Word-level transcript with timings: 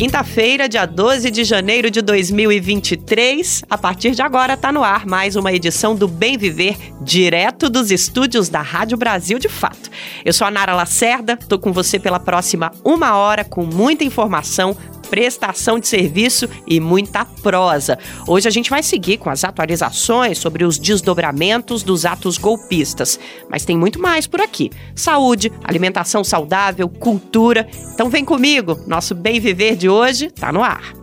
Quinta-feira, 0.00 0.66
dia 0.66 0.86
12 0.86 1.30
de 1.30 1.44
janeiro 1.44 1.90
de 1.90 2.00
2023. 2.00 3.64
A 3.68 3.76
partir 3.76 4.12
de 4.12 4.22
agora 4.22 4.54
está 4.54 4.72
no 4.72 4.82
ar 4.82 5.04
mais 5.04 5.36
uma 5.36 5.52
edição 5.52 5.94
do 5.94 6.08
Bem 6.08 6.38
Viver, 6.38 6.74
direto 7.02 7.68
dos 7.68 7.90
estúdios 7.90 8.48
da 8.48 8.62
Rádio 8.62 8.96
Brasil 8.96 9.38
de 9.38 9.50
Fato. 9.50 9.90
Eu 10.24 10.32
sou 10.32 10.46
a 10.46 10.50
Nara 10.50 10.74
Lacerda, 10.74 11.36
estou 11.38 11.58
com 11.58 11.70
você 11.70 11.98
pela 11.98 12.18
próxima 12.18 12.72
uma 12.82 13.14
hora 13.14 13.44
com 13.44 13.62
muita 13.66 14.02
informação, 14.02 14.74
prestação 15.10 15.78
de 15.78 15.88
serviço 15.88 16.48
e 16.66 16.78
muita 16.78 17.24
prosa. 17.24 17.98
Hoje 18.26 18.46
a 18.46 18.50
gente 18.50 18.70
vai 18.70 18.82
seguir 18.82 19.18
com 19.18 19.28
as 19.28 19.42
atualizações 19.42 20.38
sobre 20.38 20.64
os 20.64 20.78
desdobramentos 20.78 21.82
dos 21.82 22.06
atos 22.06 22.38
golpistas. 22.38 23.18
Mas 23.50 23.64
tem 23.64 23.76
muito 23.76 24.00
mais 24.00 24.28
por 24.28 24.40
aqui: 24.40 24.70
saúde, 24.94 25.52
alimentação 25.64 26.22
saudável, 26.22 26.88
cultura. 26.88 27.68
Então 27.92 28.08
vem 28.08 28.24
comigo, 28.24 28.78
nosso 28.86 29.14
Bem 29.14 29.40
Viver 29.40 29.76
de 29.76 29.88
hoje 29.88 30.26
está 30.26 30.52
no 30.52 30.62
ar. 30.62 30.94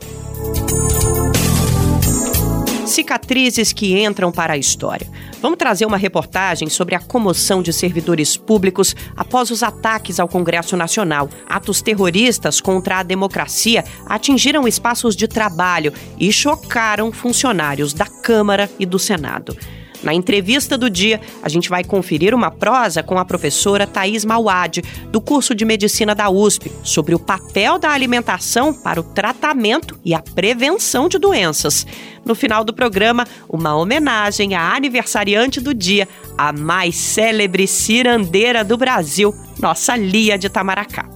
Cicatrizes 2.88 3.74
que 3.74 4.02
entram 4.02 4.32
para 4.32 4.54
a 4.54 4.58
história. 4.58 5.08
Vamos 5.42 5.58
trazer 5.58 5.86
uma 5.86 5.98
reportagem 5.98 6.70
sobre 6.70 6.96
a 6.96 7.00
comoção 7.00 7.62
de 7.62 7.72
servidores 7.74 8.38
públicos 8.38 8.96
após 9.16 9.52
os 9.52 9.62
ataques 9.62 10.20
ao 10.20 10.28
Congresso 10.28 10.76
Nacional. 10.78 11.30
Atos 11.48 11.82
terroristas 11.82 12.60
contra 12.62 13.00
a 13.00 13.04
democracia 13.04 13.84
atingiram 14.06 14.68
espaços 14.68 15.16
de 15.16 15.28
trabalho 15.28 15.94
e 16.18 16.32
chocaram 16.32 17.12
funcionários 17.12 17.94
da 17.94 18.06
Câmara 18.06 18.70
e 18.80 18.86
do 18.86 18.98
Senado. 18.98 19.56
Na 20.04 20.14
entrevista 20.14 20.78
do 20.78 20.90
dia, 20.90 21.20
a 21.42 21.50
gente 21.50 21.70
vai 21.70 21.84
conferir 21.84 22.34
uma 22.34 22.52
prosa 22.52 23.02
com 23.02 23.18
a 23.18 23.26
professora 23.26 23.88
Thais 23.88 24.24
Mauad, 24.24 24.82
do 25.12 25.20
curso 25.20 25.56
de 25.56 25.66
Medicina 25.66 26.14
da 26.14 26.30
USP, 26.30 26.72
sobre 26.84 27.16
o 27.16 27.20
papel 27.20 27.80
da 27.80 27.92
alimentação 27.92 28.74
para 28.74 29.00
o 29.00 29.04
tratamento 29.04 30.00
e 30.04 30.14
a 30.14 30.22
prevenção 30.22 31.10
de 31.10 31.18
doenças. 31.18 31.86
No 32.26 32.36
final 32.36 32.64
do 32.64 32.74
programa, 32.74 33.26
uma 33.50 33.76
homenagem 33.76 34.54
à 34.54 34.76
aniversariante 34.76 35.62
do 35.62 35.74
dia, 35.74 36.08
a 36.38 36.52
mais 36.52 36.96
célebre 36.96 37.68
cirandeira 37.68 38.64
do 38.64 38.78
Brasil, 38.78 39.34
nossa 39.60 39.96
Lia 39.96 40.38
de 40.38 40.50
Tamaracá. 40.50 41.08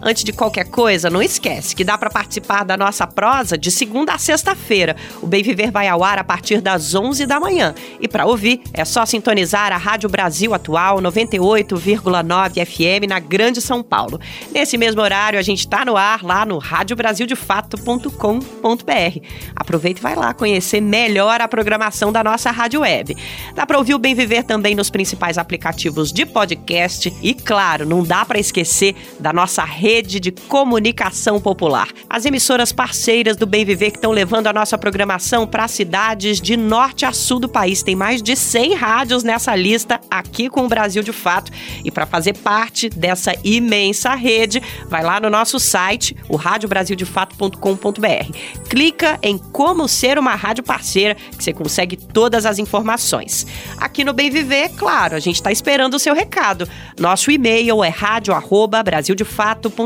Antes 0.00 0.22
de 0.22 0.32
qualquer 0.32 0.64
coisa, 0.64 1.10
não 1.10 1.20
esquece 1.20 1.74
que 1.74 1.82
dá 1.82 1.98
para 1.98 2.08
participar 2.08 2.64
da 2.64 2.76
nossa 2.76 3.04
prosa 3.04 3.58
de 3.58 3.68
segunda 3.70 4.12
a 4.12 4.18
sexta-feira. 4.18 4.94
O 5.20 5.26
Bem 5.26 5.42
Viver 5.42 5.72
vai 5.72 5.88
ao 5.88 6.04
ar 6.04 6.18
a 6.18 6.24
partir 6.24 6.60
das 6.60 6.94
11 6.94 7.26
da 7.26 7.40
manhã. 7.40 7.74
E 8.00 8.06
para 8.06 8.24
ouvir, 8.24 8.60
é 8.72 8.84
só 8.84 9.04
sintonizar 9.04 9.72
a 9.72 9.76
Rádio 9.76 10.08
Brasil 10.08 10.54
Atual 10.54 11.02
98,9 11.02 12.64
FM 12.64 13.08
na 13.08 13.18
Grande 13.18 13.60
São 13.60 13.82
Paulo. 13.82 14.20
Nesse 14.52 14.78
mesmo 14.78 15.02
horário, 15.02 15.38
a 15.38 15.42
gente 15.42 15.60
está 15.60 15.84
no 15.84 15.96
ar 15.96 16.22
lá 16.22 16.46
no 16.46 16.58
radiobrasildefato.com.br. 16.58 19.20
Aproveita 19.56 19.98
e 19.98 20.02
vai 20.02 20.14
lá 20.14 20.32
conhecer 20.32 20.80
melhor 20.80 21.40
a 21.40 21.48
programação 21.48 22.12
da 22.12 22.22
nossa 22.22 22.52
rádio 22.52 22.82
web. 22.82 23.16
Dá 23.54 23.66
para 23.66 23.78
ouvir 23.78 23.94
o 23.94 23.98
Bem 23.98 24.14
Viver 24.14 24.44
também 24.44 24.76
nos 24.76 24.90
principais 24.90 25.38
aplicativos 25.38 26.12
de 26.12 26.24
podcast 26.24 27.12
e, 27.20 27.34
claro, 27.34 27.84
não 27.84 28.04
dá 28.04 28.24
para 28.24 28.38
esquecer 28.38 28.94
da 29.18 29.32
nossa 29.32 29.64
rede 29.64 29.87
rede 29.88 30.20
de 30.20 30.30
comunicação 30.30 31.40
popular. 31.40 31.88
As 32.10 32.26
emissoras 32.26 32.72
parceiras 32.72 33.38
do 33.38 33.46
Bem 33.46 33.64
Viver 33.64 33.90
que 33.90 33.96
estão 33.96 34.10
levando 34.10 34.46
a 34.46 34.52
nossa 34.52 34.76
programação 34.76 35.46
para 35.46 35.66
cidades 35.66 36.42
de 36.42 36.58
norte 36.58 37.06
a 37.06 37.12
sul 37.12 37.40
do 37.40 37.48
país. 37.48 37.82
Tem 37.82 37.96
mais 37.96 38.22
de 38.22 38.36
100 38.36 38.74
rádios 38.74 39.22
nessa 39.22 39.56
lista 39.56 39.98
aqui 40.10 40.50
com 40.50 40.66
o 40.66 40.68
Brasil 40.68 41.02
de 41.02 41.10
Fato. 41.10 41.50
E 41.82 41.90
para 41.90 42.04
fazer 42.04 42.36
parte 42.36 42.90
dessa 42.90 43.32
imensa 43.42 44.14
rede, 44.14 44.62
vai 44.90 45.02
lá 45.02 45.18
no 45.20 45.30
nosso 45.30 45.58
site, 45.58 46.14
o 46.28 46.36
radiobrasildefato.com.br. 46.36 48.68
Clica 48.68 49.18
em 49.22 49.38
como 49.38 49.88
ser 49.88 50.18
uma 50.18 50.34
rádio 50.34 50.64
parceira, 50.64 51.14
que 51.14 51.42
você 51.42 51.54
consegue 51.54 51.96
todas 51.96 52.44
as 52.44 52.58
informações. 52.58 53.46
Aqui 53.78 54.04
no 54.04 54.12
Bem 54.12 54.28
Viver, 54.28 54.68
claro, 54.76 55.16
a 55.16 55.20
gente 55.20 55.36
está 55.36 55.50
esperando 55.50 55.94
o 55.94 55.98
seu 55.98 56.14
recado. 56.14 56.68
Nosso 57.00 57.30
e-mail 57.30 57.82
é 57.82 57.88
rádio@brasildefato 57.88 59.77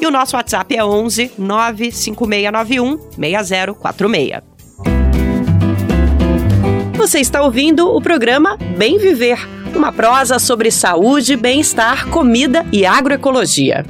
E 0.00 0.06
o 0.06 0.10
nosso 0.10 0.36
WhatsApp 0.36 0.76
é 0.76 0.84
11 0.84 1.32
95691 1.36 2.98
6046. 3.18 4.52
Você 6.96 7.18
está 7.18 7.42
ouvindo 7.42 7.88
o 7.88 8.00
programa 8.00 8.56
Bem 8.78 8.96
Viver, 8.96 9.38
uma 9.74 9.92
prosa 9.92 10.38
sobre 10.38 10.70
saúde, 10.70 11.36
bem-estar, 11.36 12.08
comida 12.08 12.64
e 12.72 12.86
agroecologia. 12.86 13.84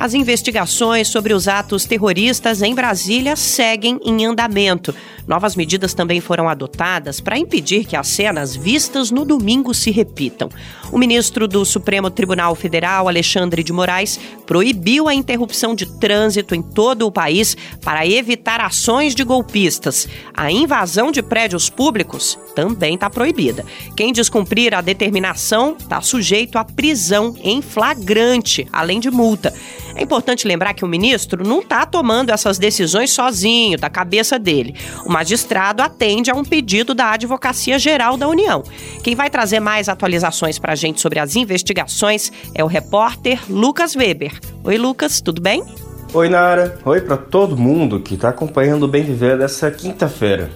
As 0.00 0.14
investigações 0.14 1.08
sobre 1.08 1.34
os 1.34 1.46
atos 1.46 1.84
terroristas 1.84 2.62
em 2.62 2.74
Brasília 2.74 3.36
seguem 3.36 4.00
em 4.02 4.24
andamento. 4.24 4.94
Novas 5.28 5.54
medidas 5.54 5.92
também 5.92 6.22
foram 6.22 6.48
adotadas 6.48 7.20
para 7.20 7.38
impedir 7.38 7.84
que 7.84 7.94
as 7.94 8.08
cenas 8.08 8.56
vistas 8.56 9.10
no 9.10 9.26
domingo 9.26 9.74
se 9.74 9.90
repitam. 9.90 10.48
O 10.90 10.96
ministro 10.96 11.46
do 11.46 11.66
Supremo 11.66 12.08
Tribunal 12.08 12.54
Federal, 12.54 13.08
Alexandre 13.08 13.62
de 13.62 13.74
Moraes, 13.74 14.18
proibiu 14.46 15.06
a 15.06 15.14
interrupção 15.14 15.74
de 15.74 15.84
trânsito 15.84 16.54
em 16.54 16.62
todo 16.62 17.06
o 17.06 17.12
país 17.12 17.54
para 17.84 18.06
evitar 18.06 18.60
ações 18.62 19.14
de 19.14 19.22
golpistas. 19.22 20.08
A 20.34 20.50
invasão 20.50 21.12
de 21.12 21.22
prédios 21.22 21.68
públicos 21.68 22.38
também 22.54 22.94
está 22.94 23.10
proibida. 23.10 23.66
Quem 23.94 24.14
descumprir 24.14 24.74
a 24.74 24.80
determinação 24.80 25.76
está 25.78 26.00
sujeito 26.00 26.56
à 26.56 26.64
prisão 26.64 27.36
em 27.42 27.60
flagrante, 27.60 28.66
além 28.72 28.98
de 28.98 29.10
multa. 29.10 29.54
É 29.94 30.02
importante 30.02 30.46
lembrar 30.46 30.74
que 30.74 30.84
o 30.84 30.88
ministro 30.88 31.46
não 31.46 31.60
está 31.60 31.84
tomando 31.84 32.30
essas 32.30 32.58
decisões 32.58 33.10
sozinho, 33.10 33.78
da 33.78 33.90
cabeça 33.90 34.38
dele. 34.38 34.74
O 35.04 35.10
magistrado 35.10 35.82
atende 35.82 36.30
a 36.30 36.34
um 36.34 36.44
pedido 36.44 36.94
da 36.94 37.12
Advocacia 37.12 37.78
Geral 37.78 38.16
da 38.16 38.28
União. 38.28 38.62
Quem 39.02 39.14
vai 39.14 39.28
trazer 39.28 39.60
mais 39.60 39.88
atualizações 39.88 40.58
para 40.58 40.72
a 40.72 40.76
gente 40.76 41.00
sobre 41.00 41.18
as 41.18 41.36
investigações 41.36 42.32
é 42.54 42.62
o 42.62 42.68
repórter 42.68 43.40
Lucas 43.48 43.96
Weber. 43.96 44.38
Oi, 44.62 44.78
Lucas, 44.78 45.20
tudo 45.20 45.40
bem? 45.40 45.64
Oi, 46.12 46.28
Nara. 46.28 46.78
Oi 46.84 47.00
para 47.00 47.16
todo 47.16 47.56
mundo 47.56 48.00
que 48.00 48.14
está 48.14 48.30
acompanhando 48.30 48.84
o 48.84 48.88
Bem 48.88 49.02
Viver 49.02 49.38
dessa 49.38 49.70
quinta-feira. 49.70 50.50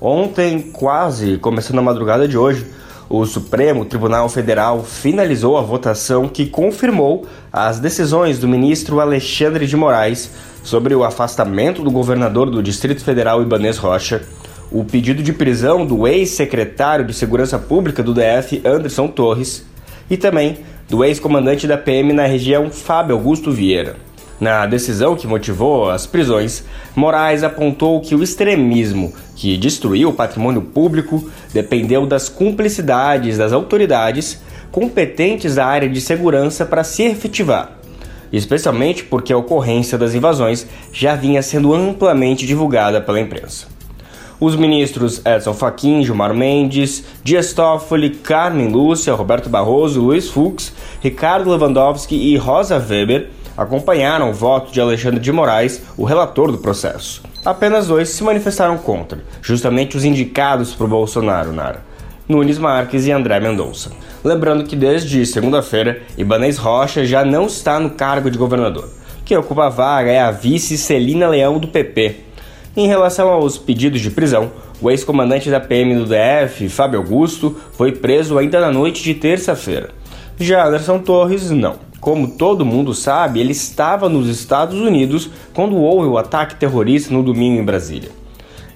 Ontem, 0.00 0.60
quase 0.60 1.38
começando 1.38 1.78
a 1.78 1.82
madrugada 1.82 2.28
de 2.28 2.36
hoje, 2.36 2.66
o 3.08 3.24
Supremo 3.26 3.84
Tribunal 3.84 4.28
Federal 4.28 4.82
finalizou 4.82 5.58
a 5.58 5.62
votação 5.62 6.28
que 6.28 6.46
confirmou 6.46 7.26
as 7.52 7.78
decisões 7.78 8.38
do 8.38 8.48
ministro 8.48 9.00
Alexandre 9.00 9.66
de 9.66 9.76
Moraes 9.76 10.30
sobre 10.62 10.94
o 10.94 11.04
afastamento 11.04 11.82
do 11.82 11.90
governador 11.90 12.50
do 12.50 12.62
Distrito 12.62 13.04
Federal 13.04 13.42
Ibanês 13.42 13.76
Rocha, 13.76 14.22
o 14.72 14.84
pedido 14.84 15.22
de 15.22 15.32
prisão 15.32 15.84
do 15.84 16.08
ex-secretário 16.08 17.04
de 17.04 17.12
Segurança 17.12 17.58
Pública 17.58 18.02
do 18.02 18.14
DF 18.14 18.62
Anderson 18.64 19.08
Torres 19.08 19.64
e 20.10 20.16
também 20.16 20.58
do 20.88 21.04
ex-comandante 21.04 21.66
da 21.66 21.76
PM 21.76 22.12
na 22.12 22.26
região 22.26 22.70
Fábio 22.70 23.14
Augusto 23.14 23.52
Vieira. 23.52 23.96
Na 24.40 24.66
decisão 24.66 25.14
que 25.14 25.26
motivou 25.26 25.90
as 25.90 26.06
prisões, 26.06 26.64
Moraes 26.94 27.44
apontou 27.44 28.00
que 28.00 28.14
o 28.14 28.22
extremismo 28.22 29.12
que 29.36 29.56
destruiu 29.56 30.08
o 30.08 30.12
patrimônio 30.12 30.60
público 30.60 31.30
dependeu 31.52 32.04
das 32.04 32.28
cumplicidades 32.28 33.38
das 33.38 33.52
autoridades 33.52 34.40
competentes 34.72 35.54
da 35.54 35.64
área 35.64 35.88
de 35.88 36.00
segurança 36.00 36.66
para 36.66 36.82
se 36.82 37.04
efetivar, 37.04 37.78
especialmente 38.32 39.04
porque 39.04 39.32
a 39.32 39.38
ocorrência 39.38 39.96
das 39.96 40.14
invasões 40.14 40.66
já 40.92 41.14
vinha 41.14 41.40
sendo 41.42 41.72
amplamente 41.72 42.44
divulgada 42.44 43.00
pela 43.00 43.20
imprensa. 43.20 43.68
Os 44.40 44.56
ministros 44.56 45.22
Edson 45.24 45.54
Fachin, 45.54 46.02
Gilmar 46.04 46.34
Mendes, 46.34 47.04
Dias 47.22 47.52
Toffoli, 47.52 48.10
Carmen 48.10 48.68
Lúcia, 48.68 49.14
Roberto 49.14 49.48
Barroso, 49.48 50.02
Luiz 50.02 50.28
Fux, 50.28 50.72
Ricardo 51.00 51.50
Lewandowski 51.50 52.16
e 52.16 52.36
Rosa 52.36 52.76
Weber 52.76 53.30
acompanharam 53.56 54.30
o 54.30 54.34
voto 54.34 54.72
de 54.72 54.80
Alexandre 54.80 55.20
de 55.20 55.32
Moraes, 55.32 55.82
o 55.96 56.04
relator 56.04 56.50
do 56.50 56.58
processo. 56.58 57.22
Apenas 57.44 57.88
dois 57.88 58.08
se 58.08 58.24
manifestaram 58.24 58.78
contra, 58.78 59.22
justamente 59.42 59.96
os 59.96 60.04
indicados 60.04 60.74
por 60.74 60.88
Bolsonaro, 60.88 61.52
Nara. 61.52 61.82
Nunes 62.26 62.58
Marques 62.58 63.06
e 63.06 63.12
André 63.12 63.38
Mendonça. 63.38 63.92
Lembrando 64.24 64.64
que 64.64 64.74
desde 64.74 65.26
segunda-feira, 65.26 66.00
Ibanez 66.16 66.56
Rocha 66.56 67.04
já 67.04 67.22
não 67.22 67.46
está 67.46 67.78
no 67.78 67.90
cargo 67.90 68.30
de 68.30 68.38
governador. 68.38 68.88
Quem 69.26 69.36
ocupa 69.36 69.66
a 69.66 69.68
vaga 69.68 70.10
é 70.10 70.20
a 70.20 70.30
vice 70.30 70.78
Celina 70.78 71.28
Leão 71.28 71.58
do 71.58 71.68
PP. 71.68 72.16
Em 72.74 72.88
relação 72.88 73.28
aos 73.28 73.58
pedidos 73.58 74.00
de 74.00 74.10
prisão, 74.10 74.50
o 74.80 74.90
ex-comandante 74.90 75.50
da 75.50 75.60
PM 75.60 75.94
do 75.94 76.06
DF, 76.06 76.68
Fábio 76.68 77.00
Augusto, 77.00 77.56
foi 77.72 77.92
preso 77.92 78.38
ainda 78.38 78.60
na 78.60 78.72
noite 78.72 79.02
de 79.02 79.14
terça-feira. 79.14 79.90
Já 80.40 80.66
Anderson 80.66 80.98
Torres, 80.98 81.50
não. 81.50 81.76
Como 82.04 82.28
todo 82.28 82.66
mundo 82.66 82.92
sabe, 82.92 83.40
ele 83.40 83.52
estava 83.52 84.10
nos 84.10 84.28
Estados 84.28 84.78
Unidos 84.78 85.30
quando 85.54 85.74
houve 85.78 86.06
o 86.06 86.18
ataque 86.18 86.54
terrorista 86.54 87.14
no 87.14 87.22
domingo 87.22 87.58
em 87.58 87.64
Brasília. 87.64 88.10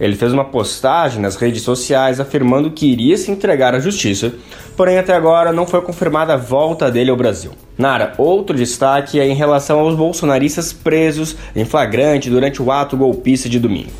Ele 0.01 0.17
fez 0.17 0.33
uma 0.33 0.47
postagem 0.47 1.21
nas 1.21 1.37
redes 1.37 1.61
sociais 1.61 2.21
afirmando 2.21 2.71
que 2.71 2.91
iria 2.91 3.19
se 3.19 3.31
entregar 3.31 3.75
à 3.75 3.81
justiça, 3.81 4.33
porém 4.75 4.97
até 4.97 5.13
agora 5.13 5.53
não 5.53 5.67
foi 5.67 5.83
confirmada 5.83 6.33
a 6.33 6.37
volta 6.39 6.91
dele 6.91 7.11
ao 7.11 7.19
Brasil. 7.19 7.51
Nara, 7.77 8.15
outro 8.17 8.57
destaque 8.57 9.21
é 9.21 9.29
em 9.29 9.35
relação 9.35 9.81
aos 9.81 9.95
bolsonaristas 9.95 10.73
presos 10.73 11.37
em 11.55 11.67
flagrante 11.67 12.31
durante 12.31 12.63
o 12.63 12.73
ato 12.73 12.97
golpista 12.97 13.47
de 13.47 13.61
domingo. 13.61 13.93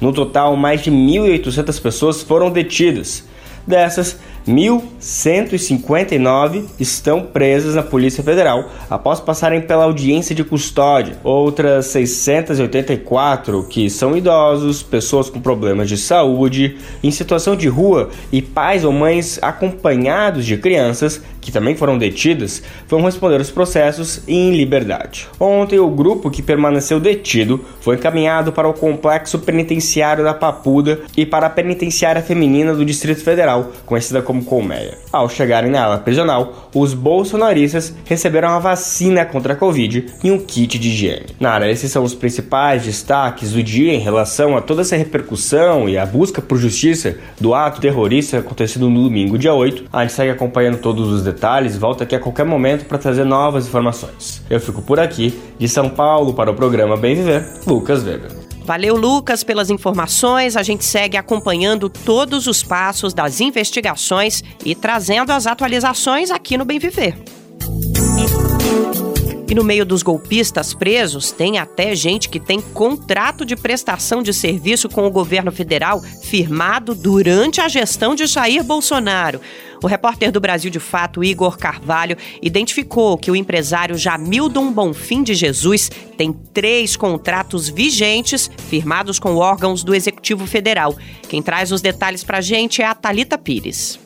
No 0.00 0.12
total, 0.12 0.54
mais 0.54 0.80
de 0.80 0.92
1.800 0.92 1.82
pessoas 1.82 2.22
foram 2.22 2.52
detidas. 2.52 3.24
Dessas, 3.66 4.16
1.159 4.46 6.66
estão 6.78 7.22
presas 7.22 7.74
na 7.74 7.82
Polícia 7.82 8.22
Federal 8.22 8.70
após 8.88 9.18
passarem 9.18 9.60
pela 9.60 9.82
audiência 9.84 10.32
de 10.34 10.44
custódia. 10.44 11.18
Outras 11.24 11.86
684 11.86 13.64
que 13.64 13.90
são 13.90 14.16
idosos, 14.16 14.84
pessoas 14.84 15.28
com 15.28 15.40
problemas 15.40 15.88
de 15.88 15.96
saúde, 15.96 16.76
em 17.02 17.10
situação 17.10 17.56
de 17.56 17.66
rua 17.66 18.10
e 18.30 18.40
pais 18.40 18.84
ou 18.84 18.92
mães 18.92 19.40
acompanhados 19.42 20.46
de 20.46 20.56
crianças 20.56 21.20
que 21.46 21.52
também 21.52 21.76
foram 21.76 21.96
detidas, 21.96 22.60
vão 22.88 23.02
responder 23.02 23.40
os 23.40 23.52
processos 23.52 24.20
em 24.26 24.56
liberdade. 24.56 25.28
Ontem, 25.38 25.78
o 25.78 25.88
grupo 25.88 26.28
que 26.28 26.42
permaneceu 26.42 26.98
detido 26.98 27.64
foi 27.80 27.94
encaminhado 27.94 28.50
para 28.50 28.68
o 28.68 28.74
complexo 28.74 29.38
penitenciário 29.38 30.24
da 30.24 30.34
Papuda 30.34 31.02
e 31.16 31.24
para 31.24 31.46
a 31.46 31.50
penitenciária 31.50 32.20
feminina 32.20 32.74
do 32.74 32.84
Distrito 32.84 33.22
Federal, 33.22 33.70
conhecida 33.86 34.20
como 34.20 34.44
Colmeia. 34.44 34.98
Ao 35.12 35.28
chegarem 35.28 35.70
na 35.70 35.84
ala 35.84 35.98
prisional, 35.98 36.68
os 36.74 36.92
bolsonaristas 36.94 37.94
receberam 38.04 38.48
a 38.48 38.58
vacina 38.58 39.24
contra 39.24 39.52
a 39.52 39.56
Covid 39.56 40.04
e 40.24 40.32
um 40.32 40.40
kit 40.40 40.80
de 40.80 40.88
higiene. 40.88 41.26
Nara, 41.38 41.70
esses 41.70 41.92
são 41.92 42.02
os 42.02 42.12
principais 42.12 42.82
destaques 42.82 43.52
do 43.52 43.62
dia 43.62 43.94
em 43.94 44.00
relação 44.00 44.56
a 44.56 44.60
toda 44.60 44.82
essa 44.82 44.96
repercussão 44.96 45.88
e 45.88 45.96
a 45.96 46.04
busca 46.04 46.42
por 46.42 46.58
justiça 46.58 47.16
do 47.40 47.54
ato 47.54 47.80
terrorista 47.80 48.38
acontecido 48.38 48.90
no 48.90 49.04
domingo, 49.04 49.38
dia 49.38 49.54
8. 49.54 49.84
A 49.92 50.02
gente 50.02 50.12
segue 50.12 50.32
acompanhando 50.32 50.78
todos 50.78 51.08
os 51.12 51.22
detalhes 51.22 51.35
detalhes, 51.36 51.76
volto 51.76 52.02
aqui 52.02 52.16
a 52.16 52.18
qualquer 52.18 52.46
momento 52.46 52.86
para 52.86 52.96
trazer 52.96 53.24
novas 53.24 53.66
informações. 53.66 54.42
Eu 54.48 54.58
fico 54.58 54.80
por 54.80 54.98
aqui, 54.98 55.38
de 55.58 55.68
São 55.68 55.90
Paulo 55.90 56.32
para 56.32 56.50
o 56.50 56.54
programa 56.54 56.96
Bem 56.96 57.14
Viver, 57.14 57.46
Lucas 57.66 58.02
Weber. 58.02 58.32
Valeu, 58.64 58.96
Lucas, 58.96 59.44
pelas 59.44 59.70
informações. 59.70 60.56
A 60.56 60.62
gente 60.62 60.84
segue 60.84 61.16
acompanhando 61.16 61.88
todos 61.88 62.48
os 62.48 62.64
passos 62.64 63.14
das 63.14 63.40
investigações 63.40 64.42
e 64.64 64.74
trazendo 64.74 65.30
as 65.30 65.46
atualizações 65.46 66.32
aqui 66.32 66.58
no 66.58 66.64
Bem 66.64 66.80
Viver. 66.80 67.16
E 69.48 69.54
no 69.54 69.62
meio 69.62 69.86
dos 69.86 70.02
golpistas 70.02 70.74
presos, 70.74 71.30
tem 71.30 71.58
até 71.58 71.94
gente 71.94 72.28
que 72.28 72.40
tem 72.40 72.60
contrato 72.60 73.44
de 73.44 73.54
prestação 73.54 74.20
de 74.20 74.34
serviço 74.34 74.88
com 74.88 75.06
o 75.06 75.10
governo 75.10 75.52
federal 75.52 76.02
firmado 76.22 76.94
durante 76.96 77.60
a 77.60 77.68
gestão 77.68 78.16
de 78.16 78.26
Jair 78.26 78.64
Bolsonaro. 78.64 79.40
O 79.82 79.86
repórter 79.86 80.32
do 80.32 80.40
Brasil 80.40 80.70
de 80.70 80.80
Fato, 80.80 81.22
Igor 81.22 81.56
Carvalho, 81.56 82.16
identificou 82.42 83.16
que 83.16 83.30
o 83.30 83.36
empresário 83.36 83.96
Jamildon 83.96 84.72
Bonfim 84.72 85.22
de 85.22 85.34
Jesus 85.34 85.90
tem 86.16 86.32
três 86.32 86.96
contratos 86.96 87.68
vigentes 87.68 88.50
firmados 88.68 89.18
com 89.18 89.36
órgãos 89.36 89.84
do 89.84 89.94
Executivo 89.94 90.46
Federal. 90.46 90.96
Quem 91.28 91.40
traz 91.42 91.70
os 91.70 91.80
detalhes 91.80 92.24
para 92.24 92.38
a 92.38 92.40
gente 92.40 92.82
é 92.82 92.86
a 92.86 92.94
Talita 92.94 93.38
Pires. 93.38 94.05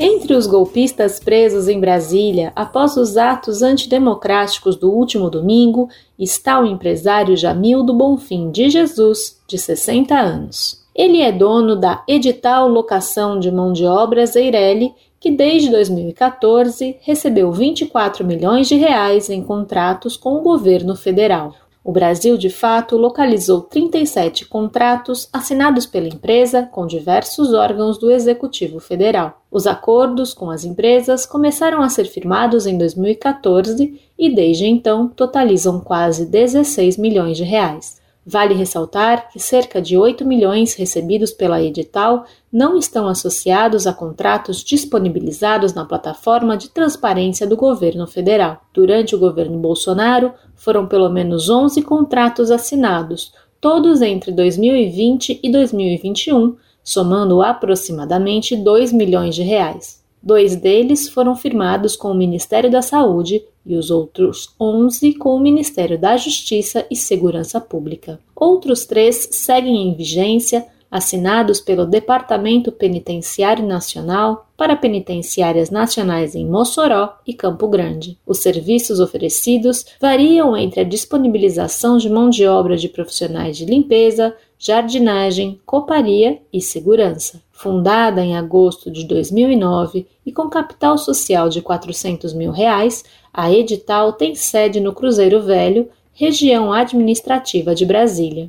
Entre 0.00 0.32
os 0.32 0.46
golpistas 0.46 1.18
presos 1.18 1.66
em 1.66 1.80
Brasília 1.80 2.52
após 2.54 2.96
os 2.96 3.16
atos 3.16 3.62
antidemocráticos 3.62 4.76
do 4.76 4.92
último 4.92 5.28
domingo 5.28 5.88
está 6.16 6.60
o 6.60 6.66
empresário 6.66 7.36
Jamildo 7.36 7.92
Bonfim 7.92 8.52
de 8.52 8.70
Jesus, 8.70 9.42
de 9.48 9.58
60 9.58 10.14
anos. 10.14 10.86
Ele 10.94 11.20
é 11.20 11.32
dono 11.32 11.74
da 11.74 12.04
Edital 12.06 12.68
Locação 12.68 13.40
de 13.40 13.50
Mão 13.50 13.72
de 13.72 13.84
Obra 13.84 14.24
Zeirelli, 14.24 14.94
que 15.18 15.32
desde 15.32 15.68
2014 15.68 16.96
recebeu 17.00 17.50
24 17.50 18.24
milhões 18.24 18.68
de 18.68 18.76
reais 18.76 19.28
em 19.28 19.42
contratos 19.42 20.16
com 20.16 20.36
o 20.36 20.42
governo 20.42 20.94
federal. 20.94 21.54
O 21.82 21.92
Brasil, 21.92 22.36
de 22.36 22.50
fato, 22.50 22.96
localizou 22.96 23.62
37 23.62 24.46
contratos 24.46 25.28
assinados 25.32 25.86
pela 25.86 26.08
empresa 26.08 26.64
com 26.64 26.86
diversos 26.86 27.54
órgãos 27.54 27.98
do 27.98 28.10
Executivo 28.10 28.80
Federal. 28.80 29.40
Os 29.50 29.66
acordos 29.66 30.34
com 30.34 30.50
as 30.50 30.64
empresas 30.64 31.24
começaram 31.24 31.80
a 31.80 31.88
ser 31.88 32.04
firmados 32.04 32.66
em 32.66 32.76
2014 32.76 33.98
e, 34.18 34.34
desde 34.34 34.66
então, 34.66 35.08
totalizam 35.08 35.80
quase 35.80 36.26
16 36.26 36.98
milhões 36.98 37.36
de 37.36 37.44
reais. 37.44 37.98
Vale 38.30 38.52
ressaltar 38.52 39.30
que 39.30 39.40
cerca 39.40 39.80
de 39.80 39.96
8 39.96 40.22
milhões 40.22 40.74
recebidos 40.74 41.30
pela 41.30 41.62
edital 41.62 42.26
não 42.52 42.76
estão 42.76 43.08
associados 43.08 43.86
a 43.86 43.92
contratos 43.94 44.62
disponibilizados 44.62 45.72
na 45.72 45.86
plataforma 45.86 46.54
de 46.54 46.68
transparência 46.68 47.46
do 47.46 47.56
governo 47.56 48.06
federal. 48.06 48.60
Durante 48.74 49.14
o 49.14 49.18
governo 49.18 49.58
Bolsonaro, 49.58 50.34
foram 50.54 50.86
pelo 50.86 51.08
menos 51.08 51.48
11 51.48 51.80
contratos 51.80 52.50
assinados, 52.50 53.32
todos 53.62 54.02
entre 54.02 54.30
2020 54.30 55.40
e 55.42 55.50
2021, 55.50 56.54
somando 56.84 57.40
aproximadamente 57.40 58.54
2 58.54 58.92
milhões 58.92 59.34
de 59.34 59.42
reais. 59.42 60.04
Dois 60.22 60.54
deles 60.54 61.08
foram 61.08 61.34
firmados 61.34 61.96
com 61.96 62.10
o 62.10 62.14
Ministério 62.14 62.70
da 62.70 62.82
Saúde 62.82 63.42
e 63.68 63.76
os 63.76 63.90
outros 63.90 64.54
11 64.58 65.14
com 65.14 65.36
o 65.36 65.40
Ministério 65.40 65.98
da 65.98 66.16
Justiça 66.16 66.86
e 66.90 66.96
Segurança 66.96 67.60
Pública. 67.60 68.18
Outros 68.34 68.86
três 68.86 69.28
seguem 69.30 69.88
em 69.88 69.94
vigência, 69.94 70.66
assinados 70.90 71.60
pelo 71.60 71.84
Departamento 71.84 72.72
Penitenciário 72.72 73.66
Nacional 73.66 74.48
para 74.56 74.74
penitenciárias 74.74 75.70
nacionais 75.70 76.34
em 76.34 76.46
Mossoró 76.46 77.18
e 77.26 77.34
Campo 77.34 77.68
Grande. 77.68 78.18
Os 78.26 78.38
serviços 78.38 78.98
oferecidos 78.98 79.84
variam 80.00 80.56
entre 80.56 80.80
a 80.80 80.84
disponibilização 80.84 81.98
de 81.98 82.08
mão 82.08 82.30
de 82.30 82.46
obra 82.46 82.76
de 82.76 82.88
profissionais 82.88 83.56
de 83.56 83.66
limpeza, 83.66 84.34
jardinagem, 84.58 85.60
coparia 85.66 86.40
e 86.52 86.60
segurança. 86.60 87.42
Fundada 87.58 88.24
em 88.24 88.36
agosto 88.36 88.88
de 88.88 89.04
2009 89.04 90.06
e 90.24 90.30
com 90.30 90.48
capital 90.48 90.96
social 90.96 91.48
de 91.48 91.60
400 91.60 92.32
mil 92.32 92.52
reais, 92.52 93.04
a 93.34 93.50
Edital 93.50 94.12
tem 94.12 94.32
sede 94.36 94.78
no 94.78 94.94
Cruzeiro 94.94 95.42
Velho, 95.42 95.88
região 96.12 96.72
administrativa 96.72 97.74
de 97.74 97.84
Brasília. 97.84 98.48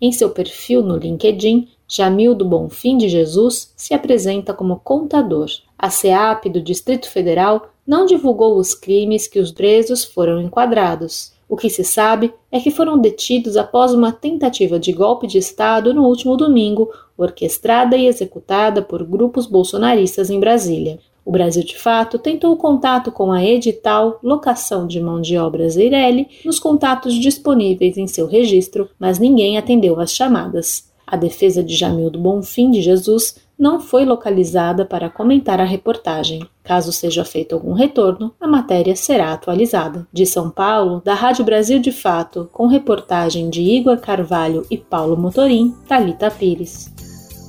Em 0.00 0.10
seu 0.10 0.30
perfil 0.30 0.82
no 0.82 0.96
LinkedIn, 0.96 1.68
Jamildo 1.86 2.46
Bonfim 2.46 2.96
de 2.96 3.10
Jesus 3.10 3.74
se 3.76 3.92
apresenta 3.92 4.54
como 4.54 4.80
contador. 4.80 5.50
A 5.78 5.90
SEAP 5.90 6.48
do 6.48 6.62
Distrito 6.62 7.10
Federal 7.10 7.68
não 7.86 8.06
divulgou 8.06 8.56
os 8.56 8.74
crimes 8.74 9.26
que 9.26 9.38
os 9.38 9.52
presos 9.52 10.02
foram 10.02 10.40
enquadrados. 10.40 11.35
O 11.48 11.56
que 11.56 11.70
se 11.70 11.84
sabe 11.84 12.32
é 12.50 12.58
que 12.58 12.70
foram 12.70 12.98
detidos 12.98 13.56
após 13.56 13.94
uma 13.94 14.10
tentativa 14.10 14.78
de 14.78 14.92
golpe 14.92 15.26
de 15.26 15.38
Estado 15.38 15.94
no 15.94 16.04
último 16.04 16.36
domingo, 16.36 16.90
orquestrada 17.16 17.96
e 17.96 18.06
executada 18.06 18.82
por 18.82 19.04
grupos 19.04 19.46
bolsonaristas 19.46 20.28
em 20.28 20.40
Brasília. 20.40 20.98
O 21.24 21.30
Brasil 21.30 21.64
de 21.64 21.76
Fato 21.76 22.18
tentou 22.18 22.56
contato 22.56 23.10
com 23.10 23.32
a 23.32 23.44
Edital 23.44 24.20
Locação 24.22 24.86
de 24.86 25.00
Mão 25.00 25.20
de 25.20 25.36
Obra 25.36 25.66
Eireli 25.66 26.28
nos 26.44 26.60
contatos 26.60 27.14
disponíveis 27.14 27.96
em 27.96 28.06
seu 28.06 28.26
registro, 28.26 28.88
mas 28.98 29.18
ninguém 29.18 29.58
atendeu 29.58 29.98
às 29.98 30.12
chamadas. 30.12 30.88
A 31.06 31.16
defesa 31.16 31.62
de 31.62 31.76
Jamildo 31.76 32.18
Bonfim 32.18 32.70
de 32.70 32.82
Jesus 32.82 33.36
não 33.58 33.80
foi 33.80 34.04
localizada 34.04 34.84
para 34.84 35.08
comentar 35.08 35.60
a 35.60 35.64
reportagem. 35.64 36.46
Caso 36.62 36.92
seja 36.92 37.24
feito 37.24 37.54
algum 37.54 37.72
retorno, 37.72 38.34
a 38.40 38.46
matéria 38.46 38.96
será 38.96 39.32
atualizada. 39.32 40.06
De 40.12 40.26
São 40.26 40.50
Paulo, 40.50 41.00
da 41.04 41.14
Rádio 41.14 41.44
Brasil 41.44 41.78
de 41.78 41.92
Fato, 41.92 42.50
com 42.52 42.66
reportagem 42.66 43.48
de 43.48 43.62
Igor 43.62 43.98
Carvalho 43.98 44.66
e 44.70 44.76
Paulo 44.76 45.16
Motorim, 45.16 45.74
Talita 45.86 46.30
Pires. 46.30 46.95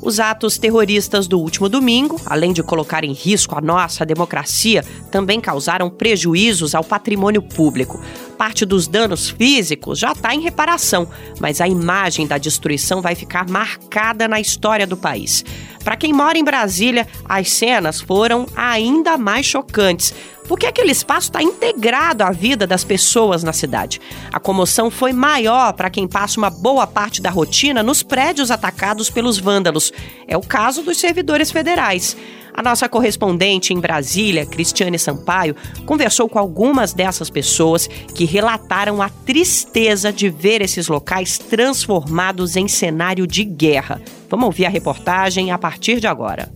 Os 0.02 0.20
atos 0.20 0.58
terroristas 0.60 1.28
do 1.28 1.40
último 1.40 1.68
domingo, 1.68 2.22
além 2.26 2.54
de 2.54 2.62
colocar 2.62 3.04
em 3.04 3.14
risco 3.14 3.58
a 3.58 3.62
nossa 3.62 4.06
democracia, 4.06 4.84
também 5.12 5.42
causaram 5.42 5.90
prejuízos 5.90 6.76
ao 6.76 6.84
patrimônio 6.84 7.42
público. 7.42 8.00
Parte 8.38 8.64
dos 8.64 8.88
danos 8.88 9.30
físicos 9.30 9.98
já 9.98 10.12
está 10.12 10.36
em 10.36 10.42
reparação, 10.42 11.08
mas 11.40 11.60
a 11.60 11.68
imagem 11.68 12.28
da 12.28 12.38
destruição 12.38 13.02
vai 13.02 13.16
ficar 13.16 13.50
marcada 13.50 14.28
na 14.28 14.40
história 14.40 14.86
do 14.86 14.96
país. 14.96 15.44
Para 15.88 15.96
quem 15.96 16.12
mora 16.12 16.38
em 16.38 16.44
Brasília, 16.44 17.08
as 17.24 17.50
cenas 17.50 18.02
foram 18.02 18.46
ainda 18.58 19.18
mais 19.18 19.46
chocantes 19.46 20.14
porque 20.46 20.66
aquele 20.66 20.92
espaço 20.92 21.30
está 21.30 21.42
integrado 21.42 22.26
à 22.26 22.30
vida 22.30 22.68
das 22.68 22.84
pessoas 22.84 23.42
na 23.42 23.54
cidade. 23.54 24.02
A 24.30 24.38
comoção 24.38 24.92
foi 24.92 25.14
maior 25.14 25.72
para 25.72 25.90
quem 25.90 26.06
passa 26.06 26.42
uma 26.42 26.50
boa 26.50 26.86
parte 26.86 27.22
da 27.22 27.30
rotina 27.30 27.82
nos 27.82 28.04
prédios 28.04 28.52
atacados 28.52 29.10
pelos 29.10 29.38
vândalos. 29.38 29.94
É 30.28 30.36
o 30.36 30.42
caso 30.42 30.84
dos 30.84 30.98
servidores 30.98 31.52
federais. 31.52 32.18
A 32.54 32.62
nossa 32.62 32.90
correspondente 32.90 33.74
em 33.74 33.80
Brasília, 33.80 34.46
Cristiane 34.46 35.00
Sampaio, 35.00 35.56
conversou 35.86 36.28
com 36.28 36.38
algumas 36.38 36.92
dessas 36.92 37.30
pessoas 37.30 37.88
que 38.14 38.26
relataram 38.26 39.02
a 39.02 39.08
tristeza 39.08 40.12
de 40.12 40.30
ver 40.30 40.62
esses 40.62 40.90
locais 40.90 41.38
transformados 41.38 42.58
em 42.58 42.68
cenário 42.68 43.26
de 43.26 43.46
guerra. 43.46 44.02
Vamos 44.30 44.48
ouvir 44.48 44.66
a 44.66 44.70
reportagem 44.70 45.52
a 45.52 45.58
partir 45.58 46.00
de 46.00 46.08
agora. 46.08 46.52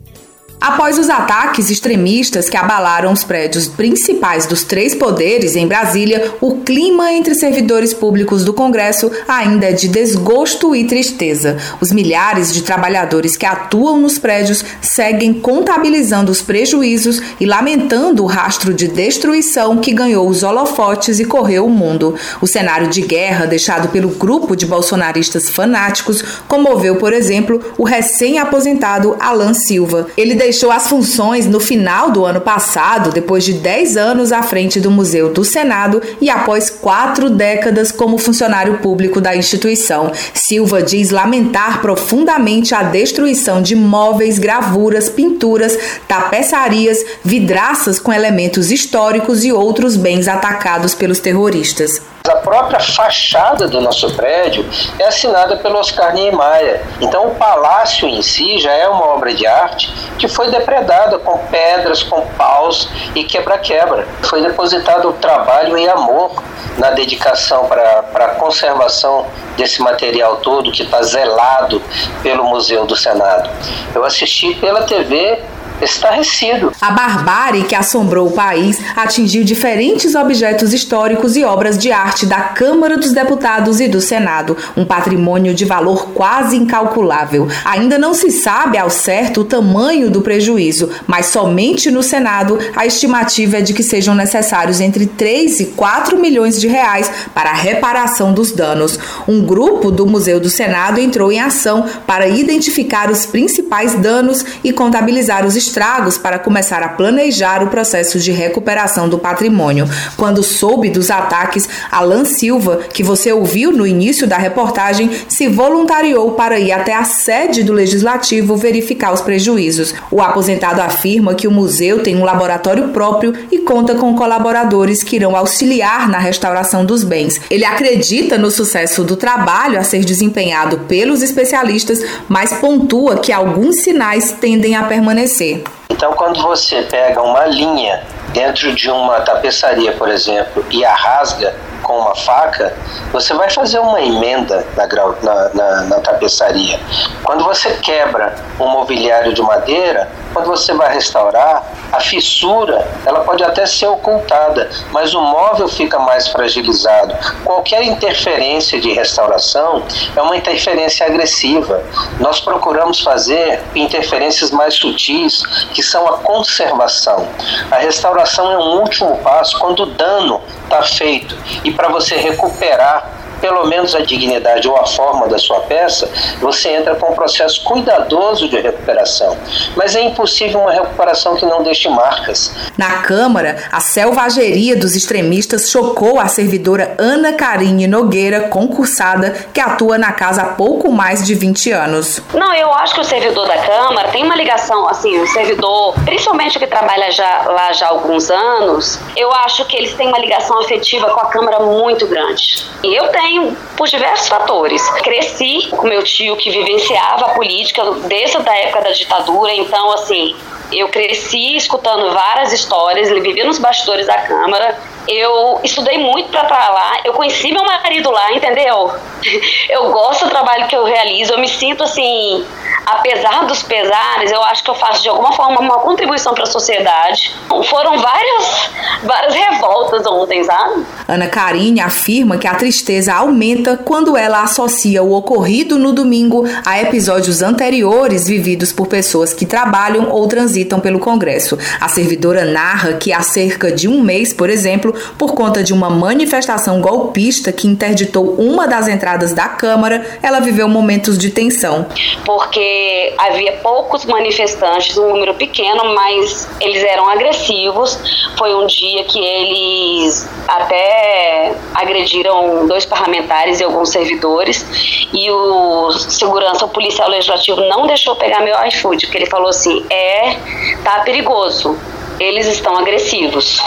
Após 0.61 0.99
os 0.99 1.09
ataques 1.09 1.71
extremistas 1.71 2.47
que 2.47 2.55
abalaram 2.55 3.11
os 3.11 3.23
prédios 3.23 3.67
principais 3.67 4.45
dos 4.45 4.63
três 4.63 4.93
poderes 4.93 5.55
em 5.55 5.65
Brasília, 5.65 6.35
o 6.39 6.57
clima 6.57 7.11
entre 7.11 7.33
servidores 7.33 7.95
públicos 7.95 8.45
do 8.45 8.53
Congresso 8.53 9.11
ainda 9.27 9.69
é 9.69 9.71
de 9.71 9.87
desgosto 9.87 10.75
e 10.75 10.85
tristeza. 10.85 11.57
Os 11.81 11.91
milhares 11.91 12.53
de 12.53 12.61
trabalhadores 12.61 13.35
que 13.35 13.43
atuam 13.43 13.99
nos 13.99 14.19
prédios 14.19 14.63
seguem 14.79 15.33
contabilizando 15.33 16.31
os 16.31 16.43
prejuízos 16.43 17.19
e 17.39 17.45
lamentando 17.47 18.21
o 18.21 18.27
rastro 18.27 18.71
de 18.71 18.87
destruição 18.87 19.79
que 19.79 19.91
ganhou 19.91 20.29
os 20.29 20.43
holofotes 20.43 21.19
e 21.19 21.25
correu 21.25 21.65
o 21.65 21.71
mundo. 21.71 22.13
O 22.39 22.45
cenário 22.45 22.87
de 22.87 23.01
guerra 23.01 23.47
deixado 23.47 23.87
pelo 23.87 24.09
grupo 24.09 24.55
de 24.55 24.67
bolsonaristas 24.67 25.49
fanáticos 25.49 26.21
comoveu, 26.47 26.97
por 26.97 27.13
exemplo, 27.13 27.59
o 27.79 27.83
recém-aposentado 27.83 29.17
Alan 29.19 29.55
Silva. 29.55 30.05
Ele 30.15 30.35
deixou 30.51 30.69
as 30.69 30.89
funções 30.89 31.47
no 31.47 31.61
final 31.61 32.11
do 32.11 32.25
ano 32.25 32.41
passado, 32.41 33.09
depois 33.09 33.45
de 33.45 33.53
10 33.53 33.95
anos 33.95 34.33
à 34.33 34.43
frente 34.43 34.81
do 34.81 34.91
Museu 34.91 35.31
do 35.31 35.45
Senado 35.45 36.01
e 36.19 36.29
após 36.29 36.69
quatro 36.69 37.29
décadas 37.29 37.89
como 37.89 38.17
funcionário 38.17 38.79
público 38.79 39.21
da 39.21 39.33
instituição. 39.33 40.11
Silva 40.33 40.83
diz 40.83 41.09
lamentar 41.09 41.79
profundamente 41.79 42.75
a 42.75 42.83
destruição 42.83 43.61
de 43.61 43.77
móveis, 43.77 44.37
gravuras, 44.37 45.07
pinturas, 45.07 45.77
tapeçarias, 46.05 47.01
vidraças 47.23 47.97
com 47.97 48.11
elementos 48.11 48.71
históricos 48.71 49.45
e 49.45 49.53
outros 49.53 49.95
bens 49.95 50.27
atacados 50.27 50.93
pelos 50.93 51.19
terroristas. 51.19 52.10
A 52.27 52.35
própria 52.35 52.79
fachada 52.79 53.67
do 53.67 53.81
nosso 53.81 54.13
prédio 54.15 54.63
é 54.99 55.05
assinada 55.05 55.57
pelo 55.57 55.79
Oscar 55.79 56.13
Niemeyer. 56.13 56.81
Então, 57.01 57.27
o 57.27 57.35
palácio 57.35 58.07
em 58.07 58.21
si 58.21 58.59
já 58.59 58.71
é 58.71 58.87
uma 58.87 59.05
obra 59.07 59.33
de 59.33 59.47
arte 59.47 59.91
que 60.19 60.27
foi 60.27 60.51
depredada 60.51 61.17
com 61.17 61.37
pedras, 61.47 62.03
com 62.03 62.21
paus 62.37 62.87
e 63.15 63.23
quebra-quebra. 63.23 64.07
Foi 64.21 64.41
depositado 64.41 65.11
trabalho 65.13 65.75
e 65.77 65.89
amor 65.89 66.43
na 66.77 66.91
dedicação 66.91 67.65
para 67.65 68.03
a 68.13 68.35
conservação 68.35 69.25
desse 69.57 69.81
material 69.81 70.37
todo 70.37 70.71
que 70.71 70.83
está 70.83 71.01
zelado 71.01 71.81
pelo 72.21 72.43
Museu 72.43 72.85
do 72.85 72.95
Senado. 72.95 73.49
Eu 73.95 74.05
assisti 74.05 74.53
pela 74.55 74.83
TV 74.83 75.41
estarrecido. 75.83 76.71
A 76.81 76.91
barbárie 76.91 77.63
que 77.63 77.75
assombrou 77.75 78.27
o 78.27 78.31
país 78.31 78.79
atingiu 78.95 79.43
diferentes 79.43 80.15
objetos 80.15 80.73
históricos 80.73 81.35
e 81.35 81.43
obras 81.43 81.77
de 81.77 81.91
arte 81.91 82.25
da 82.25 82.39
Câmara 82.39 82.97
dos 82.97 83.11
Deputados 83.11 83.79
e 83.79 83.87
do 83.87 84.01
Senado, 84.01 84.57
um 84.75 84.85
patrimônio 84.85 85.53
de 85.53 85.65
valor 85.65 86.09
quase 86.13 86.57
incalculável. 86.57 87.47
Ainda 87.65 87.97
não 87.97 88.13
se 88.13 88.31
sabe 88.31 88.77
ao 88.77 88.89
certo 88.89 89.41
o 89.41 89.45
tamanho 89.45 90.09
do 90.09 90.21
prejuízo, 90.21 90.89
mas 91.07 91.27
somente 91.27 91.89
no 91.89 92.03
Senado 92.03 92.59
a 92.75 92.85
estimativa 92.85 93.57
é 93.57 93.61
de 93.61 93.73
que 93.73 93.83
sejam 93.83 94.15
necessários 94.15 94.79
entre 94.79 95.05
3 95.05 95.59
e 95.59 95.65
4 95.67 96.17
milhões 96.17 96.59
de 96.59 96.67
reais 96.67 97.09
para 97.33 97.51
a 97.51 97.55
reparação 97.55 98.33
dos 98.33 98.51
danos. 98.51 98.99
Um 99.27 99.41
grupo 99.45 99.91
do 99.91 100.05
Museu 100.05 100.39
do 100.39 100.49
Senado 100.49 100.99
entrou 100.99 101.31
em 101.31 101.39
ação 101.39 101.85
para 102.05 102.27
identificar 102.27 103.09
os 103.09 103.25
principais 103.25 103.95
danos 103.95 104.45
e 104.63 104.71
contabilizar 104.71 105.45
os 105.45 105.55
estragos 105.71 106.17
para 106.17 106.37
começar 106.37 106.83
a 106.83 106.89
planejar 106.89 107.63
o 107.63 107.67
processo 107.67 108.19
de 108.19 108.29
recuperação 108.29 109.07
do 109.07 109.17
patrimônio. 109.17 109.87
Quando 110.17 110.43
soube 110.43 110.89
dos 110.89 111.09
ataques, 111.09 111.67
Alan 111.89 112.25
Silva, 112.25 112.81
que 112.93 113.01
você 113.01 113.31
ouviu 113.31 113.71
no 113.71 113.87
início 113.87 114.27
da 114.27 114.37
reportagem, 114.37 115.09
se 115.29 115.47
voluntariou 115.47 116.33
para 116.33 116.59
ir 116.59 116.73
até 116.73 116.93
a 116.93 117.05
sede 117.05 117.63
do 117.63 117.71
legislativo 117.71 118.57
verificar 118.57 119.13
os 119.13 119.21
prejuízos. 119.21 119.93
O 120.11 120.21
aposentado 120.21 120.81
afirma 120.81 121.35
que 121.35 121.47
o 121.47 121.51
museu 121.51 122.03
tem 122.03 122.17
um 122.17 122.25
laboratório 122.25 122.89
próprio 122.89 123.33
e 123.49 123.59
conta 123.59 123.95
com 123.95 124.13
colaboradores 124.13 125.03
que 125.03 125.15
irão 125.15 125.37
auxiliar 125.37 126.09
na 126.09 126.19
restauração 126.19 126.83
dos 126.83 127.05
bens. 127.05 127.39
Ele 127.49 127.63
acredita 127.63 128.37
no 128.37 128.51
sucesso 128.51 129.05
do 129.05 129.15
trabalho 129.15 129.79
a 129.79 129.83
ser 129.83 130.03
desempenhado 130.03 130.79
pelos 130.79 131.21
especialistas, 131.21 132.03
mas 132.27 132.51
pontua 132.53 133.19
que 133.19 133.31
alguns 133.31 133.77
sinais 133.77 134.33
tendem 134.33 134.75
a 134.75 134.83
permanecer. 134.83 135.60
Então, 136.01 136.13
quando 136.13 136.41
você 136.41 136.81
pega 136.81 137.21
uma 137.21 137.45
linha 137.45 138.01
dentro 138.33 138.73
de 138.73 138.89
uma 138.89 139.21
tapeçaria, 139.21 139.91
por 139.91 140.09
exemplo, 140.09 140.65
e 140.71 140.83
a 140.83 140.95
rasga 140.95 141.53
com 141.83 141.99
uma 141.99 142.15
faca, 142.15 142.73
você 143.11 143.35
vai 143.35 143.51
fazer 143.51 143.77
uma 143.77 144.01
emenda 144.01 144.65
na, 144.75 144.87
na, 145.21 145.49
na, 145.53 145.81
na 145.83 145.99
tapeçaria. 145.99 146.79
Quando 147.23 147.43
você 147.43 147.73
quebra 147.73 148.33
um 148.59 148.67
mobiliário 148.67 149.31
de 149.31 149.43
madeira, 149.43 150.09
quando 150.33 150.47
você 150.47 150.73
vai 150.73 150.93
restaurar, 150.93 151.63
a 151.91 151.99
fissura 151.99 152.87
ela 153.05 153.21
pode 153.21 153.43
até 153.43 153.65
ser 153.65 153.87
ocultada, 153.87 154.69
mas 154.91 155.13
o 155.13 155.21
móvel 155.21 155.67
fica 155.67 155.99
mais 155.99 156.27
fragilizado. 156.27 157.15
Qualquer 157.43 157.83
interferência 157.83 158.79
de 158.79 158.91
restauração 158.93 159.83
é 160.15 160.21
uma 160.21 160.37
interferência 160.37 161.05
agressiva. 161.05 161.83
Nós 162.19 162.39
procuramos 162.39 163.01
fazer 163.01 163.61
interferências 163.75 164.51
mais 164.51 164.75
sutis, 164.75 165.43
que 165.73 165.83
são 165.83 166.07
a 166.07 166.17
conservação. 166.19 167.27
A 167.69 167.77
restauração 167.77 168.51
é 168.51 168.57
um 168.57 168.79
último 168.81 169.17
passo 169.17 169.59
quando 169.59 169.83
o 169.83 169.85
dano 169.85 170.41
está 170.63 170.81
feito 170.83 171.37
e 171.63 171.71
para 171.71 171.89
você 171.89 172.15
recuperar 172.15 173.20
pelo 173.41 173.65
menos 173.65 173.95
a 173.95 173.99
dignidade 173.99 174.67
ou 174.67 174.77
a 174.77 174.85
forma 174.85 175.27
da 175.27 175.37
sua 175.37 175.61
peça, 175.61 176.09
você 176.39 176.69
entra 176.69 176.95
com 176.95 177.11
um 177.11 177.15
processo 177.15 177.63
cuidadoso 177.63 178.47
de 178.47 178.59
recuperação. 178.59 179.35
Mas 179.75 179.95
é 179.95 180.01
impossível 180.01 180.61
uma 180.61 180.71
recuperação 180.71 181.35
que 181.35 181.45
não 181.45 181.63
deixe 181.63 181.89
marcas. 181.89 182.53
Na 182.77 183.01
Câmara, 183.01 183.63
a 183.71 183.79
selvageria 183.79 184.75
dos 184.75 184.95
extremistas 184.95 185.69
chocou 185.69 186.19
a 186.19 186.27
servidora 186.27 186.95
Ana 186.97 187.33
Karine 187.33 187.87
Nogueira, 187.87 188.47
concursada, 188.47 189.31
que 189.53 189.59
atua 189.59 189.97
na 189.97 190.11
casa 190.11 190.43
há 190.43 190.45
pouco 190.53 190.91
mais 190.91 191.25
de 191.25 191.33
20 191.33 191.71
anos. 191.71 192.21
Não, 192.33 192.53
eu 192.53 192.71
acho 192.73 192.93
que 192.93 193.01
o 193.01 193.03
servidor 193.03 193.47
da 193.47 193.57
Câmara 193.57 194.09
tem 194.09 194.23
uma 194.23 194.35
ligação, 194.35 194.87
assim, 194.87 195.19
o 195.19 195.27
servidor, 195.27 195.95
principalmente 196.05 196.59
que 196.59 196.67
trabalha 196.67 197.11
já, 197.11 197.43
lá 197.47 197.73
já 197.73 197.87
há 197.87 197.89
alguns 197.89 198.29
anos, 198.29 198.99
eu 199.15 199.31
acho 199.31 199.65
que 199.65 199.75
eles 199.75 199.93
têm 199.93 200.07
uma 200.07 200.19
ligação 200.19 200.59
afetiva 200.59 201.09
com 201.09 201.19
a 201.19 201.25
Câmara 201.25 201.59
muito 201.59 202.05
grande. 202.05 202.65
E 202.83 202.95
eu 202.95 203.07
tenho 203.09 203.30
por 203.77 203.87
diversos 203.87 204.27
fatores. 204.27 204.81
Cresci 205.01 205.69
com 205.71 205.87
meu 205.87 206.03
tio 206.03 206.35
que 206.35 206.49
vivenciava 206.49 207.25
a 207.25 207.29
política 207.29 207.83
desde 208.07 208.37
a 208.37 208.57
época 208.57 208.81
da 208.81 208.91
ditadura, 208.91 209.53
então 209.53 209.91
assim, 209.93 210.35
eu 210.71 210.89
cresci 210.89 211.55
escutando 211.57 212.13
várias 212.13 212.53
histórias, 212.53 213.09
ele 213.09 213.21
vivia 213.21 213.45
nos 213.45 213.59
bastidores 213.59 214.07
da 214.07 214.17
Câmara. 214.19 214.77
Eu 215.07 215.59
estudei 215.63 215.97
muito 215.97 216.29
para 216.29 216.43
estar 216.43 216.69
lá. 216.69 216.99
Eu 217.03 217.13
conheci 217.13 217.51
meu 217.51 217.63
marido 217.63 218.11
lá, 218.11 218.31
entendeu? 218.33 218.91
Eu 219.69 219.91
gosto 219.91 220.25
do 220.25 220.31
trabalho 220.31 220.67
que 220.67 220.75
eu 220.75 220.83
realizo. 220.83 221.33
Eu 221.33 221.39
me 221.39 221.47
sinto 221.47 221.83
assim 221.83 222.45
apesar 222.85 223.45
dos 223.45 223.63
pesares, 223.63 224.31
eu 224.31 224.41
acho 224.43 224.63
que 224.63 224.69
eu 224.69 224.75
faço 224.75 225.03
de 225.03 225.09
alguma 225.09 225.31
forma 225.33 225.59
uma 225.59 225.79
contribuição 225.79 226.33
para 226.33 226.43
a 226.43 226.47
sociedade. 226.47 227.33
Foram 227.69 227.97
várias, 227.97 228.69
várias 229.03 229.33
revoltas 229.33 230.05
ontem, 230.05 230.43
sabe? 230.43 230.85
Ana 231.07 231.27
Karine 231.27 231.79
afirma 231.79 232.37
que 232.37 232.47
a 232.47 232.55
tristeza 232.55 233.13
aumenta 233.13 233.77
quando 233.77 234.17
ela 234.17 234.43
associa 234.43 235.03
o 235.03 235.13
ocorrido 235.13 235.77
no 235.77 235.93
domingo 235.93 236.43
a 236.65 236.81
episódios 236.81 237.41
anteriores 237.41 238.27
vividos 238.27 238.71
por 238.71 238.87
pessoas 238.87 239.33
que 239.33 239.45
trabalham 239.45 240.09
ou 240.09 240.27
transitam 240.27 240.60
pelo 240.79 240.99
Congresso. 240.99 241.57
A 241.79 241.87
servidora 241.87 242.45
narra 242.45 242.93
que 242.93 243.13
há 243.13 243.21
cerca 243.21 243.71
de 243.71 243.87
um 243.87 244.01
mês, 244.01 244.33
por 244.33 244.49
exemplo, 244.49 244.93
por 245.17 245.33
conta 245.33 245.63
de 245.63 245.73
uma 245.73 245.89
manifestação 245.89 246.81
golpista 246.81 247.51
que 247.51 247.67
interditou 247.67 248.35
uma 248.35 248.67
das 248.67 248.87
entradas 248.87 249.33
da 249.33 249.47
Câmara, 249.49 250.05
ela 250.21 250.39
viveu 250.39 250.67
momentos 250.67 251.17
de 251.17 251.29
tensão. 251.29 251.85
Porque 252.25 253.13
havia 253.17 253.53
poucos 253.63 254.05
manifestantes, 254.05 254.97
um 254.97 255.09
número 255.09 255.33
pequeno, 255.35 255.93
mas 255.93 256.47
eles 256.59 256.83
eram 256.83 257.09
agressivos. 257.09 257.99
Foi 258.37 258.53
um 258.55 258.65
dia 258.67 259.03
que 259.03 259.19
eles 259.19 260.27
até 260.47 261.53
agrediram 261.73 262.67
dois 262.67 262.85
parlamentares 262.85 263.59
e 263.59 263.63
alguns 263.63 263.89
servidores 263.89 264.65
e 265.13 265.29
o 265.29 265.91
segurança, 265.91 266.65
o 266.65 266.69
policial 266.69 267.09
legislativo 267.09 267.61
não 267.61 267.85
deixou 267.87 268.15
pegar 268.15 268.41
meu 268.41 268.55
iFood, 268.67 269.05
porque 269.05 269.17
ele 269.17 269.29
falou 269.29 269.49
assim: 269.49 269.85
"É, 269.89 270.35
tá 270.83 270.99
perigoso. 270.99 271.77
Eles 272.19 272.47
estão 272.47 272.77
agressivos". 272.77 273.61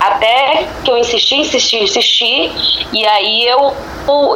Até 0.00 0.68
que 0.84 0.90
eu 0.90 0.98
insisti, 0.98 1.36
insisti, 1.36 1.76
insisti, 1.76 2.52
e 2.92 3.04
aí 3.06 3.46
eu, 3.46 3.72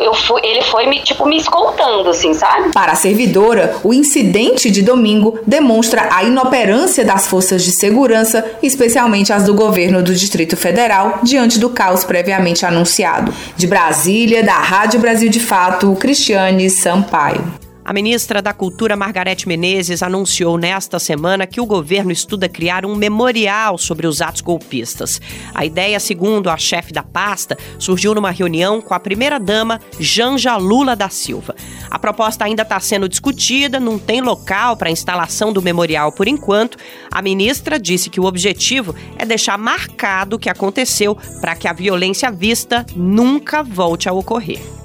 eu 0.01 0.15
fui, 0.15 0.41
ele 0.43 0.63
foi 0.63 0.87
me, 0.87 1.01
tipo, 1.01 1.27
me 1.27 1.37
escoltando, 1.37 2.09
assim, 2.09 2.33
sabe? 2.33 2.73
Para 2.73 2.93
a 2.93 2.97
servidora, 2.97 3.77
o 3.85 3.93
incidente 3.93 4.71
de 4.71 4.83
domingo 4.83 5.39
demonstra 5.47 6.09
a 6.13 6.25
inoperância 6.25 7.05
das 7.05 7.29
forças 7.29 7.63
de 7.63 7.73
segurança, 7.73 8.45
especialmente 8.63 9.33
as 9.33 9.45
do 9.45 9.55
governo 9.55 10.03
do 10.03 10.15
Distrito 10.15 10.57
Federal, 10.57 11.21
diante 11.23 11.59
do 11.59 11.69
caos 11.71 12.05
previamente 12.05 12.65
anunciado. 12.65 13.33
De 13.57 13.67
Brasília, 13.67 14.43
da 14.43 14.55
Rádio 14.55 14.99
Brasil 14.99 15.29
de 15.29 15.41
Fato, 15.41 15.95
Cristiane 16.01 16.71
Sampaio. 16.71 17.60
A 17.91 17.93
ministra 17.93 18.41
da 18.41 18.53
Cultura, 18.53 18.95
Margarete 18.95 19.49
Menezes, 19.49 20.01
anunciou 20.01 20.57
nesta 20.57 21.01
semana 21.01 21.45
que 21.45 21.61
o 21.61 21.67
governo 21.67 22.13
estuda 22.13 22.49
criar 22.49 22.87
um 22.87 22.95
memorial 22.95 23.77
sobre 23.77 24.07
os 24.07 24.23
atos 24.23 24.43
golpistas. 24.43 25.21
A 25.53 25.65
ideia, 25.65 25.99
segundo 25.99 26.49
a 26.49 26.57
chefe 26.57 26.93
da 26.93 27.03
pasta, 27.03 27.59
surgiu 27.81 28.15
numa 28.15 28.31
reunião 28.31 28.81
com 28.81 28.95
a 28.95 29.01
primeira-dama, 29.01 29.81
Janja 29.99 30.57
Lula 30.57 30.95
da 30.95 31.09
Silva. 31.09 31.57
A 31.91 31.99
proposta 31.99 32.45
ainda 32.45 32.63
está 32.63 32.79
sendo 32.79 33.09
discutida, 33.09 33.81
não 33.81 33.99
tem 33.99 34.21
local 34.21 34.77
para 34.77 34.89
a 34.89 34.93
instalação 34.93 35.53
do 35.53 35.61
memorial 35.61 36.13
por 36.13 36.29
enquanto. 36.29 36.79
A 37.11 37.21
ministra 37.21 37.77
disse 37.77 38.09
que 38.09 38.21
o 38.21 38.25
objetivo 38.25 38.95
é 39.19 39.27
deixar 39.27 39.59
marcado 39.59 40.37
o 40.37 40.39
que 40.39 40.49
aconteceu 40.49 41.19
para 41.41 41.57
que 41.57 41.67
a 41.67 41.73
violência 41.73 42.31
vista 42.31 42.87
nunca 42.95 43.65
volte 43.65 44.09
a 44.09 44.13
ocorrer. 44.13 44.80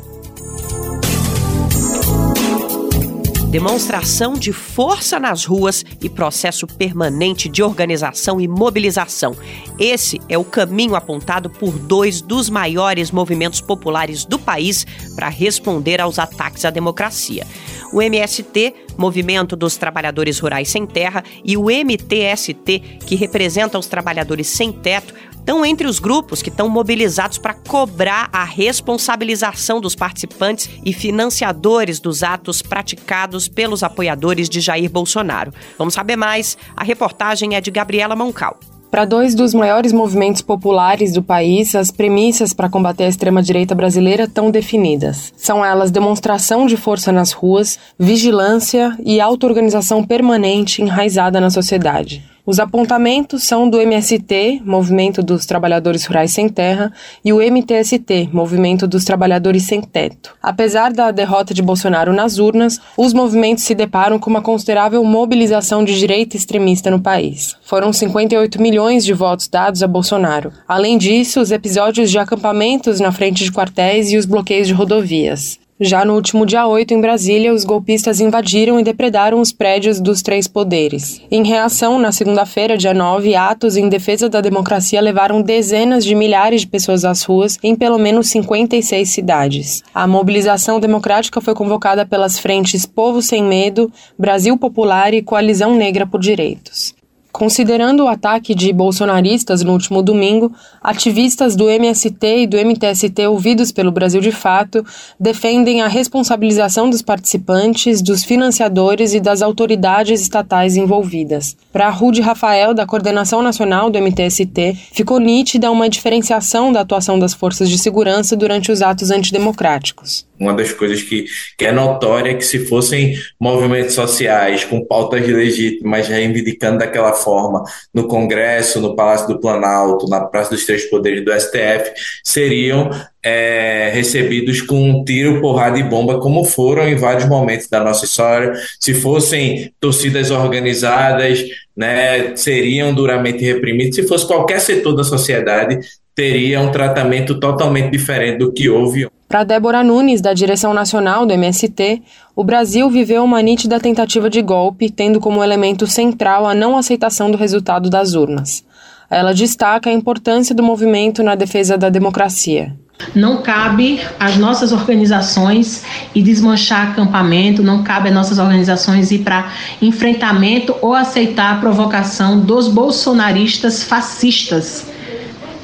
Demonstração 3.50 4.34
de 4.34 4.52
força 4.52 5.20
nas 5.20 5.46
ruas 5.46 5.86
e 6.02 6.10
processo 6.10 6.68
permanente 6.68 7.48
de 7.48 7.64
organização 7.64 8.42
e 8.42 8.48
mobilização. 8.48 9.36
Esse 9.80 10.20
é 10.28 10.38
o 10.38 10.44
caminho 10.44 10.96
apontado 10.96 11.50
por 11.50 11.72
dois 11.78 12.22
dos 12.22 12.50
maiores 12.50 13.12
movimentos 13.12 13.62
populares 13.62 14.26
do 14.26 14.38
país 14.38 14.86
para 15.16 15.30
responder 15.30 16.02
aos 16.02 16.20
ataques 16.20 16.66
à 16.66 16.70
democracia. 16.70 17.46
O 17.94 18.02
MST, 18.02 18.74
Movimento 18.98 19.56
dos 19.56 19.78
Trabalhadores 19.78 20.40
Rurais 20.40 20.70
Sem 20.70 20.86
Terra, 20.86 21.24
e 21.44 21.56
o 21.56 21.66
MTST, 21.66 22.80
que 23.06 23.16
representa 23.16 23.80
os 23.80 23.88
trabalhadores 23.88 24.48
sem 24.48 24.72
teto, 24.72 25.14
estão 25.46 25.64
entre 25.64 25.86
os 25.88 26.00
grupos 26.00 26.42
que 26.42 26.50
estão 26.50 26.68
mobilizados 26.68 27.38
para 27.38 27.54
cobrar 27.54 28.28
a 28.34 28.44
responsabilização 28.44 29.80
dos 29.80 29.94
participantes 29.94 30.68
e 30.84 30.92
financiadores 30.92 32.00
dos 32.00 32.24
atos 32.24 32.64
praticados 32.64 33.48
pelos 33.48 33.84
apoiadores 33.84 34.50
de 34.50 34.60
Jair 34.60 34.90
Bolsonaro. 34.90 35.54
Vamos 35.78 35.94
saber 35.94 36.16
mais? 36.16 36.58
A 36.76 36.84
reportagem 36.84 37.56
é 37.56 37.62
de 37.62 37.70
Gabriela 37.70 38.16
Moncal. 38.16 38.58
Para 38.90 39.06
dois 39.06 39.36
dos 39.36 39.54
maiores 39.54 39.94
movimentos 39.94 40.42
populares 40.42 41.14
do 41.14 41.22
país, 41.22 41.76
as 41.76 41.92
premissas 41.92 42.52
para 42.52 42.70
combater 42.70 43.04
a 43.04 43.10
extrema-direita 43.10 43.76
brasileira 43.76 44.24
estão 44.24 44.50
definidas. 44.50 45.32
São 45.38 45.64
elas 45.64 45.92
demonstração 45.92 46.66
de 46.66 46.76
força 46.76 47.12
nas 47.12 47.32
ruas, 47.32 47.78
vigilância 48.00 48.98
e 49.06 49.22
auto-organização 49.22 50.04
permanente 50.04 50.82
enraizada 50.82 51.40
na 51.40 51.52
sociedade. 51.52 52.35
Os 52.46 52.60
apontamentos 52.60 53.42
são 53.42 53.68
do 53.68 53.82
MST, 53.82 54.62
Movimento 54.64 55.24
dos 55.24 55.48
Trabalhadores 55.48 56.06
Rurais 56.06 56.32
Sem 56.32 56.48
Terra, 56.48 56.94
e 57.24 57.34
o 57.34 57.42
MTST, 57.42 58.30
Movimento 58.32 58.86
dos 58.86 59.04
Trabalhadores 59.04 59.64
Sem 59.64 59.82
Teto. 59.82 60.36
Apesar 60.44 60.94
da 60.94 61.10
derrota 61.10 61.56
de 61.56 61.64
Bolsonaro 61.64 62.14
nas 62.14 62.38
urnas, 62.38 62.80
os 62.96 63.14
movimentos 63.14 63.64
se 63.64 63.74
deparam 63.74 64.20
com 64.20 64.30
uma 64.30 64.44
considerável 64.44 65.04
mobilização 65.04 65.84
de 65.84 65.98
direita 65.98 66.38
extremista 66.38 66.92
no 66.92 67.02
país. 67.02 67.56
Foram 67.64 67.92
58 67.92 68.62
milhões 68.62 69.04
de 69.04 69.14
votos 69.14 69.48
dados 69.48 69.82
a 69.82 69.88
Bolsonaro. 69.88 70.52
Além 70.68 71.00
disso, 71.00 71.42
os 71.42 71.52
episódios 71.52 72.12
de 72.12 72.20
acampamentos 72.20 73.00
na 73.00 73.12
frente 73.12 73.44
de 73.44 73.52
quartéis 73.52 74.12
e 74.12 74.18
os 74.18 74.26
bloqueios 74.28 74.68
de 74.68 74.74
rodovias. 74.74 75.58
Já 75.80 76.06
no 76.06 76.16
último 76.16 76.46
dia 76.46 76.66
8, 76.66 76.94
em 76.94 77.02
Brasília, 77.02 77.54
os 77.54 77.66
golpistas 77.66 78.22
invadiram 78.22 78.80
e 78.80 78.84
depredaram 78.84 79.42
os 79.42 79.52
prédios 79.52 80.00
dos 80.00 80.22
três 80.22 80.48
poderes. 80.48 81.22
Em 81.30 81.46
reação, 81.46 82.00
na 82.00 82.14
segunda-feira, 82.14 82.78
dia 82.78 82.94
9, 82.94 83.36
atos 83.36 83.76
em 83.76 83.90
defesa 83.90 84.30
da 84.30 84.40
democracia 84.40 85.02
levaram 85.02 85.42
dezenas 85.42 86.06
de 86.06 86.16
milhares 86.16 86.62
de 86.62 86.68
pessoas 86.68 87.04
às 87.04 87.24
ruas 87.24 87.60
em 87.62 87.76
pelo 87.76 88.00
menos 88.00 88.30
56 88.30 89.10
cidades. 89.10 89.84
A 89.94 90.08
mobilização 90.08 90.80
democrática 90.80 91.42
foi 91.42 91.54
convocada 91.54 92.06
pelas 92.06 92.40
frentes 92.40 92.86
Povo 92.86 93.22
Sem 93.22 93.44
Medo, 93.44 93.92
Brasil 94.18 94.58
Popular 94.58 95.14
e 95.14 95.22
Coalizão 95.22 95.76
Negra 95.76 96.08
por 96.08 96.22
Direitos. 96.22 96.96
Considerando 97.36 98.06
o 98.06 98.08
ataque 98.08 98.56
de 98.56 98.72
bolsonaristas 98.72 99.62
no 99.62 99.74
último 99.74 100.02
domingo, 100.02 100.54
ativistas 100.82 101.54
do 101.54 101.70
MST 101.70 102.26
e 102.26 102.48
do 102.48 102.56
MTST 102.58 103.28
ouvidos 103.28 103.74
pelo 103.74 103.92
Brasil 103.92 104.22
de 104.22 104.32
Fato 104.32 104.86
defendem 105.20 105.82
a 105.82 105.88
responsabilização 105.90 106.90
dos 106.90 107.02
participantes, 107.02 108.02
dos 108.02 108.24
financiadores 108.24 109.14
e 109.14 109.20
das 109.20 109.42
autoridades 109.42 110.22
estatais 110.22 110.78
envolvidas. 110.78 111.58
Para 111.74 111.90
Rude 111.90 112.22
Rafael, 112.22 112.74
da 112.74 112.86
Coordenação 112.86 113.42
Nacional 113.42 113.90
do 113.90 114.00
MTST, 114.00 114.74
ficou 114.94 115.20
nítida 115.20 115.70
uma 115.70 115.90
diferenciação 115.90 116.72
da 116.72 116.80
atuação 116.80 117.20
das 117.20 117.34
forças 117.34 117.70
de 117.70 117.78
segurança 117.78 118.38
durante 118.38 118.72
os 118.72 118.82
atos 118.82 119.12
antidemocráticos. 119.12 120.26
Uma 120.40 120.54
das 120.54 120.74
coisas 120.74 121.02
que, 121.02 121.26
que 121.58 121.66
é 121.66 121.72
notória 121.72 122.32
é 122.32 122.34
que 122.34 122.46
se 122.46 122.60
fossem 122.66 123.16
movimentos 123.40 123.94
sociais 123.94 124.66
com 124.66 124.86
pautas 124.86 125.26
legítimas 125.26 126.08
reivindicando 126.08 126.80
daquela 126.80 127.14
forma 127.26 127.64
no 127.92 128.08
Congresso, 128.08 128.80
no 128.80 128.96
Palácio 128.96 129.28
do 129.28 129.40
Planalto, 129.40 130.08
na 130.08 130.22
Praça 130.22 130.52
dos 130.52 130.66
Três 130.66 130.86
Poderes 130.86 131.26
do 131.26 131.34
STF, 131.34 131.92
seriam 132.24 132.92
é, 133.24 133.90
recebidos 133.92 134.62
com 134.62 134.76
um 134.76 135.04
tiro, 135.04 135.42
porrada 135.42 135.80
e 135.80 135.84
bomba, 135.84 136.20
como 136.20 136.46
foram 136.46 136.88
em 136.88 136.96
vários 136.96 137.28
momentos 137.28 137.68
da 137.68 137.84
nossa 137.84 138.06
história. 138.06 138.54
Se 138.80 138.94
fossem 138.94 139.74
torcidas 139.80 140.30
organizadas, 140.30 141.44
né, 141.76 142.36
seriam 142.36 142.94
duramente 142.94 143.44
reprimidos. 143.44 143.96
Se 143.96 144.08
fosse 144.08 144.28
qualquer 144.28 144.60
setor 144.60 144.96
da 144.96 145.04
sociedade, 145.04 145.80
teria 146.14 146.62
um 146.62 146.72
tratamento 146.72 147.40
totalmente 147.40 147.90
diferente 147.90 148.38
do 148.38 148.54
que 148.54 148.70
houve. 148.70 149.08
Para 149.28 149.44
Débora 149.44 149.84
Nunes, 149.84 150.22
da 150.22 150.34
direção 150.34 150.74
nacional 150.74 151.26
do 151.26 151.34
MST, 151.34 152.02
o 152.36 152.44
Brasil 152.44 152.90
viveu 152.90 153.24
uma 153.24 153.42
nítida 153.42 153.80
tentativa 153.80 154.30
de 154.30 154.42
golpe, 154.42 154.90
tendo 154.90 155.20
como 155.20 155.44
elemento 155.44 155.88
central 155.88 156.46
a 156.46 156.54
não 156.54 156.78
aceitação 156.78 157.32
do 157.32 157.38
resultado 157.38 157.90
das 157.90 158.14
urnas. 158.14 158.64
Ela 159.10 159.34
destaca 159.34 159.90
a 159.90 159.94
importância 159.94 160.54
do 160.54 160.62
movimento 160.62 161.24
na 161.24 161.34
defesa 161.34 161.78
da 161.78 161.90
democracia. 161.90 162.76
Não 163.14 163.42
cabe 163.42 164.00
às 164.20 164.38
nossas 164.38 164.72
organizações 164.72 165.84
ir 166.14 166.22
desmanchar 166.22 166.92
acampamento, 166.92 167.62
não 167.62 167.84
cabe 167.84 168.10
às 168.10 168.16
nossas 168.16 168.40
organizações 168.40 169.12
ir 169.12 169.20
para 169.20 169.52
enfrentamento 169.82 170.76
ou 170.82 170.94
aceitar 170.94 171.56
a 171.56 171.60
provocação 171.60 172.40
dos 172.40 172.68
bolsonaristas 172.68 173.84
fascistas 173.84 174.86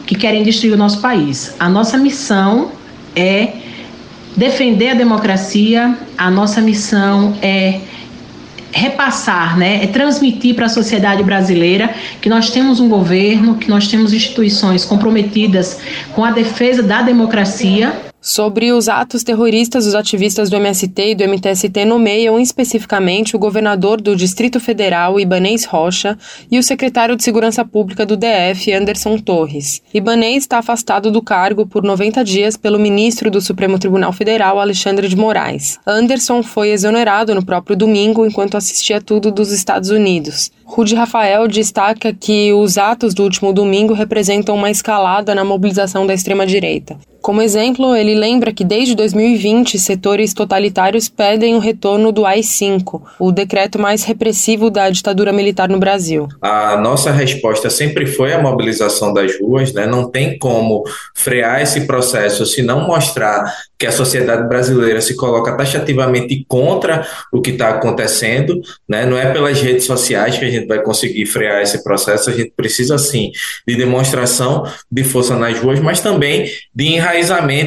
que 0.06 0.16
querem 0.16 0.44
destruir 0.44 0.74
o 0.74 0.78
nosso 0.78 1.00
país. 1.00 1.56
A 1.58 1.70
nossa 1.70 1.98
missão 1.98 2.72
é 3.16 3.54
defender 4.36 4.90
a 4.90 4.94
democracia, 4.94 5.98
a 6.18 6.30
nossa 6.32 6.62
missão 6.62 7.36
é 7.42 7.80
repassar, 8.74 9.58
né, 9.58 9.84
é 9.84 9.88
transmitir 9.88 10.56
para 10.56 10.66
a 10.66 10.70
sociedade 10.70 11.22
brasileira 11.24 11.94
que 12.22 12.30
nós 12.30 12.50
temos 12.50 12.80
um 12.80 12.88
governo, 12.88 13.56
que 13.56 13.70
nós 13.70 13.88
temos 13.90 14.14
instituições 14.14 14.86
comprometidas 14.86 15.80
com 16.14 16.24
a 16.24 16.32
defesa 16.32 16.82
da 16.82 17.02
democracia 17.02 18.11
Sobre 18.24 18.72
os 18.72 18.88
atos 18.88 19.24
terroristas, 19.24 19.88
os 19.88 19.96
ativistas 19.96 20.48
do 20.48 20.56
MST 20.56 21.10
e 21.10 21.16
do 21.16 21.24
MTST 21.24 21.86
nomeiam 21.86 22.40
especificamente 22.40 23.36
o 23.36 23.40
governador 23.40 24.00
do 24.00 24.16
Distrito 24.16 24.60
Federal, 24.60 25.20
Ibanês 25.20 25.66
Rocha, 25.66 26.16
e 26.52 26.60
o 26.60 26.64
secretário 26.64 27.16
de 27.16 27.24
Segurança 27.24 27.66
Pública 27.66 28.06
do 28.06 28.16
DF, 28.16 28.72
Anderson 28.74 29.18
Torres. 29.18 29.82
Ibanês 29.92 30.44
está 30.44 30.60
afastado 30.60 31.10
do 31.10 31.20
cargo 31.20 31.66
por 31.66 31.82
90 31.82 32.24
dias 32.24 32.56
pelo 32.56 32.78
ministro 32.78 33.32
do 33.32 33.42
Supremo 33.42 33.80
Tribunal 33.80 34.14
Federal, 34.14 34.60
Alexandre 34.60 35.08
de 35.08 35.16
Moraes. 35.16 35.80
Anderson 35.84 36.44
foi 36.44 36.70
exonerado 36.70 37.34
no 37.34 37.44
próprio 37.44 37.76
domingo 37.76 38.24
enquanto 38.24 38.56
assistia 38.56 39.02
tudo 39.02 39.32
dos 39.32 39.52
Estados 39.52 39.90
Unidos. 39.90 40.52
Rude 40.64 40.94
Rafael 40.94 41.48
destaca 41.48 42.14
que 42.14 42.54
os 42.54 42.78
atos 42.78 43.16
do 43.16 43.24
último 43.24 43.52
domingo 43.52 43.96
representam 43.96 44.54
uma 44.54 44.70
escalada 44.70 45.34
na 45.34 45.44
mobilização 45.44 46.06
da 46.06 46.14
extrema-direita. 46.14 47.00
Como 47.22 47.42
exemplo, 47.42 47.96
ele 47.96 48.16
lembra 48.16 48.52
que 48.52 48.64
desde 48.64 48.96
2020 48.96 49.78
setores 49.78 50.34
totalitários 50.34 51.08
pedem 51.08 51.54
o 51.54 51.60
retorno 51.60 52.12
do 52.12 52.26
AI-5, 52.26 53.02
o 53.20 53.32
decreto 53.32 53.78
mais 53.78 54.04
repressivo 54.04 54.72
da 54.72 54.90
ditadura 54.90 55.32
militar 55.32 55.70
no 55.70 55.78
Brasil. 55.78 56.28
A 56.42 56.78
nossa 56.78 57.12
resposta 57.12 57.70
sempre 57.70 58.08
foi 58.08 58.34
a 58.34 58.42
mobilização 58.42 59.14
das 59.14 59.40
ruas, 59.40 59.72
né? 59.72 59.86
não 59.86 60.10
tem 60.10 60.38
como 60.40 60.84
frear 61.14 61.62
esse 61.62 61.82
processo 61.82 62.46
se 62.46 62.64
não 62.64 62.88
mostrar 62.88 63.46
que 63.78 63.88
a 63.88 63.92
sociedade 63.92 64.48
brasileira 64.48 65.02
se 65.02 65.16
coloca 65.16 65.58
taxativamente 65.58 66.46
contra 66.48 67.06
o 67.32 67.42
que 67.42 67.50
está 67.50 67.70
acontecendo, 67.70 68.62
né? 68.88 69.08
Não 69.08 69.18
é 69.18 69.34
pelas 69.34 69.60
redes 69.60 69.86
sociais 69.86 70.38
que 70.38 70.46
a 70.46 70.52
gente 70.52 70.68
vai 70.68 70.84
conseguir 70.84 71.26
frear 71.26 71.64
esse 71.64 71.84
processo, 71.84 72.30
a 72.30 72.34
gente 72.34 72.54
precisa 72.56 73.00
sim 73.00 73.32
de 73.68 73.76
demonstração 73.76 74.64
de 74.92 75.04
força 75.04 75.36
nas 75.36 75.58
ruas, 75.58 75.80
mas 75.80 76.00
também 76.00 76.48
de 76.76 76.86
enraizamento 76.90 77.11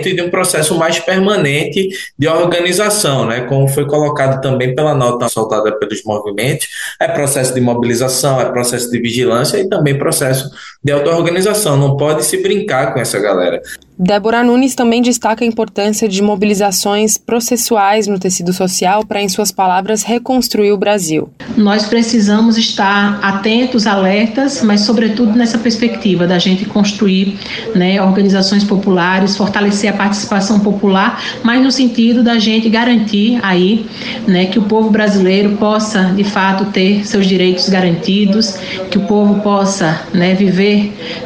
e 0.09 0.15
de 0.15 0.23
um 0.23 0.31
processo 0.31 0.77
mais 0.77 0.99
permanente 0.99 1.89
de 2.19 2.29
organização, 2.29 3.27
né? 3.27 3.43
Como 3.43 3.69
foi 3.69 3.87
colocado 3.87 4.41
também 4.41 4.75
pela 4.75 4.95
nota 4.95 5.29
soltada 5.29 5.77
pelos 5.79 6.03
movimentos, 6.05 6.69
é 7.01 7.09
processo 7.09 7.55
de 7.55 7.61
mobilização, 7.61 8.41
é 8.41 8.51
processo 8.51 8.91
de 8.91 9.01
vigilância 9.01 9.59
e 9.59 9.69
também 9.69 9.99
processo 9.99 10.51
de 10.85 10.93
auto-organização. 10.93 11.77
Não 11.79 11.97
pode 11.97 12.25
se 12.25 12.43
brincar 12.43 12.93
com 12.93 13.01
essa 13.01 13.19
galera. 13.19 13.63
Débora 13.97 14.43
Nunes 14.43 14.75
também 14.75 15.01
destaca 15.01 15.45
a 15.45 15.47
importância 15.47 16.09
de 16.09 16.21
mobilizações 16.21 17.17
processuais 17.17 18.09
no 18.09 18.19
tecido 18.19 18.53
social 18.53 19.07
para, 19.07 19.23
em 19.23 19.29
suas 19.29 19.53
palavras, 19.53 20.03
reconstruir 20.03 20.73
o 20.73 20.77
Brasil. 20.77 21.31
Nós 21.57 21.87
precisamos 21.87 22.59
estar 22.59 23.21
atentos, 23.23 23.87
alertas, 23.87 24.63
mas, 24.63 24.81
sobretudo, 24.81 25.39
nessa 25.39 25.59
perspectiva 25.59 26.27
da 26.27 26.41
gente 26.41 26.65
construir 26.65 27.39
né, 27.73 28.03
organizações 28.03 28.65
populares, 28.65 29.37
fortalecer 29.37 29.91
a 29.91 29.97
participação 29.97 30.59
popular, 30.59 31.23
mas 31.45 31.63
no 31.63 31.71
sentido 31.71 32.25
da 32.25 32.37
gente 32.37 32.69
garantir 32.69 33.39
aí 33.45 33.87
né, 34.27 34.47
que 34.47 34.59
o 34.59 34.63
povo 34.63 34.91
brasileiro 34.91 35.57
possa, 35.57 36.13
de 36.17 36.25
fato, 36.25 36.65
ter 36.73 37.07
seus 37.07 37.27
direitos 37.27 37.69
garantidos, 37.69 38.57
que 38.91 38.99
o 38.99 39.03
povo 39.03 39.41
possa 39.41 40.03
né, 40.13 40.35
viver 40.35 40.74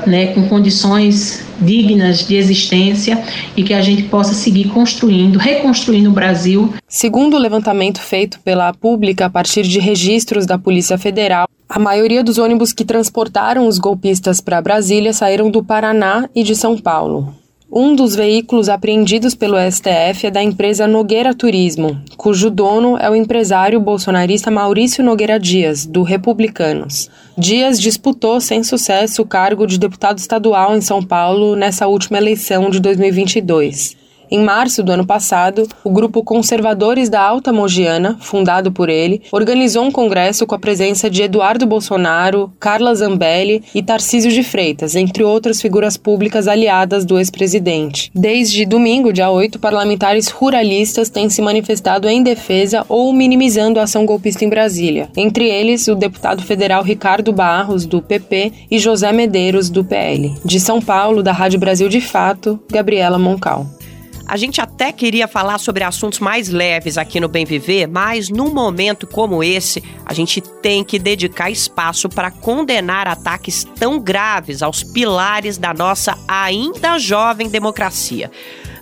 né, 0.07 0.29
com 0.29 0.49
condições 0.49 1.45
dignas 1.61 2.27
de 2.27 2.37
existência 2.37 3.23
e 3.57 3.63
que 3.63 3.75
a 3.75 3.81
gente 3.81 4.05
possa 4.05 4.35
seguir 4.35 4.69
construindo, 4.69 5.39
reconstruindo 5.39 6.11
o 6.11 6.13
Brasil. 6.13 6.73
Segundo 6.87 7.35
o 7.35 7.41
levantamento 7.41 8.01
feito 8.01 8.41
pela 8.41 8.73
Pública 8.73 9.27
a 9.27 9.31
partir 9.31 9.63
de 9.63 9.79
registros 9.79 10.47
da 10.47 10.59
Polícia 10.59 10.97
Federal, 10.97 11.49
a 11.69 11.79
maioria 11.79 12.25
dos 12.25 12.39
ônibus 12.39 12.73
que 12.73 12.85
transportaram 12.85 13.67
os 13.67 13.79
golpistas 13.79 14.41
para 14.41 14.63
Brasília 14.63 15.13
saíram 15.13 15.51
do 15.51 15.63
Paraná 15.63 16.29
e 16.35 16.43
de 16.43 16.55
São 16.55 16.79
Paulo. 16.79 17.35
Um 17.71 17.95
dos 17.95 18.17
veículos 18.17 18.71
apreendidos 18.71 19.35
pelo 19.35 19.59
STF 19.59 20.29
é 20.29 20.31
da 20.31 20.43
empresa 20.43 20.89
Nogueira 20.89 21.35
Turismo, 21.35 22.01
cujo 22.17 22.49
dono 22.49 22.97
é 22.97 23.11
o 23.11 23.15
empresário 23.15 23.79
bolsonarista 23.79 24.51
Maurício 24.51 25.05
Nogueira 25.05 25.39
Dias, 25.39 25.85
do 25.85 26.03
Republicanos. 26.03 27.11
Dias 27.39 27.81
disputou 27.81 28.41
sem 28.41 28.65
sucesso 28.65 29.23
o 29.23 29.25
cargo 29.25 29.65
de 29.65 29.79
deputado 29.79 30.19
estadual 30.19 30.77
em 30.77 30.81
São 30.81 31.01
Paulo 31.01 31.55
nessa 31.55 31.87
última 31.87 32.19
eleição 32.19 32.69
de 32.69 32.81
2022. 32.81 33.97
Em 34.31 34.43
março 34.43 34.83
do 34.83 34.93
ano 34.93 35.07
passado, 35.07 35.67
o 35.83 35.91
grupo 35.91 36.23
Conservadores 36.23 37.09
da 37.09 37.21
Alta 37.21 37.53
Mogiana, 37.53 38.19
fundado 38.21 38.71
por 38.71 38.89
ele, 38.89 39.23
organizou 39.33 39.85
um 39.85 39.91
congresso 39.91 40.47
com 40.47 40.55
a 40.55 40.59
presença 40.59 41.09
de 41.09 41.23
Eduardo 41.23 41.67
Bolsonaro, 41.67 42.53
Carla 42.61 42.95
Zambelli 42.95 43.63
e 43.75 43.83
Tarcísio 43.83 44.31
de 44.31 44.43
Freitas, 44.43 44.95
entre 44.95 45.25
outras 45.25 45.61
figuras 45.63 45.97
públicas 45.97 46.47
aliadas 46.47 47.05
do 47.05 47.19
ex-presidente. 47.19 48.11
Desde 48.15 48.67
domingo, 48.67 49.13
dia 49.13 49.31
8, 49.31 49.59
parlamentares 49.59 50.29
ruralistas 50.29 51.09
têm 51.09 51.31
se 51.31 51.41
manifestado 51.41 52.09
em 52.09 52.23
defesa 52.23 52.85
ou 52.89 53.13
minimizando 53.13 53.81
a 53.81 53.85
ação 53.85 54.05
golpista 54.05 54.45
em 54.45 54.49
Brasília. 54.49 55.09
Entre 55.17 55.49
eles, 55.49 55.89
o 55.89 55.95
deputado 55.95 56.43
federal 56.43 56.83
Ricardo 56.83 57.33
Barros, 57.33 57.87
do 57.87 58.03
PP, 58.03 58.53
e 58.71 58.79
José 58.79 59.13
Medeiros, 59.13 59.71
do 59.71 59.85
PL. 59.85 60.35
De 60.45 60.61
São 60.61 60.81
Paulo, 60.81 61.23
da 61.23 61.33
Rádio 61.33 61.59
Brasil 61.59 61.89
de 61.89 62.01
Fato, 62.01 62.61
Gabriela 62.71 63.19
Moncal. 63.19 63.67
A 64.29 64.37
gente 64.37 64.61
até 64.61 64.93
queria 64.93 65.27
falar 65.27 65.57
sobre 65.57 65.83
assuntos 65.83 66.19
mais 66.19 66.51
leves 66.51 66.99
aqui 66.99 67.19
no 67.19 67.29
Bem 67.29 67.47
Viver, 67.47 67.87
mas 67.87 68.29
num 68.29 68.53
momento 68.53 69.07
como 69.07 69.43
esse, 69.43 69.83
a 70.05 70.13
gente 70.13 70.43
tem 70.43 70.85
que 70.85 70.99
dedicar 70.99 71.51
espaço 71.51 72.11
para 72.11 72.31
condenar 72.31 73.09
ataques 73.09 73.65
tão 73.65 73.99
graves 73.99 74.63
aos 74.63 74.85
pilares 74.85 75.57
da 75.57 75.73
nossa 75.73 76.19
ainda 76.29 76.99
jovem 76.99 77.49
democracia. 77.49 78.31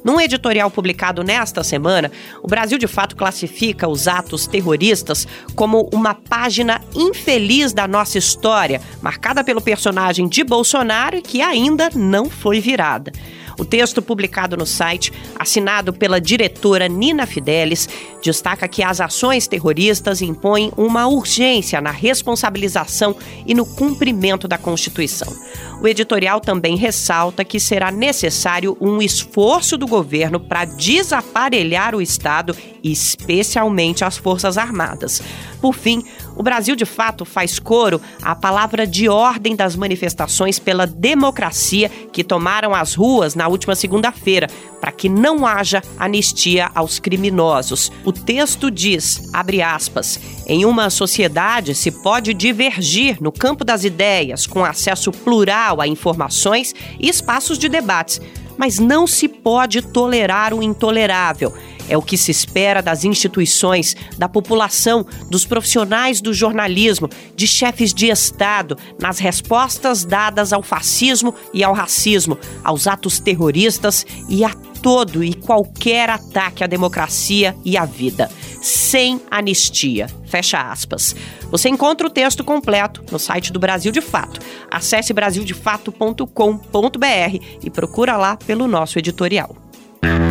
Num 0.03 0.21
editorial 0.21 0.69
publicado 0.69 1.23
nesta 1.23 1.63
semana, 1.63 2.11
o 2.43 2.49
Brasil 2.49 2.77
de 2.77 2.89
fato 2.89 3.15
classifica 3.15 3.87
os 3.87 4.09
atos 4.09 4.49
terroristas 4.49 5.29
como 5.55 5.89
uma 5.93 6.13
página 6.15 6.81
infeliz 6.93 7.73
da 7.73 7.87
nossa 7.87 8.19
história, 8.19 8.81
marcada 9.01 9.45
pelo 9.45 9.61
personagem 9.61 10.27
de 10.27 10.43
Bolsonaro 10.43 11.17
e 11.17 11.23
que 11.23 11.41
ainda 11.41 11.89
não 11.95 12.29
foi 12.29 12.61
virada. 12.61 13.13
O 13.59 13.65
texto 13.65 14.03
publicado 14.03 14.57
no 14.57 14.67
site, 14.67 15.13
assinado 15.39 15.93
pela 15.93 16.21
diretora 16.21 16.89
Nina 16.89 17.27
Fidelis, 17.27 17.89
destaca 18.23 18.69
que 18.69 18.83
as 18.83 19.01
ações 19.01 19.47
terroristas 19.47 20.21
impõem 20.21 20.73
uma 20.77 21.07
urgência 21.07 21.81
na 21.81 21.91
responsabilização 21.91 23.17
e 23.47 23.55
no 23.55 23.65
cumprimento 23.65 24.47
da 24.47 24.59
Constituição. 24.59 25.33
O 25.81 25.89
editorial 25.89 26.41
também 26.41 26.77
ressalta 26.77 27.45
que 27.45 27.61
será 27.61 27.91
necessário 27.91 28.77
um 28.81 29.01
esforço 29.01 29.77
do 29.77 29.87
governo 29.87 30.41
para 30.41 30.65
desaparelhar 30.65 31.95
o 31.95 32.03
Estado, 32.03 32.57
especialmente 32.93 34.05
as 34.05 34.17
Forças 34.17 34.59
Armadas. 34.59 35.23
Por 35.61 35.75
fim, 35.75 36.05
o 36.37 36.43
Brasil 36.43 36.77
de 36.77 36.85
fato 36.85 37.25
faz 37.25 37.59
coro 37.59 38.01
à 38.23 38.35
palavra 38.35 38.87
de 38.87 39.09
ordem 39.09 39.57
das 39.57 39.75
manifestações 39.75 40.59
pela 40.59 40.87
democracia 40.87 41.89
que 42.13 42.23
tomaram 42.23 42.75
as 42.75 42.95
ruas 42.95 43.35
na 43.35 43.49
última 43.49 43.75
segunda-feira, 43.75 44.49
para 44.81 44.93
que 44.93 45.09
não 45.09 45.47
haja 45.47 45.83
anistia 45.99 46.71
aos 46.75 46.99
criminosos. 46.99 47.91
O 48.05 48.13
texto 48.13 48.71
diz, 48.71 49.29
abre 49.33 49.63
aspas, 49.63 50.21
em 50.47 50.65
uma 50.65 50.91
sociedade 50.91 51.75
se 51.75 51.91
pode 51.91 52.35
divergir 52.35 53.17
no 53.21 53.33
campo 53.33 53.65
das 53.65 53.85
ideias, 53.85 54.47
com 54.47 54.65
acesso 54.65 55.11
plural 55.11 55.81
a 55.81 55.89
informações 55.89 56.75
e 57.01 57.09
espaços 57.09 57.59
de 57.59 57.69
debates, 57.69 58.21
mas 58.57 58.79
não 58.79 59.07
se 59.07 59.29
pode 59.29 59.83
tolerar 59.83 60.55
o 60.55 60.63
intolerável 60.63 61.53
é 61.89 61.97
o 61.97 62.03
que 62.03 62.17
se 62.17 62.31
espera 62.31 62.83
das 62.83 63.05
instituições, 63.05 63.97
da 64.19 64.29
população, 64.29 65.07
dos 65.31 65.45
profissionais 65.45 66.21
do 66.21 66.33
jornalismo, 66.33 67.09
de 67.35 67.47
chefes 67.47 67.93
de 67.93 68.09
Estado, 68.09 68.77
nas 69.01 69.19
respostas 69.19 70.05
dadas 70.05 70.53
ao 70.53 70.63
fascismo 70.63 71.35
e 71.53 71.63
ao 71.63 71.75
racismo, 71.75 72.39
aos 72.63 72.87
atos 72.87 73.19
terroristas 73.19 74.07
e 74.29 74.45
a 74.45 74.51
todo 74.83 75.25
e 75.25 75.35
qualquer 75.35 76.09
ataque 76.09 76.63
à 76.63 76.67
democracia 76.67 77.57
e 77.65 77.77
à 77.77 77.85
vida, 77.85 78.31
sem 78.63 79.21
anistia. 79.31 80.07
Fecha 80.27 80.71
aspas. 80.71 81.17
Você 81.51 81.69
encontra 81.69 82.07
o 82.07 82.11
texto 82.11 82.45
completo 82.45 83.05
no 83.11 83.19
site 83.19 83.53
do 83.53 83.59
Brasil 83.59 83.91
de 83.91 84.01
Fato. 84.01 84.41
Acesse 84.71 85.13
brasildefato.com.br 85.13 86.27
e 87.63 87.71
procura 87.71 88.17
lá 88.17 88.37
pelo 88.37 88.67
nosso 88.67 88.99
editorial. 88.99 89.66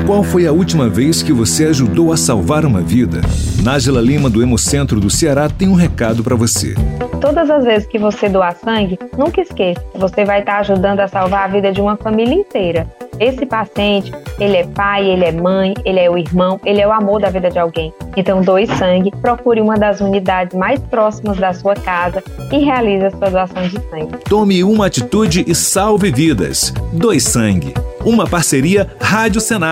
Qual 0.06 0.24
foi 0.24 0.46
a 0.46 0.52
última 0.52 0.88
vez 0.88 1.24
que 1.24 1.34
você 1.34 1.66
ajudou 1.66 2.14
a 2.14 2.18
salvar 2.18 2.66
uma 2.66 2.82
vida? 2.82 3.22
Nájila 3.64 4.00
Lima, 4.00 4.30
do 4.30 4.44
Hemocentro 4.44 5.00
do 5.00 5.10
Ceará, 5.10 5.50
tem 5.50 5.68
um 5.68 5.74
recado 5.74 6.24
para 6.24 6.36
você. 6.36 6.76
Todas 7.20 7.50
as 7.50 7.66
vezes 7.66 7.88
que 7.88 7.98
você 7.98 8.30
doar 8.30 8.56
sangue, 8.56 9.00
nunca 9.18 9.42
esqueça, 9.42 9.82
você 9.96 10.24
vai 10.24 10.42
estar 10.42 10.60
ajudando 10.60 11.00
a 11.00 11.08
salvar 11.08 11.46
a 11.46 11.48
vida 11.48 11.72
de 11.72 11.82
uma 11.82 11.98
família 11.98 12.36
inteira. 12.36 12.88
Esse 13.20 13.46
paciente, 13.46 14.12
ele 14.40 14.58
é 14.58 14.68
pai, 14.68 15.10
ele 15.10 15.24
é 15.24 15.32
mãe, 15.32 15.74
ele 15.86 16.00
é 16.00 16.10
o 16.10 16.18
irmão, 16.18 16.60
ele 16.66 16.82
é 16.82 16.88
o 16.88 16.92
amor 16.92 17.22
da 17.22 17.30
vida 17.30 17.50
de 17.50 17.58
alguém. 17.58 17.94
Então 18.16 18.42
doe 18.42 18.68
sangue, 18.68 19.12
procure 19.22 19.62
uma 19.62 19.76
das 19.76 20.02
unidades 20.02 20.56
mais 20.58 20.80
próximas 20.82 21.38
da 21.38 21.54
sua 21.54 21.74
casa 21.74 22.22
e 22.52 22.60
realize 22.60 23.06
a 23.06 23.12
sua 23.12 23.30
doação 23.30 23.64
de 23.64 23.80
sangue. 23.90 24.18
Tome 24.30 24.64
uma 24.64 24.86
atitude 24.86 25.46
e 25.48 25.56
salve 25.56 26.12
vidas. 26.12 26.74
Doe 26.94 27.20
sangue. 27.20 27.74
Uma 28.06 28.28
parceria 28.28 28.88
Rádio 29.02 29.42
Senado. 29.42 29.65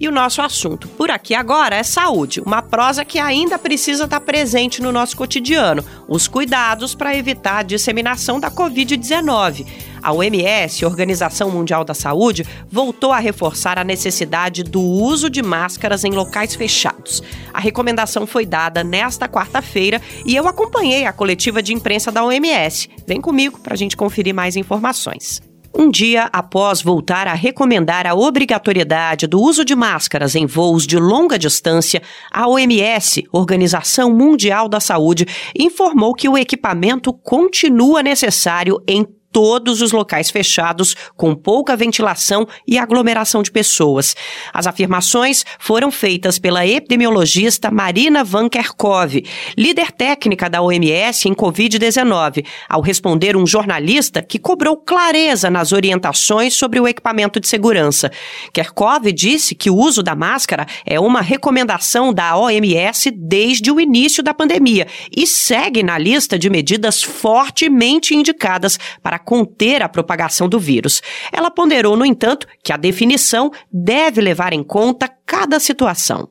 E 0.00 0.08
o 0.08 0.10
nosso 0.10 0.40
assunto 0.40 0.88
por 0.88 1.10
aqui 1.10 1.34
agora 1.34 1.76
é 1.76 1.82
saúde, 1.82 2.40
uma 2.40 2.62
prosa 2.62 3.04
que 3.04 3.18
ainda 3.18 3.58
precisa 3.58 4.04
estar 4.04 4.20
presente 4.20 4.80
no 4.80 4.90
nosso 4.90 5.14
cotidiano, 5.14 5.84
os 6.08 6.26
cuidados 6.26 6.94
para 6.94 7.14
evitar 7.14 7.58
a 7.58 7.62
disseminação 7.62 8.40
da 8.40 8.50
Covid-19. 8.50 9.66
A 10.02 10.10
OMS, 10.10 10.86
Organização 10.86 11.50
Mundial 11.50 11.84
da 11.84 11.92
Saúde, 11.92 12.46
voltou 12.70 13.12
a 13.12 13.18
reforçar 13.18 13.78
a 13.78 13.84
necessidade 13.84 14.62
do 14.62 14.80
uso 14.80 15.28
de 15.28 15.42
máscaras 15.42 16.02
em 16.02 16.12
locais 16.12 16.54
fechados. 16.54 17.22
A 17.52 17.60
recomendação 17.60 18.26
foi 18.26 18.46
dada 18.46 18.82
nesta 18.82 19.28
quarta-feira 19.28 20.00
e 20.24 20.34
eu 20.34 20.48
acompanhei 20.48 21.04
a 21.04 21.12
coletiva 21.12 21.62
de 21.62 21.74
imprensa 21.74 22.10
da 22.10 22.24
OMS. 22.24 22.88
Vem 23.06 23.20
comigo 23.20 23.60
para 23.60 23.74
a 23.74 23.76
gente 23.76 23.98
conferir 23.98 24.34
mais 24.34 24.56
informações. 24.56 25.49
Um 25.72 25.88
dia 25.88 26.28
após 26.32 26.82
voltar 26.82 27.28
a 27.28 27.34
recomendar 27.34 28.06
a 28.06 28.14
obrigatoriedade 28.14 29.26
do 29.26 29.40
uso 29.40 29.64
de 29.64 29.74
máscaras 29.76 30.34
em 30.34 30.44
voos 30.44 30.86
de 30.86 30.98
longa 30.98 31.38
distância, 31.38 32.02
a 32.30 32.48
OMS, 32.48 33.24
Organização 33.32 34.12
Mundial 34.12 34.68
da 34.68 34.80
Saúde, 34.80 35.26
informou 35.56 36.14
que 36.14 36.28
o 36.28 36.36
equipamento 36.36 37.12
continua 37.12 38.02
necessário 38.02 38.82
em 38.86 39.06
todos 39.32 39.80
os 39.80 39.92
locais 39.92 40.30
fechados, 40.30 40.94
com 41.16 41.34
pouca 41.34 41.76
ventilação 41.76 42.46
e 42.66 42.78
aglomeração 42.78 43.42
de 43.42 43.50
pessoas. 43.50 44.16
As 44.52 44.66
afirmações 44.66 45.44
foram 45.58 45.90
feitas 45.90 46.38
pela 46.38 46.66
epidemiologista 46.66 47.70
Marina 47.70 48.24
Van 48.24 48.48
Kerkhove, 48.48 49.24
líder 49.56 49.92
técnica 49.92 50.48
da 50.48 50.62
OMS 50.62 51.28
em 51.28 51.34
Covid-19, 51.34 52.44
ao 52.68 52.80
responder 52.80 53.36
um 53.36 53.46
jornalista 53.46 54.22
que 54.22 54.38
cobrou 54.38 54.76
clareza 54.76 55.50
nas 55.50 55.72
orientações 55.72 56.54
sobre 56.54 56.80
o 56.80 56.88
equipamento 56.88 57.38
de 57.38 57.46
segurança. 57.46 58.10
Kerkhove 58.52 59.12
disse 59.12 59.54
que 59.54 59.70
o 59.70 59.76
uso 59.76 60.02
da 60.02 60.14
máscara 60.14 60.66
é 60.84 60.98
uma 60.98 61.20
recomendação 61.20 62.12
da 62.12 62.36
OMS 62.36 63.10
desde 63.10 63.70
o 63.70 63.80
início 63.80 64.22
da 64.22 64.34
pandemia 64.34 64.86
e 65.14 65.26
segue 65.26 65.82
na 65.82 65.96
lista 65.96 66.38
de 66.38 66.50
medidas 66.50 67.02
fortemente 67.02 68.14
indicadas 68.14 68.78
para 69.02 69.19
conter 69.24 69.82
a 69.82 69.88
propagação 69.88 70.48
do 70.48 70.58
vírus. 70.58 71.00
Ela 71.32 71.50
ponderou, 71.50 71.96
no 71.96 72.04
entanto, 72.04 72.46
que 72.62 72.72
a 72.72 72.76
definição 72.76 73.50
deve 73.72 74.20
levar 74.20 74.52
em 74.52 74.62
conta 74.62 75.08
cada 75.30 75.60
situação. 75.60 76.28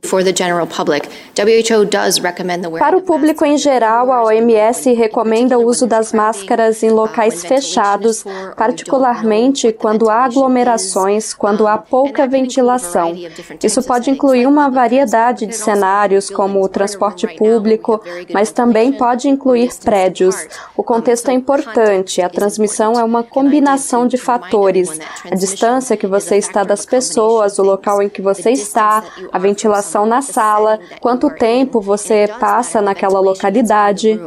Para 2.79 2.97
o 2.97 3.01
público 3.01 3.45
em 3.45 3.57
geral, 3.57 4.11
a 4.11 4.25
OMS 4.25 4.93
recomenda 4.93 5.57
o 5.57 5.65
uso 5.65 5.87
das 5.87 6.11
máscaras 6.11 6.83
em 6.83 6.89
locais 6.89 7.45
fechados, 7.45 8.25
particularmente 8.57 9.71
quando 9.71 10.09
há 10.09 10.25
aglomerações, 10.25 11.33
quando 11.33 11.65
há 11.65 11.77
pouca 11.77 12.27
ventilação. 12.27 13.15
Isso 13.63 13.81
pode 13.83 14.09
incluir 14.09 14.45
uma 14.45 14.69
variedade 14.69 15.45
de 15.45 15.55
cenários, 15.55 16.29
como 16.29 16.61
o 16.61 16.67
transporte 16.67 17.25
público, 17.25 18.01
mas 18.33 18.51
também 18.51 18.91
pode 18.91 19.29
incluir 19.29 19.69
prédios. 19.81 20.35
O 20.75 20.83
contexto 20.83 21.29
é 21.29 21.33
importante, 21.33 22.21
a 22.21 22.29
transmissão 22.29 22.78
é 22.83 23.03
uma 23.03 23.23
combinação 23.23 24.07
de 24.07 24.17
fatores: 24.17 24.99
a 25.29 25.35
distância 25.35 25.97
que 25.97 26.07
você 26.07 26.37
está 26.37 26.63
das 26.63 26.85
pessoas, 26.85 27.59
o 27.59 27.63
local 27.63 28.01
em 28.01 28.09
que 28.09 28.21
você 28.21 28.51
está 28.51 29.03
a 29.31 29.39
ventilação 29.39 30.05
na 30.05 30.21
sala, 30.21 30.79
quanto 30.99 31.29
tempo 31.29 31.81
você 31.81 32.29
passa 32.39 32.81
naquela 32.81 33.19
localidade. 33.19 34.19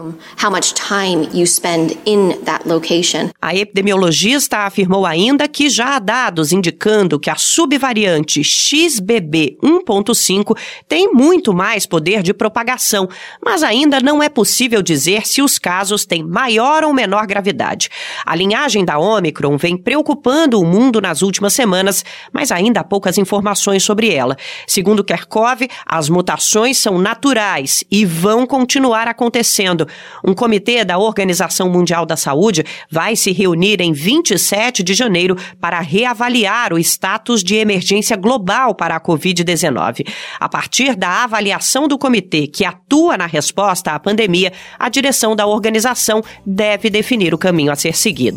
A 3.40 3.54
epidemiologista 3.54 4.58
afirmou 4.58 5.06
ainda 5.06 5.48
que 5.48 5.68
já 5.68 5.96
há 5.96 5.98
dados 5.98 6.52
indicando 6.52 7.18
que 7.18 7.30
a 7.30 7.36
subvariante 7.36 8.42
XBB 8.44 9.58
1.5 9.62 10.56
tem 10.88 11.12
muito 11.12 11.52
mais 11.52 11.86
poder 11.86 12.22
de 12.22 12.34
propagação, 12.34 13.08
mas 13.44 13.62
ainda 13.62 14.00
não 14.00 14.22
é 14.22 14.28
possível 14.28 14.82
dizer 14.82 15.26
se 15.26 15.42
os 15.42 15.58
casos 15.58 16.04
têm 16.04 16.22
maior 16.22 16.84
ou 16.84 16.92
menor 16.92 17.26
gravidade. 17.26 17.88
A 18.24 18.34
linhagem 18.42 18.84
da 18.84 18.98
Omicron 18.98 19.56
vem 19.56 19.76
preocupando 19.76 20.60
o 20.60 20.64
mundo 20.64 21.00
nas 21.00 21.22
últimas 21.22 21.52
semanas, 21.52 22.04
mas 22.32 22.50
ainda 22.50 22.80
há 22.80 22.84
poucas 22.84 23.16
informações 23.16 23.84
sobre 23.84 24.12
ela. 24.12 24.36
Segundo 24.66 25.04
Kerkov, 25.04 25.62
as 25.86 26.08
mutações 26.08 26.76
são 26.76 26.98
naturais 26.98 27.84
e 27.90 28.04
vão 28.04 28.44
continuar 28.44 29.06
acontecendo. 29.06 29.86
Um 30.24 30.34
comitê 30.34 30.84
da 30.84 30.98
Organização 30.98 31.70
Mundial 31.70 32.04
da 32.04 32.16
Saúde 32.16 32.64
vai 32.90 33.14
se 33.14 33.30
reunir 33.32 33.80
em 33.80 33.92
27 33.92 34.82
de 34.82 34.92
janeiro 34.92 35.36
para 35.60 35.80
reavaliar 35.80 36.72
o 36.72 36.78
status 36.78 37.44
de 37.44 37.54
emergência 37.54 38.16
global 38.16 38.74
para 38.74 38.96
a 38.96 39.00
Covid-19. 39.00 40.06
A 40.40 40.48
partir 40.48 40.96
da 40.96 41.22
avaliação 41.22 41.86
do 41.86 41.96
comitê 41.96 42.48
que 42.48 42.64
atua 42.64 43.16
na 43.16 43.26
resposta 43.26 43.92
à 43.92 44.00
pandemia, 44.00 44.52
a 44.78 44.88
direção 44.88 45.36
da 45.36 45.46
organização 45.46 46.22
deve 46.44 46.90
definir 46.90 47.32
o 47.32 47.38
caminho 47.38 47.70
a 47.70 47.76
ser 47.76 47.96
seguido. 47.96 48.31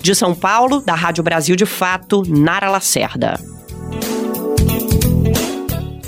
De 0.00 0.14
São 0.14 0.34
Paulo, 0.34 0.80
da 0.80 0.94
Rádio 0.94 1.22
Brasil 1.22 1.56
de 1.56 1.66
Fato, 1.66 2.22
Nara 2.26 2.70
Lacerda. 2.70 3.38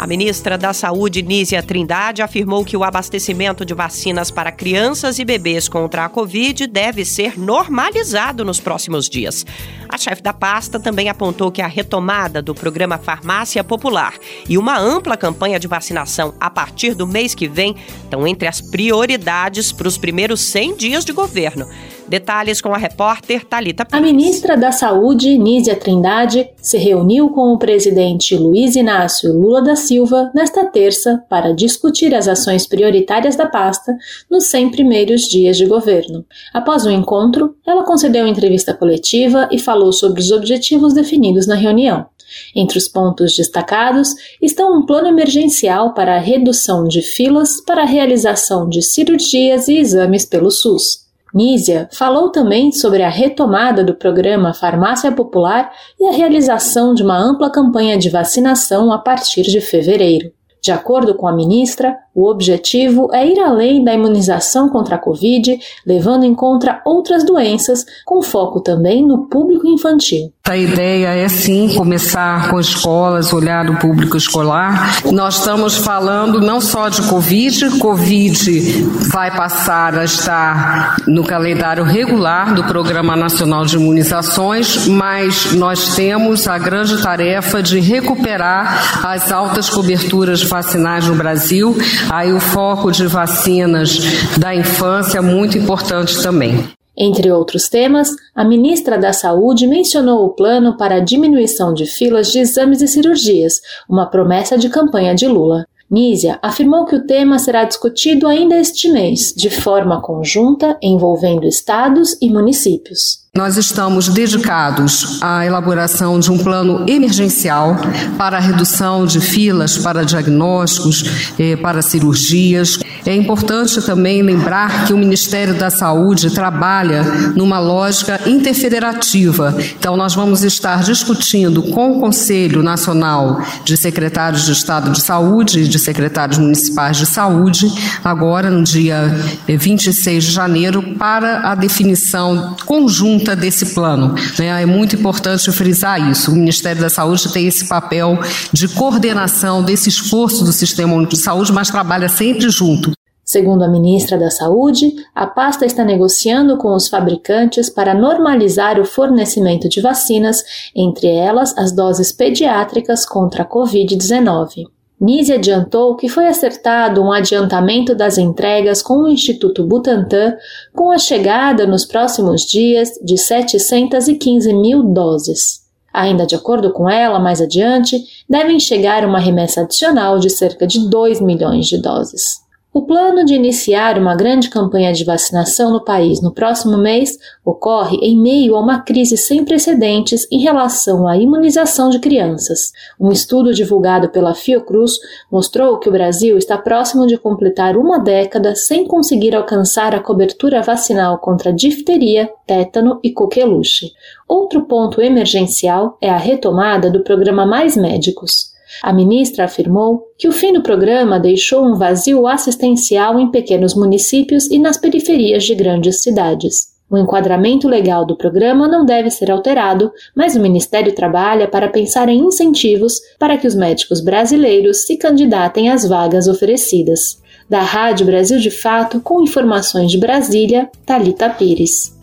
A 0.05 0.07
ministra 0.07 0.59
da 0.59 0.75
Saúde, 0.75 1.23
Nízia 1.23 1.63
Trindade, 1.63 2.21
afirmou 2.21 2.63
que 2.63 2.77
o 2.77 2.85
abastecimento 2.85 3.65
de 3.65 3.73
vacinas 3.73 4.31
para 4.31 4.53
crianças 4.53 5.19
e 5.19 5.25
bebês 5.25 5.67
contra 5.67 6.05
a 6.05 6.11
Covid 6.11 6.67
deve 6.67 7.07
ser 7.07 7.39
normalizado 7.39 8.45
nos 8.45 8.61
próximos 8.61 9.09
dias. 9.09 9.47
A 9.89 9.97
chefe 9.97 10.21
da 10.21 10.35
pasta 10.35 10.79
também 10.79 11.09
apontou 11.09 11.51
que 11.51 11.63
a 11.63 11.67
retomada 11.67 12.43
do 12.43 12.55
programa 12.55 12.99
Farmácia 12.99 13.65
Popular 13.65 14.13
e 14.47 14.59
uma 14.59 14.79
ampla 14.79 15.17
campanha 15.17 15.59
de 15.59 15.67
vacinação 15.67 16.35
a 16.39 16.51
partir 16.51 16.95
do 16.95 17.07
mês 17.07 17.35
que 17.35 17.49
vem 17.49 17.75
estão 18.03 18.27
entre 18.27 18.47
as 18.47 18.61
prioridades 18.61 19.73
para 19.73 19.89
os 19.89 19.97
primeiros 19.97 20.43
100 20.43 20.77
dias 20.77 21.05
de 21.07 21.15
governo. 21.15 21.67
Detalhes 22.09 22.61
com 22.61 22.73
a 22.75 22.79
repórter 22.79 23.45
Talita. 23.45 23.87
A 23.91 24.01
ministra 24.01 24.57
da 24.57 24.71
Saúde, 24.71 25.39
Nízia 25.39 25.75
Trindade, 25.75 26.49
se 26.57 26.77
reuniu 26.77 27.31
com 27.31 27.53
o 27.53 27.59
presidente 27.59 28.37
Luiz 28.37 28.77
Inácio 28.77 29.33
Lula 29.33 29.63
da 29.63 29.75
Silva 29.75 30.31
nesta 30.35 30.67
terça 30.67 31.25
para 31.29 31.55
discutir 31.55 32.15
as 32.15 32.29
ações 32.29 32.67
prioritárias 32.67 33.37
da 33.37 33.47
pasta 33.47 33.97
nos 34.31 34.47
100 34.47 34.71
primeiros 34.71 35.23
dias 35.23 35.57
de 35.57 35.67
governo. 35.67 36.25
Após 36.53 36.85
o 36.85 36.91
encontro, 36.91 37.57
ela 37.67 37.85
concedeu 37.85 38.27
entrevista 38.27 38.75
coletiva 38.75 39.49
e 39.51 39.59
falou 39.59 39.93
sobre 39.93 40.21
os 40.21 40.31
objetivos 40.31 40.93
definidos 40.93 41.47
na 41.47 41.55
reunião. 41.55 42.07
Entre 42.55 42.79
os 42.79 42.89
pontos 42.89 43.35
destacados 43.37 44.15
estão 44.41 44.77
um 44.77 44.87
plano 44.87 45.09
emergencial 45.09 45.95
para 45.95 46.17
a 46.17 46.21
redução 46.21 46.85
de 46.85 47.03
filas 47.03 47.61
para 47.61 47.83
a 47.83 47.87
realização 47.87 48.69
de 48.69 48.83
cirurgias 48.83 49.69
e 49.69 49.79
exames 49.79 50.25
pelo 50.25 50.51
SUS. 50.51 51.04
Nízia 51.35 51.89
falou 51.93 52.31
também 52.31 52.71
sobre 52.71 53.03
a 53.03 53.09
retomada 53.09 53.83
do 53.83 53.95
programa 53.95 54.55
Farmácia 54.55 55.11
Popular 55.11 55.73
e 55.99 56.07
a 56.07 56.13
realização 56.13 56.95
de 56.95 57.03
uma 57.03 57.19
ampla 57.19 57.51
campanha 57.51 57.99
de 57.99 58.09
vacinação 58.09 58.93
a 58.93 58.99
partir 58.99 59.43
de 59.43 59.61
fevereiro. 59.61 60.31
De 60.63 60.71
acordo 60.71 61.15
com 61.15 61.27
a 61.27 61.33
ministra, 61.35 61.99
o 62.15 62.25
objetivo 62.27 63.09
é 63.13 63.27
ir 63.27 63.39
além 63.41 63.83
da 63.83 63.93
imunização 63.93 64.69
contra 64.69 64.95
a 64.95 64.99
Covid, 64.99 65.59
levando 65.85 66.25
em 66.25 66.35
conta 66.35 66.81
outras 66.87 67.25
doenças, 67.25 67.85
com 68.05 68.23
foco 68.23 68.61
também 68.61 69.07
no 69.07 69.27
público 69.27 69.67
infantil. 69.67 70.33
A 70.47 70.59
ideia 70.59 71.09
é 71.09 71.27
sim 71.27 71.73
começar 71.75 72.51
com 72.51 72.61
escolas, 72.61 73.33
olhar 73.33 73.71
o 73.71 73.79
público 73.79 74.15
escolar. 74.15 74.99
Nós 75.11 75.39
estamos 75.39 75.79
falando 75.79 76.39
não 76.39 76.61
só 76.61 76.91
de 76.91 77.01
Covid, 77.09 77.79
Covid 77.79 78.83
vai 79.11 79.35
passar 79.35 79.99
a 79.99 80.05
estar 80.05 80.97
no 81.07 81.25
calendário 81.25 81.83
regular 81.83 82.53
do 82.53 82.63
Programa 82.63 83.17
Nacional 83.17 83.65
de 83.65 83.77
Imunizações, 83.77 84.87
mas 84.87 85.55
nós 85.55 85.95
temos 85.95 86.47
a 86.47 86.59
grande 86.59 87.03
tarefa 87.03 87.63
de 87.63 87.81
recuperar 87.81 89.03
as 89.03 89.33
altas 89.33 89.71
coberturas 89.71 90.43
vacinais 90.43 91.07
no 91.07 91.15
Brasil. 91.15 91.75
Aí 92.11 92.35
o 92.35 92.39
foco 92.39 92.93
de 92.93 93.07
vacinas 93.07 93.99
da 94.37 94.55
infância 94.55 95.17
é 95.17 95.23
muito 95.23 95.57
importante 95.57 96.23
também. 96.23 96.69
Entre 96.97 97.31
outros 97.31 97.69
temas, 97.69 98.11
a 98.35 98.45
ministra 98.45 98.97
da 98.97 99.13
Saúde 99.13 99.67
mencionou 99.67 100.25
o 100.25 100.31
plano 100.31 100.77
para 100.77 100.97
a 100.97 101.01
diminuição 101.01 101.75
de 101.75 101.87
filas 101.87 102.31
de 102.31 102.39
exames 102.39 102.81
e 102.83 102.89
cirurgias, 102.89 103.61
uma 103.89 104.07
promessa 104.07 104.57
de 104.57 104.69
campanha 104.69 105.15
de 105.15 105.27
Lula. 105.27 105.67
Nízia 105.91 106.39
afirmou 106.43 106.87
que 106.87 106.97
o 106.97 107.07
tema 107.07 107.39
será 107.39 107.65
discutido 107.65 108.27
ainda 108.27 108.57
este 108.57 108.89
mês, 108.89 109.33
de 109.37 109.51
forma 109.51 110.01
conjunta, 110.01 110.77
envolvendo 110.83 111.47
estados 111.47 112.17
e 112.21 112.31
municípios. 112.31 113.25
Nós 113.37 113.57
estamos 113.57 114.09
dedicados 114.09 115.21
à 115.21 115.45
elaboração 115.45 116.21
de 116.21 116.31
um 116.31 116.39
plano 116.39 116.89
emergencial 116.89 117.77
para 118.17 118.37
a 118.37 118.41
redução 118.41 119.05
de 119.05 119.21
filas 119.21 119.77
para 119.77 120.05
diagnósticos, 120.05 121.33
eh, 121.37 121.57
para 121.57 121.83
cirurgias. 121.83 122.79
É 123.07 123.15
importante 123.15 123.81
também 123.83 124.23
lembrar 124.23 124.87
que 124.87 124.93
o 124.93 124.99
Ministério 124.99 125.55
da 125.55 125.71
Saúde 125.71 126.31
trabalha 126.31 127.03
numa 127.35 127.59
lógica 127.59 128.21
interfederativa. 128.27 129.57
Então, 129.79 129.97
nós 129.97 130.15
vamos 130.15 130.43
estar 130.43 130.83
discutindo 130.83 131.63
com 131.63 131.93
o 131.93 132.01
Conselho 132.01 132.63
Nacional 132.63 133.43
de 133.65 133.77
Secretários 133.77 134.45
de 134.47 134.53
Estado 134.53 134.91
de 134.91 135.01
Saúde 135.01 135.61
e 135.61 135.69
de 135.69 135.79
secretários 135.79 136.39
municipais 136.39 136.97
de 136.97 137.07
saúde, 137.07 137.71
agora 138.03 138.51
no 138.51 138.63
dia 138.63 139.15
26 139.47 140.25
de 140.25 140.31
janeiro, 140.31 140.83
para 140.99 141.51
a 141.51 141.55
definição 141.55 142.57
conjunta 142.65 143.37
desse 143.37 143.67
plano. 143.67 144.15
Né? 144.39 144.63
É 144.63 144.67
muito 144.67 144.97
importante 144.97 145.51
frisar 145.53 146.11
isso. 146.11 146.31
O 146.31 146.35
Ministério 146.35 146.81
da 146.81 146.89
Saúde 146.89 147.33
tem 147.33 147.47
esse 147.47 147.67
papel 147.67 148.19
de 148.53 148.69
coordenação 148.69 149.63
desse 149.63 149.89
esforço 149.89 150.45
do 150.45 150.53
Sistema 150.53 150.95
Único 150.95 151.13
de 151.13 151.19
Saúde, 151.19 151.53
mas 151.53 151.71
trabalha 151.71 152.09
sempre 152.09 152.49
junto. 152.51 152.84
Segundo 153.25 153.63
a 153.63 153.69
ministra 153.69 154.19
da 154.19 154.31
Saúde, 154.31 154.95
a 155.15 155.27
pasta 155.27 155.65
está 155.65 155.83
negociando 155.83 156.59
com 156.59 156.75
os 156.75 156.89
fabricantes 156.89 157.71
para 157.71 157.95
normalizar 157.95 158.79
o 158.79 158.85
fornecimento 158.85 159.67
de 159.67 159.81
vacinas, 159.81 160.45
entre 160.77 161.09
elas 161.09 161.57
as 161.57 161.73
doses 161.73 162.13
pediátricas 162.13 163.07
contra 163.07 163.43
a 163.43 163.49
Covid-19. 163.49 164.67
Nise 165.01 165.33
adiantou 165.33 165.97
que 165.97 166.09
foi 166.09 166.29
acertado 166.29 167.03
um 167.03 167.11
adiantamento 167.11 167.95
das 167.95 168.19
entregas 168.19 168.83
com 168.83 168.99
o 168.99 169.09
Instituto 169.09 169.65
Butantan 169.65 170.37
com 170.75 170.91
a 170.91 170.99
chegada 170.99 171.67
nos 171.67 171.85
próximos 171.85 172.43
dias 172.43 172.91
de 173.03 173.17
715 173.17 174.53
mil 174.53 174.83
doses. 174.83 175.65
Ainda 175.93 176.27
de 176.27 176.35
acordo 176.35 176.73
com 176.73 176.89
ela, 176.89 177.19
mais 177.19 177.41
adiante, 177.41 178.05
devem 178.29 178.61
chegar 178.61 179.05
uma 179.05 179.19
remessa 179.19 179.63
adicional 179.63 180.19
de 180.19 180.29
cerca 180.29 180.67
de 180.67 180.89
2 180.89 181.21
milhões 181.21 181.67
de 181.67 181.79
doses. 181.79 182.44
O 182.77 182.83
plano 182.83 183.25
de 183.25 183.35
iniciar 183.35 183.97
uma 183.97 184.17
grande 184.17 184.51
campanha 184.51 184.93
de 184.93 185.05
vacinação 185.05 185.71
no 185.73 185.85
país 185.85 186.21
no 186.21 186.35
próximo 186.35 186.77
mês 186.77 187.17
ocorre 187.45 187.99
em 187.99 188.21
meio 188.21 188.57
a 188.57 188.61
uma 188.61 188.81
crise 188.81 189.17
sem 189.17 189.45
precedentes 189.45 190.27
em 190.29 190.41
relação 190.41 191.07
à 191.07 191.17
imunização 191.17 191.89
de 191.89 192.01
crianças. 192.01 192.73
Um 192.99 193.13
estudo 193.13 193.55
divulgado 193.55 194.09
pela 194.09 194.35
Fiocruz 194.35 194.95
mostrou 195.31 195.79
que 195.79 195.89
o 195.89 195.93
Brasil 195.93 196.37
está 196.37 196.59
próximo 196.59 197.07
de 197.07 197.17
completar 197.17 197.77
uma 197.77 198.01
década 198.01 198.57
sem 198.57 198.89
conseguir 198.89 199.37
alcançar 199.37 199.95
a 199.95 200.01
cobertura 200.01 200.61
vacinal 200.61 201.19
contra 201.19 201.53
difteria, 201.53 202.29
tétano 202.45 202.99
e 203.05 203.13
coqueluche. 203.13 203.93
Outro 204.27 204.65
ponto 204.65 205.01
emergencial 205.01 205.97
é 206.01 206.11
a 206.11 206.17
retomada 206.17 206.91
do 206.91 207.05
programa 207.05 207.47
Mais 207.47 207.77
Médicos. 207.77 208.54
A 208.83 208.93
ministra 208.93 209.45
afirmou 209.45 210.03
que 210.19 210.29
o 210.29 210.33
fim 210.33 210.53
do 210.53 210.63
programa 210.63 211.19
deixou 211.19 211.65
um 211.65 211.77
vazio 211.77 212.27
assistencial 212.27 213.19
em 213.19 213.31
pequenos 213.31 213.75
municípios 213.75 214.47
e 214.51 214.59
nas 214.59 214.77
periferias 214.77 215.45
de 215.45 215.55
grandes 215.55 216.03
cidades. 216.03 216.75
O 216.91 216.99
enquadramento 216.99 217.67
legal 217.67 218.07
do 218.07 218.17
programa 218.17 218.69
não 218.69 218.85
deve 218.85 219.11
ser 219.11 219.31
alterado, 219.31 219.91
mas 220.15 220.37
o 220.37 220.41
Ministério 220.41 220.95
trabalha 220.95 221.49
para 221.49 221.69
pensar 221.69 222.09
em 222.09 222.21
incentivos 222.21 223.01
para 223.19 223.39
que 223.39 223.47
os 223.47 223.55
médicos 223.55 224.01
brasileiros 224.01 224.87
se 224.87 224.97
candidatem 224.97 225.71
às 225.71 225.89
vagas 225.89 226.29
oferecidas. 226.29 227.21
Da 227.49 227.61
Rádio 227.63 228.07
Brasil 228.07 228.39
de 228.39 228.51
Fato, 228.51 229.01
com 229.01 229.23
informações 229.23 229.91
de 229.91 229.99
Brasília, 229.99 230.71
Talita 230.87 231.29
Pires. 231.31 231.95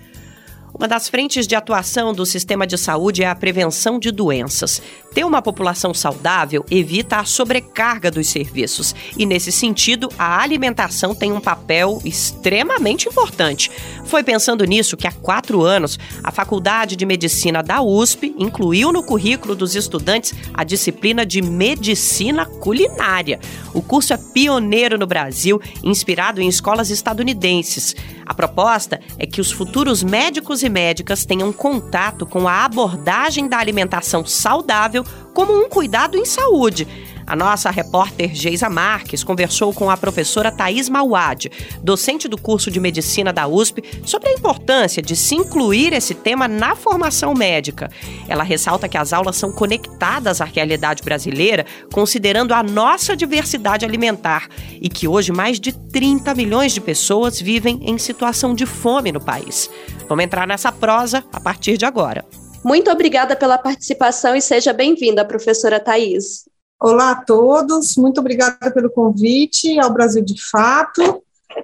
Uma 0.74 0.88
das 0.88 1.10
frentes 1.10 1.46
de 1.46 1.56
atuação 1.56 2.14
do 2.14 2.26
sistema 2.26 2.66
de 2.66 2.78
saúde 2.78 3.24
é 3.24 3.28
a 3.28 3.36
prevenção 3.36 4.00
de 4.00 4.10
doenças. 4.10 4.82
Ter 5.14 5.26
uma 5.26 5.42
população 5.42 5.94
saudável 5.94 6.66
evita 6.72 7.18
a 7.18 7.26
sobrecarga 7.26 8.10
dos 8.10 8.30
serviços 8.30 8.96
e, 9.18 9.26
nesse 9.26 9.52
sentido, 9.52 10.10
a 10.18 10.42
alimentação 10.42 11.14
tem 11.14 11.34
um 11.34 11.42
papel 11.42 12.02
extremamente 12.06 13.10
importante. 13.10 13.70
Foi 14.06 14.24
pensando 14.24 14.64
nisso 14.64 14.96
que 14.96 15.08
há 15.08 15.12
quatro 15.12 15.62
anos 15.62 16.00
a 16.24 16.32
Faculdade 16.32 16.96
de 16.96 17.06
Medicina 17.06 17.62
da 17.62 17.82
USP 17.82 18.34
incluiu 18.38 18.94
no 18.94 19.04
currículo 19.04 19.54
dos 19.54 19.76
estudantes 19.76 20.34
a 20.54 20.64
disciplina 20.64 21.26
de 21.26 21.42
Medicina 21.42 22.46
Culinária. 22.46 23.40
O 23.74 23.82
curso 23.82 24.14
é 24.14 24.18
pioneiro 24.18 24.98
no 24.98 25.06
Brasil, 25.06 25.62
inspirado 25.84 26.42
em 26.42 26.48
escolas 26.48 26.90
estadunidenses. 26.90 27.96
A 28.26 28.34
proposta 28.34 29.02
é 29.18 29.26
que 29.26 29.42
os 29.42 29.52
futuros 29.52 30.02
médicos 30.04 30.61
e 30.64 30.70
médicas 30.70 31.26
tenham 31.26 31.52
contato 31.52 32.26
com 32.26 32.48
a 32.48 32.66
abordagem 32.66 33.48
da 33.48 33.58
alimentação 33.58 34.26
saudável 34.26 35.04
como 35.34 35.54
um 35.54 35.70
cuidado 35.70 36.18
em 36.18 36.26
saúde. 36.26 36.88
A 37.32 37.36
nossa 37.38 37.72
repórter 37.72 38.36
Geisa 38.36 38.70
Marques 38.70 39.24
conversou 39.24 39.74
com 39.74 39.90
a 39.90 39.96
professora 39.96 40.52
Thais 40.52 40.90
Mauad, 40.90 41.50
docente 41.82 42.28
do 42.28 42.38
curso 42.38 42.70
de 42.70 42.78
medicina 42.78 43.32
da 43.32 43.48
USP, 43.48 43.82
sobre 44.06 44.28
a 44.28 44.34
importância 44.34 45.02
de 45.02 45.16
se 45.16 45.36
incluir 45.36 45.94
esse 45.94 46.14
tema 46.14 46.46
na 46.46 46.76
formação 46.76 47.34
médica. 47.34 47.90
Ela 48.28 48.44
ressalta 48.44 48.90
que 48.90 48.98
as 48.98 49.14
aulas 49.14 49.38
são 49.38 49.50
conectadas 49.50 50.42
à 50.42 50.44
realidade 50.44 51.04
brasileira, 51.04 51.66
considerando 51.94 52.54
a 52.54 52.62
nossa 52.62 53.16
diversidade 53.16 53.86
alimentar 53.86 54.50
e 54.82 54.90
que 54.90 55.08
hoje 55.08 55.32
mais 55.32 55.58
de 55.58 55.72
30 55.72 56.36
milhões 56.36 56.74
de 56.74 56.82
pessoas 56.82 57.40
vivem 57.40 57.80
em 57.84 57.98
situação 57.98 58.54
de 58.54 58.66
fome 58.66 59.10
no 59.10 59.24
país. 59.24 59.70
Vamos 60.10 60.26
entrar 60.26 60.46
nessa 60.46 60.70
prosa 60.70 61.24
a 61.32 61.40
partir 61.40 61.78
de 61.78 61.86
agora. 61.86 62.26
Muito 62.62 62.92
obrigada 62.92 63.38
pela 63.38 63.58
participação 63.58 64.36
e 64.36 64.42
seja 64.42 64.74
bem-vinda, 64.74 65.24
professora 65.24 65.80
Thais. 65.80 66.51
Olá 66.84 67.12
a 67.12 67.16
todos, 67.16 67.96
muito 67.96 68.20
obrigada 68.20 68.72
pelo 68.72 68.90
convite 68.90 69.80
ao 69.80 69.94
Brasil 69.94 70.24
de 70.26 70.34
Fato, 70.50 71.22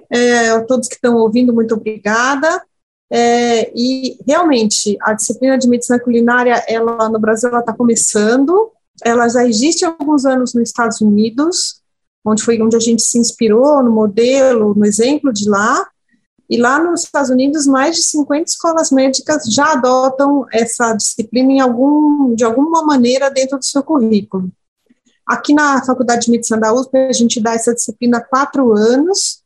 é, 0.08 0.50
a 0.50 0.64
todos 0.64 0.86
que 0.86 0.94
estão 0.94 1.16
ouvindo, 1.16 1.52
muito 1.52 1.74
obrigada. 1.74 2.62
É, 3.10 3.68
e 3.74 4.16
realmente 4.24 4.96
a 5.02 5.14
disciplina 5.14 5.58
de 5.58 5.68
medicina 5.68 5.98
culinária, 5.98 6.62
ela 6.68 7.08
no 7.08 7.18
Brasil 7.18 7.48
ela 7.48 7.58
está 7.58 7.72
começando. 7.72 8.70
Ela 9.04 9.28
já 9.28 9.44
existe 9.44 9.84
há 9.84 9.88
alguns 9.88 10.24
anos 10.24 10.54
nos 10.54 10.68
Estados 10.68 11.00
Unidos, 11.00 11.82
onde 12.24 12.44
foi 12.44 12.62
onde 12.62 12.76
a 12.76 12.80
gente 12.80 13.02
se 13.02 13.18
inspirou 13.18 13.82
no 13.82 13.90
modelo, 13.90 14.72
no 14.72 14.86
exemplo 14.86 15.32
de 15.32 15.50
lá. 15.50 15.84
E 16.48 16.56
lá 16.56 16.78
nos 16.78 17.02
Estados 17.02 17.30
Unidos, 17.30 17.66
mais 17.66 17.96
de 17.96 18.02
50 18.04 18.44
escolas 18.44 18.92
médicas 18.92 19.52
já 19.52 19.72
adotam 19.72 20.46
essa 20.52 20.92
disciplina 20.92 21.54
em 21.54 21.60
algum, 21.60 22.36
de 22.36 22.44
alguma 22.44 22.84
maneira 22.84 23.28
dentro 23.28 23.58
do 23.58 23.64
seu 23.64 23.82
currículo. 23.82 24.48
Aqui 25.28 25.52
na 25.52 25.84
Faculdade 25.84 26.24
de 26.24 26.30
Medicina 26.30 26.58
da 26.58 26.72
USP, 26.72 26.96
a 26.96 27.12
gente 27.12 27.40
dá 27.40 27.52
essa 27.52 27.74
disciplina 27.74 28.18
há 28.18 28.24
quatro 28.24 28.72
anos 28.72 29.42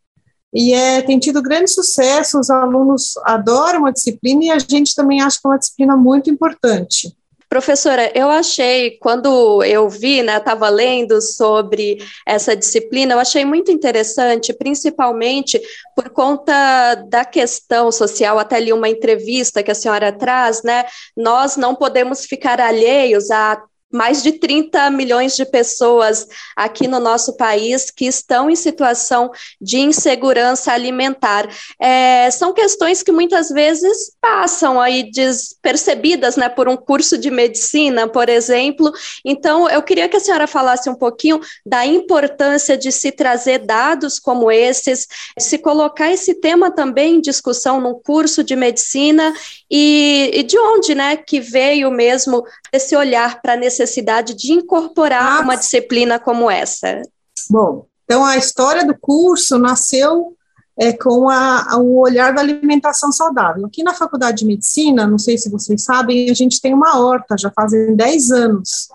e 0.55 0.75
é, 0.75 1.01
tem 1.03 1.19
tido 1.19 1.43
grande 1.43 1.71
sucesso, 1.71 2.39
os 2.39 2.51
alunos 2.51 3.15
adoram 3.25 3.87
a 3.87 3.91
disciplina 3.91 4.45
e 4.45 4.51
a 4.51 4.59
gente 4.59 4.95
também 4.95 5.21
acha 5.21 5.39
que 5.41 5.47
é 5.47 5.51
uma 5.51 5.59
disciplina 5.59 5.97
muito 5.97 6.31
importante. 6.31 7.13
Professora, 7.49 8.11
eu 8.15 8.31
achei, 8.31 8.93
quando 8.99 9.63
eu 9.63 9.87
vi, 9.87 10.23
né, 10.23 10.39
estava 10.39 10.71
lendo 10.71 11.21
sobre 11.21 11.99
essa 12.27 12.57
disciplina, 12.57 13.13
eu 13.13 13.19
achei 13.19 13.45
muito 13.45 13.71
interessante, 13.71 14.55
principalmente 14.55 15.61
por 15.95 16.09
conta 16.09 16.95
da 17.11 17.27
questão 17.27 17.93
social, 17.93 18.39
até 18.39 18.57
ali 18.57 18.73
uma 18.73 18.89
entrevista 18.89 19.63
que 19.63 19.71
a 19.71 19.75
senhora 19.75 20.11
traz, 20.11 20.63
né, 20.63 20.87
nós 21.15 21.59
não 21.59 21.75
podemos 21.75 22.25
ficar 22.25 22.59
alheios 22.59 23.31
a 23.31 23.63
mais 23.93 24.23
de 24.23 24.33
30 24.33 24.91
milhões 24.91 25.37
de 25.37 25.45
pessoas 25.45 26.27
aqui 26.57 26.89
no 26.89 26.99
nosso 26.99 27.37
país 27.37 27.91
que 27.91 28.07
estão 28.07 28.49
em 28.49 28.57
situação 28.57 29.31
de 29.61 29.79
insegurança 29.79 30.73
alimentar. 30.73 31.49
É, 31.79 32.31
são 32.31 32.55
questões 32.55 33.03
que 33.03 33.13
muitas 33.13 33.51
vezes 33.51 34.13
passam 34.21 34.81
aí 34.81 35.11
despercebidas 35.11 36.37
né, 36.37 36.49
por 36.49 36.69
um 36.69 36.77
curso 36.77 37.19
de 37.19 37.31
medicina, 37.31 38.09
por 38.09 38.29
exemplo. 38.29 38.91
Então, 39.25 39.69
eu 39.69 39.83
queria 39.83 40.09
que 40.09 40.17
a 40.17 40.21
senhora 40.21 40.47
falasse 40.47 40.89
um 40.89 40.95
pouquinho 40.95 41.41
da 41.67 41.85
importância 41.85 42.77
de 42.79 42.91
se 42.91 43.13
trazer 43.13 43.59
dados 43.59 44.19
como 44.19 44.51
esses, 44.51 45.07
se 45.39 45.59
colocar 45.59 46.11
esse 46.11 46.35
tema 46.35 46.71
também 46.71 47.17
em 47.17 47.21
discussão 47.21 47.81
no 47.81 48.01
curso 48.01 48.43
de 48.43 48.57
medicina 48.57 49.35
e, 49.71 50.31
e 50.33 50.43
de 50.43 50.59
onde 50.59 50.95
né, 50.95 51.17
que 51.17 51.41
veio 51.41 51.91
mesmo 51.91 52.43
esse 52.73 52.97
olhar 52.97 53.43
para 53.43 53.53
a 53.53 53.57
necessidade 53.57 53.82
de 54.35 54.53
incorporar 54.53 55.41
ah, 55.41 55.43
uma 55.43 55.57
disciplina 55.57 56.19
como 56.19 56.51
essa? 56.51 57.03
Bom, 57.51 57.87
então 58.05 58.25
a 58.25 58.37
história 58.37 58.85
do 58.85 58.97
curso 58.99 59.59
nasceu 59.59 60.37
é, 60.79 60.93
com 60.93 61.29
a, 61.29 61.73
a, 61.73 61.77
o 61.79 61.99
olhar 62.01 62.35
da 62.35 62.41
alimentação 62.41 63.13
saudável. 63.13 63.67
Aqui 63.67 63.83
na 63.83 63.95
Faculdade 63.95 64.39
de 64.39 64.47
Medicina, 64.47 65.07
não 65.07 65.19
sei 65.19 65.37
se 65.37 65.51
vocês 65.51 65.85
sabem, 65.85 66.31
a 66.31 66.35
gente 66.35 66.61
tem 66.61 66.75
uma 66.75 66.99
horta, 66.99 67.37
já 67.39 67.51
fazem 67.51 67.95
10 67.95 68.31
anos. 68.31 68.89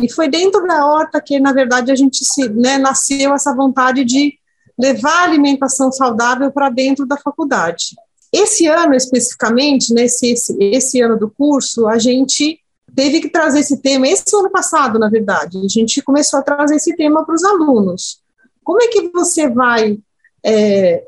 E 0.00 0.10
foi 0.12 0.28
dentro 0.28 0.66
da 0.66 0.86
horta 0.86 1.20
que, 1.20 1.40
na 1.40 1.52
verdade, 1.52 1.90
a 1.90 1.96
gente 1.96 2.24
se, 2.24 2.48
né, 2.48 2.78
nasceu 2.78 3.34
essa 3.34 3.54
vontade 3.54 4.04
de 4.04 4.38
levar 4.78 5.22
a 5.22 5.24
alimentação 5.24 5.90
saudável 5.90 6.52
para 6.52 6.70
dentro 6.70 7.04
da 7.04 7.16
faculdade. 7.16 7.96
Esse 8.32 8.66
ano, 8.66 8.94
especificamente, 8.94 9.92
nesse 9.92 10.30
esse, 10.30 10.56
esse 10.60 11.00
ano 11.00 11.18
do 11.18 11.30
curso, 11.30 11.88
a 11.88 11.98
gente 11.98 12.60
teve 12.98 13.20
que 13.20 13.28
trazer 13.28 13.60
esse 13.60 13.80
tema, 13.80 14.08
esse 14.08 14.24
ano 14.34 14.50
passado, 14.50 14.98
na 14.98 15.08
verdade, 15.08 15.56
a 15.64 15.68
gente 15.68 16.02
começou 16.02 16.40
a 16.40 16.42
trazer 16.42 16.74
esse 16.74 16.96
tema 16.96 17.24
para 17.24 17.36
os 17.36 17.44
alunos. 17.44 18.20
Como 18.64 18.82
é 18.82 18.88
que 18.88 19.08
você 19.10 19.48
vai 19.48 20.00
é, 20.44 21.04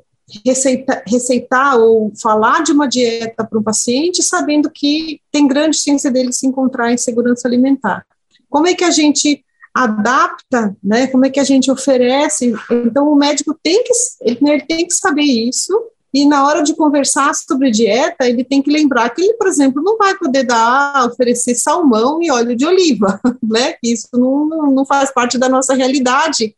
receitar, 0.46 1.03
receitar 1.05 1.76
ou 1.81 2.12
falar 2.22 2.62
de 2.62 2.70
uma 2.70 2.87
dieta 2.87 3.44
para 3.44 3.59
um 3.59 3.62
paciente 3.64 4.22
sabendo 4.22 4.70
que 4.70 5.20
tem 5.33 5.48
grande 5.48 5.79
chance 5.79 6.09
dele 6.09 6.33
se 6.33 6.46
encontrar 6.46 6.92
em 6.92 6.96
segurança 6.96 7.48
alimentar? 7.48 8.07
Como 8.48 8.68
é 8.68 8.74
que 8.74 8.85
a 8.85 8.92
gente 8.92 9.44
adapta, 9.74 10.76
né? 10.81 11.09
Como 11.09 11.26
é 11.26 11.31
que 11.31 11.40
a 11.40 11.44
gente 11.44 11.72
oferece? 11.72 12.55
Então 12.70 13.11
o 13.11 13.16
médico 13.16 13.53
tem 13.61 13.83
que 13.83 13.92
ele, 14.20 14.38
ele 14.48 14.62
tem 14.62 14.87
que 14.87 14.94
saber 14.94 15.22
isso 15.22 15.76
e 16.12 16.27
na 16.27 16.46
hora 16.46 16.62
de 16.62 16.75
conversar 16.75 17.33
sobre 17.35 17.70
dieta, 17.70 18.29
ele 18.29 18.42
tem 18.42 18.61
que 18.61 18.70
lembrar 18.70 19.09
que 19.11 19.23
ele, 19.23 19.35
por 19.35 19.46
exemplo, 19.46 19.83
não 19.83 19.96
vai 19.96 20.16
poder 20.16 20.42
dar, 20.42 21.07
oferecer 21.07 21.55
salmão 21.55 22.20
e 22.20 22.31
óleo 22.31 22.57
de 22.57 22.66
oliva, 22.66 23.20
né? 23.42 23.75
Isso 23.83 24.09
não, 24.12 24.73
não 24.73 24.85
faz 24.85 25.12
parte 25.12 25.38
da 25.38 25.49
nossa 25.49 25.75
realidade, 25.75 26.57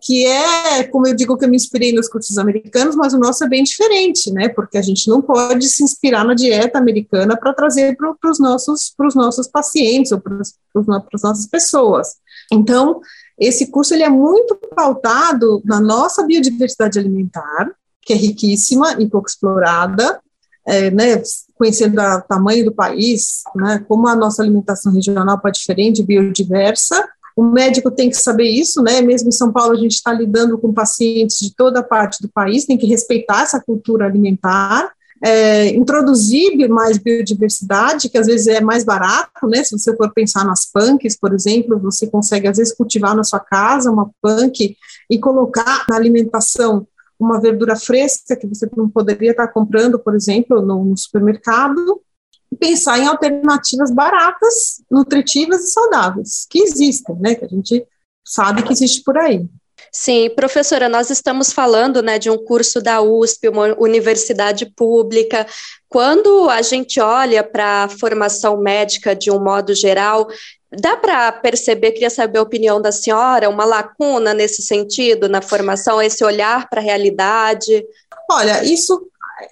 que 0.00 0.24
é, 0.26 0.84
como 0.84 1.08
eu 1.08 1.14
digo 1.14 1.36
que 1.36 1.44
eu 1.44 1.48
me 1.48 1.56
inspirei 1.56 1.92
nos 1.92 2.08
cursos 2.08 2.38
americanos, 2.38 2.94
mas 2.94 3.14
o 3.14 3.18
nosso 3.18 3.42
é 3.42 3.48
bem 3.48 3.64
diferente, 3.64 4.30
né? 4.32 4.48
Porque 4.48 4.78
a 4.78 4.82
gente 4.82 5.08
não 5.08 5.20
pode 5.20 5.66
se 5.68 5.82
inspirar 5.82 6.24
na 6.24 6.34
dieta 6.34 6.78
americana 6.78 7.36
para 7.36 7.54
trazer 7.54 7.96
para 7.96 8.30
os 8.30 8.38
nossos, 8.38 8.94
nossos 9.14 9.48
pacientes 9.48 10.12
ou 10.12 10.20
para 10.20 10.38
as 10.40 11.22
nossas 11.22 11.46
pessoas. 11.46 12.16
Então, 12.52 13.00
esse 13.38 13.70
curso 13.70 13.94
ele 13.94 14.04
é 14.04 14.08
muito 14.08 14.54
pautado 14.76 15.60
na 15.64 15.80
nossa 15.80 16.22
biodiversidade 16.22 16.98
alimentar, 16.98 17.72
que 18.04 18.12
é 18.12 18.16
riquíssima 18.16 19.00
e 19.00 19.08
pouco 19.08 19.28
explorada, 19.28 20.20
é, 20.66 20.90
né, 20.90 21.22
conhecendo 21.54 22.00
o 22.00 22.20
tamanho 22.22 22.64
do 22.64 22.72
país, 22.72 23.42
né, 23.54 23.84
como 23.86 24.08
a 24.08 24.16
nossa 24.16 24.42
alimentação 24.42 24.92
regional 24.92 25.38
pode 25.40 25.58
diferente, 25.58 26.02
biodiversa. 26.02 27.06
O 27.36 27.42
médico 27.42 27.90
tem 27.90 28.08
que 28.08 28.16
saber 28.16 28.48
isso, 28.48 28.80
né? 28.80 29.00
Mesmo 29.00 29.28
em 29.28 29.32
São 29.32 29.52
Paulo 29.52 29.72
a 29.72 29.76
gente 29.76 29.94
está 29.94 30.12
lidando 30.12 30.56
com 30.56 30.72
pacientes 30.72 31.38
de 31.40 31.52
toda 31.52 31.82
parte 31.82 32.22
do 32.22 32.28
país, 32.28 32.64
tem 32.64 32.78
que 32.78 32.86
respeitar 32.86 33.42
essa 33.42 33.60
cultura 33.60 34.06
alimentar. 34.06 34.92
É, 35.20 35.68
introduzir 35.70 36.68
mais 36.68 36.98
biodiversidade, 36.98 38.08
que 38.10 38.18
às 38.18 38.26
vezes 38.26 38.46
é 38.46 38.60
mais 38.60 38.84
barato, 38.84 39.48
né? 39.48 39.64
Se 39.64 39.76
você 39.76 39.96
for 39.96 40.12
pensar 40.12 40.44
nas 40.44 40.66
punks, 40.66 41.16
por 41.18 41.32
exemplo, 41.32 41.78
você 41.78 42.06
consegue 42.06 42.46
às 42.46 42.58
vezes 42.58 42.74
cultivar 42.74 43.16
na 43.16 43.24
sua 43.24 43.40
casa 43.40 43.90
uma 43.90 44.10
punk 44.22 44.76
e 45.10 45.18
colocar 45.18 45.86
na 45.88 45.96
alimentação 45.96 46.86
uma 47.24 47.40
verdura 47.40 47.76
fresca 47.76 48.36
que 48.36 48.46
você 48.46 48.68
não 48.76 48.88
poderia 48.88 49.30
estar 49.30 49.48
comprando, 49.48 49.98
por 49.98 50.14
exemplo, 50.14 50.60
no, 50.60 50.84
no 50.84 50.96
supermercado, 50.96 52.00
e 52.52 52.56
pensar 52.56 52.98
em 52.98 53.06
alternativas 53.06 53.90
baratas, 53.90 54.82
nutritivas 54.90 55.64
e 55.64 55.72
saudáveis, 55.72 56.46
que 56.48 56.60
existem, 56.60 57.16
né? 57.16 57.34
Que 57.34 57.44
a 57.44 57.48
gente 57.48 57.86
sabe 58.24 58.62
que 58.62 58.72
existe 58.72 59.02
por 59.02 59.18
aí. 59.18 59.46
Sim, 59.96 60.28
professora, 60.30 60.88
nós 60.88 61.08
estamos 61.10 61.52
falando 61.52 62.02
né, 62.02 62.18
de 62.18 62.28
um 62.28 62.36
curso 62.36 62.82
da 62.82 63.00
USP, 63.00 63.48
uma 63.48 63.74
universidade 63.78 64.66
pública. 64.66 65.46
Quando 65.88 66.50
a 66.50 66.62
gente 66.62 67.00
olha 67.00 67.44
para 67.44 67.84
a 67.84 67.88
formação 67.88 68.56
médica 68.56 69.14
de 69.14 69.30
um 69.30 69.38
modo 69.38 69.72
geral, 69.72 70.26
Dá 70.80 70.96
para 70.96 71.32
perceber, 71.32 71.92
queria 71.92 72.10
saber 72.10 72.38
a 72.38 72.42
opinião 72.42 72.80
da 72.80 72.92
senhora, 72.92 73.48
uma 73.48 73.64
lacuna 73.64 74.32
nesse 74.34 74.62
sentido, 74.62 75.28
na 75.28 75.42
formação, 75.42 76.00
esse 76.00 76.24
olhar 76.24 76.68
para 76.68 76.80
a 76.80 76.84
realidade? 76.84 77.84
Olha, 78.30 78.64
isso 78.64 79.08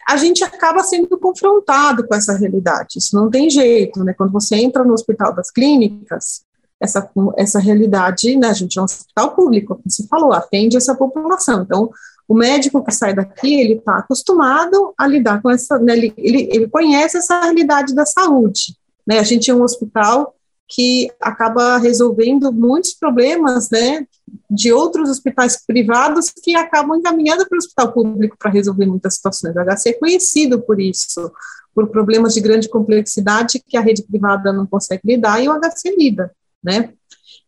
a 0.08 0.16
gente 0.16 0.44
acaba 0.44 0.82
sendo 0.82 1.18
confrontado 1.18 2.06
com 2.06 2.14
essa 2.14 2.36
realidade, 2.36 2.98
isso 2.98 3.16
não 3.16 3.28
tem 3.30 3.50
jeito, 3.50 4.02
né? 4.04 4.14
Quando 4.16 4.32
você 4.32 4.56
entra 4.56 4.84
no 4.84 4.94
Hospital 4.94 5.34
das 5.34 5.50
Clínicas, 5.50 6.44
essa, 6.80 7.08
essa 7.36 7.58
realidade, 7.58 8.36
né? 8.36 8.48
A 8.48 8.52
gente 8.52 8.78
é 8.78 8.82
um 8.82 8.84
hospital 8.84 9.34
público, 9.34 9.74
como 9.76 9.82
você 9.86 10.06
falou, 10.08 10.32
atende 10.32 10.76
essa 10.76 10.94
população. 10.94 11.62
Então, 11.62 11.90
o 12.28 12.34
médico 12.34 12.82
que 12.84 12.92
sai 12.92 13.14
daqui, 13.14 13.54
ele 13.54 13.74
está 13.74 13.98
acostumado 13.98 14.92
a 14.98 15.06
lidar 15.06 15.40
com 15.42 15.50
essa, 15.50 15.78
né, 15.78 15.92
ele, 15.92 16.14
ele, 16.16 16.48
ele 16.50 16.68
conhece 16.68 17.18
essa 17.18 17.40
realidade 17.40 17.94
da 17.94 18.06
saúde, 18.06 18.76
né? 19.06 19.18
A 19.18 19.22
gente 19.22 19.50
é 19.50 19.54
um 19.54 19.62
hospital 19.62 20.34
que 20.74 21.10
acaba 21.20 21.76
resolvendo 21.76 22.50
muitos 22.50 22.94
problemas, 22.94 23.68
né, 23.70 24.06
de 24.50 24.72
outros 24.72 25.10
hospitais 25.10 25.62
privados 25.66 26.30
que 26.30 26.54
acabam 26.54 26.98
encaminhando 26.98 27.46
para 27.46 27.56
o 27.56 27.58
hospital 27.58 27.92
público 27.92 28.36
para 28.38 28.50
resolver 28.50 28.86
muitas 28.86 29.14
situações. 29.14 29.54
O 29.54 29.60
HC 29.60 29.90
é 29.90 29.92
conhecido 29.92 30.62
por 30.62 30.80
isso, 30.80 31.30
por 31.74 31.88
problemas 31.88 32.32
de 32.32 32.40
grande 32.40 32.70
complexidade 32.70 33.62
que 33.66 33.76
a 33.76 33.82
rede 33.82 34.02
privada 34.02 34.52
não 34.52 34.66
consegue 34.66 35.02
lidar 35.04 35.42
e 35.42 35.48
o 35.48 35.60
HC 35.60 35.94
lida, 35.96 36.32
né? 36.62 36.90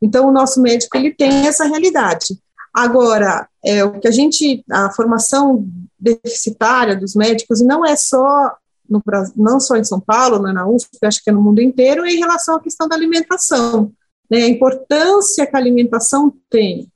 Então, 0.03 0.29
o 0.29 0.33
nosso 0.33 0.61
médico, 0.61 0.97
ele 0.97 1.15
tem 1.15 1.47
essa 1.47 1.65
realidade. 1.65 2.39
Agora, 2.75 3.49
é, 3.65 3.85
o 3.85 3.99
que 3.99 4.09
a 4.09 4.11
gente, 4.11 4.63
a 4.71 4.91
formação 4.91 5.67
deficitária 5.99 6.95
dos 6.95 7.15
médicos 7.15 7.63
não 7.63 7.87
é 7.87 7.97
só 7.97 8.55
no 8.89 9.03
não 9.37 9.59
só 9.59 9.77
em 9.77 9.85
São 9.85 10.01
Paulo, 10.01 10.39
não 10.39 10.51
é 10.51 10.53
na 10.53 10.69
USP, 10.69 10.99
acho 11.03 11.23
que 11.23 11.31
é 11.31 11.33
no 11.33 11.43
mundo 11.43 11.61
inteiro, 11.61 12.07
em 12.07 12.19
relação 12.19 12.57
à 12.57 12.61
questão 12.61 12.89
da 12.89 12.95
alimentação, 12.95 13.93
né, 14.31 14.43
a 14.43 14.49
importância 14.49 15.47
que 15.47 15.57
a 15.57 15.59
alimentação 15.59 16.33
tem. 16.51 16.89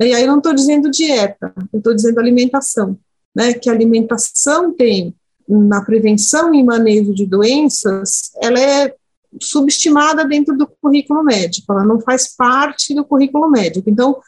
E 0.00 0.14
aí 0.14 0.22
eu 0.22 0.28
não 0.28 0.38
estou 0.38 0.54
dizendo 0.54 0.90
dieta, 0.90 1.52
eu 1.72 1.78
estou 1.78 1.94
dizendo 1.94 2.18
alimentação, 2.18 2.98
né, 3.34 3.52
que 3.52 3.68
a 3.68 3.72
alimentação 3.72 4.72
tem 4.72 5.14
na 5.48 5.84
prevenção 5.84 6.54
e 6.54 6.62
manejo 6.62 7.14
de 7.14 7.26
doenças, 7.26 8.30
ela 8.40 8.58
é 8.58 8.94
subestimada 9.40 10.24
dentro 10.24 10.56
do 10.56 10.66
currículo 10.66 11.22
médico, 11.22 11.72
ela 11.72 11.84
não 11.84 12.00
faz 12.00 12.34
parte 12.34 12.94
do 12.94 13.04
currículo 13.04 13.50
médico. 13.50 13.90
Então, 13.90 14.20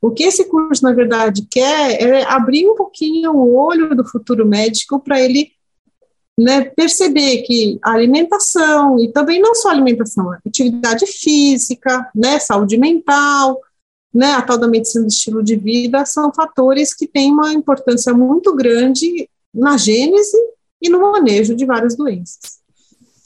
o 0.00 0.10
que 0.10 0.24
esse 0.24 0.44
curso, 0.46 0.82
na 0.82 0.92
verdade, 0.92 1.46
quer 1.50 2.00
é 2.00 2.24
abrir 2.24 2.66
um 2.66 2.74
pouquinho 2.74 3.32
o 3.32 3.54
olho 3.54 3.94
do 3.94 4.04
futuro 4.06 4.46
médico 4.46 5.00
para 5.00 5.20
ele 5.20 5.50
né, 6.38 6.64
perceber 6.64 7.42
que 7.42 7.78
a 7.82 7.92
alimentação, 7.92 8.98
e 8.98 9.12
também 9.12 9.40
não 9.40 9.54
só 9.54 9.68
alimentação, 9.68 10.32
atividade 10.44 11.06
física, 11.06 12.10
né, 12.14 12.38
saúde 12.38 12.76
mental, 12.76 13.60
né, 14.12 14.32
a 14.32 14.42
tal 14.42 14.58
da 14.58 14.68
medicina 14.68 15.04
do 15.04 15.10
estilo 15.10 15.42
de 15.42 15.56
vida, 15.56 16.04
são 16.04 16.32
fatores 16.32 16.94
que 16.94 17.06
têm 17.06 17.32
uma 17.32 17.52
importância 17.52 18.12
muito 18.12 18.54
grande 18.54 19.28
na 19.52 19.76
gênese 19.76 20.36
e 20.82 20.88
no 20.88 21.00
manejo 21.00 21.54
de 21.54 21.64
várias 21.64 21.96
doenças. 21.96 22.63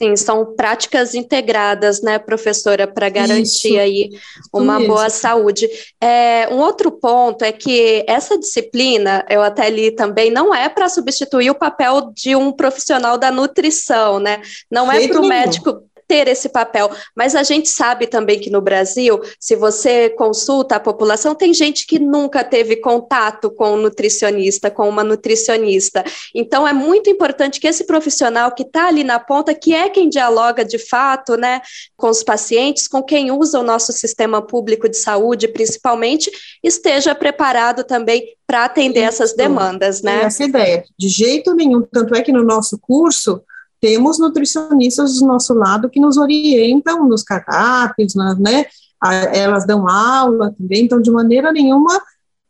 Sim, 0.01 0.15
são 0.15 0.55
práticas 0.55 1.13
integradas, 1.13 2.01
né, 2.01 2.17
professora, 2.17 2.87
para 2.87 3.09
garantir 3.09 3.67
isso, 3.67 3.79
aí 3.79 4.09
uma 4.53 4.79
boa 4.79 5.09
saúde. 5.09 5.67
É, 5.99 6.47
um 6.49 6.59
outro 6.59 6.89
ponto 6.89 7.43
é 7.43 7.51
que 7.51 8.05
essa 8.07 8.39
disciplina, 8.39 9.25
eu 9.29 9.41
até 9.41 9.69
li 9.69 9.91
também, 9.91 10.31
não 10.31 10.55
é 10.55 10.69
para 10.69 10.87
substituir 10.87 11.51
o 11.51 11.55
papel 11.55 12.13
de 12.15 12.33
um 12.33 12.49
profissional 12.49 13.17
da 13.17 13.29
nutrição, 13.29 14.19
né? 14.19 14.41
Não 14.71 14.89
é 14.89 15.05
para 15.05 15.19
o 15.19 15.27
médico 15.27 15.83
ter 16.09 16.27
esse 16.27 16.49
papel. 16.49 16.89
Mas 17.15 17.35
a 17.35 17.43
gente 17.43 17.69
sabe 17.69 18.07
também 18.07 18.39
que 18.39 18.49
no 18.49 18.59
Brasil, 18.59 19.21
se 19.39 19.55
você 19.55 20.09
consulta 20.09 20.75
a 20.75 20.79
população, 20.79 21.35
tem 21.35 21.53
gente 21.53 21.85
que 21.85 21.99
nunca 21.99 22.43
teve 22.43 22.77
contato 22.77 23.51
com 23.51 23.73
um 23.73 23.77
nutricionista, 23.77 24.71
com 24.71 24.89
uma 24.89 25.03
nutricionista. 25.03 26.03
Então 26.33 26.67
é 26.67 26.73
muito 26.73 27.11
importante 27.11 27.59
que 27.59 27.67
esse 27.67 27.85
profissional 27.85 28.51
que 28.55 28.63
está 28.63 28.87
ali 28.87 29.03
na 29.03 29.19
ponta, 29.19 29.53
que 29.53 29.73
é 29.73 29.87
quem 29.87 30.09
dialoga 30.09 30.65
de 30.65 30.79
fato, 30.79 31.37
né, 31.37 31.61
com 31.95 32.09
os 32.09 32.23
pacientes, 32.23 32.87
com 32.87 33.03
quem 33.03 33.31
usa 33.31 33.59
o 33.59 33.63
nosso 33.63 33.93
sistema 33.93 34.41
público 34.41 34.89
de 34.89 34.97
saúde, 34.97 35.47
principalmente, 35.47 36.31
esteja 36.63 37.13
preparado 37.13 37.83
também 37.83 38.35
para 38.47 38.65
atender 38.65 39.01
Isso. 39.01 39.09
essas 39.09 39.35
demandas, 39.35 40.01
né? 40.01 40.23
Essa 40.23 40.43
ideia, 40.43 40.83
de 40.97 41.07
jeito 41.07 41.53
nenhum. 41.53 41.83
Tanto 41.83 42.15
é 42.15 42.23
que 42.23 42.31
no 42.31 42.43
nosso 42.43 42.79
curso 42.79 43.43
temos 43.79 44.19
nutricionistas 44.19 45.19
do 45.19 45.25
nosso 45.25 45.53
lado 45.53 45.89
que 45.89 45.99
nos 45.99 46.17
orientam 46.17 47.07
nos 47.07 47.23
cardápios, 47.23 48.13
né? 48.15 48.65
Elas 49.33 49.65
dão 49.65 49.87
aula 49.87 50.53
também, 50.57 50.83
então 50.83 51.01
de 51.01 51.09
maneira 51.09 51.51
nenhuma 51.51 52.01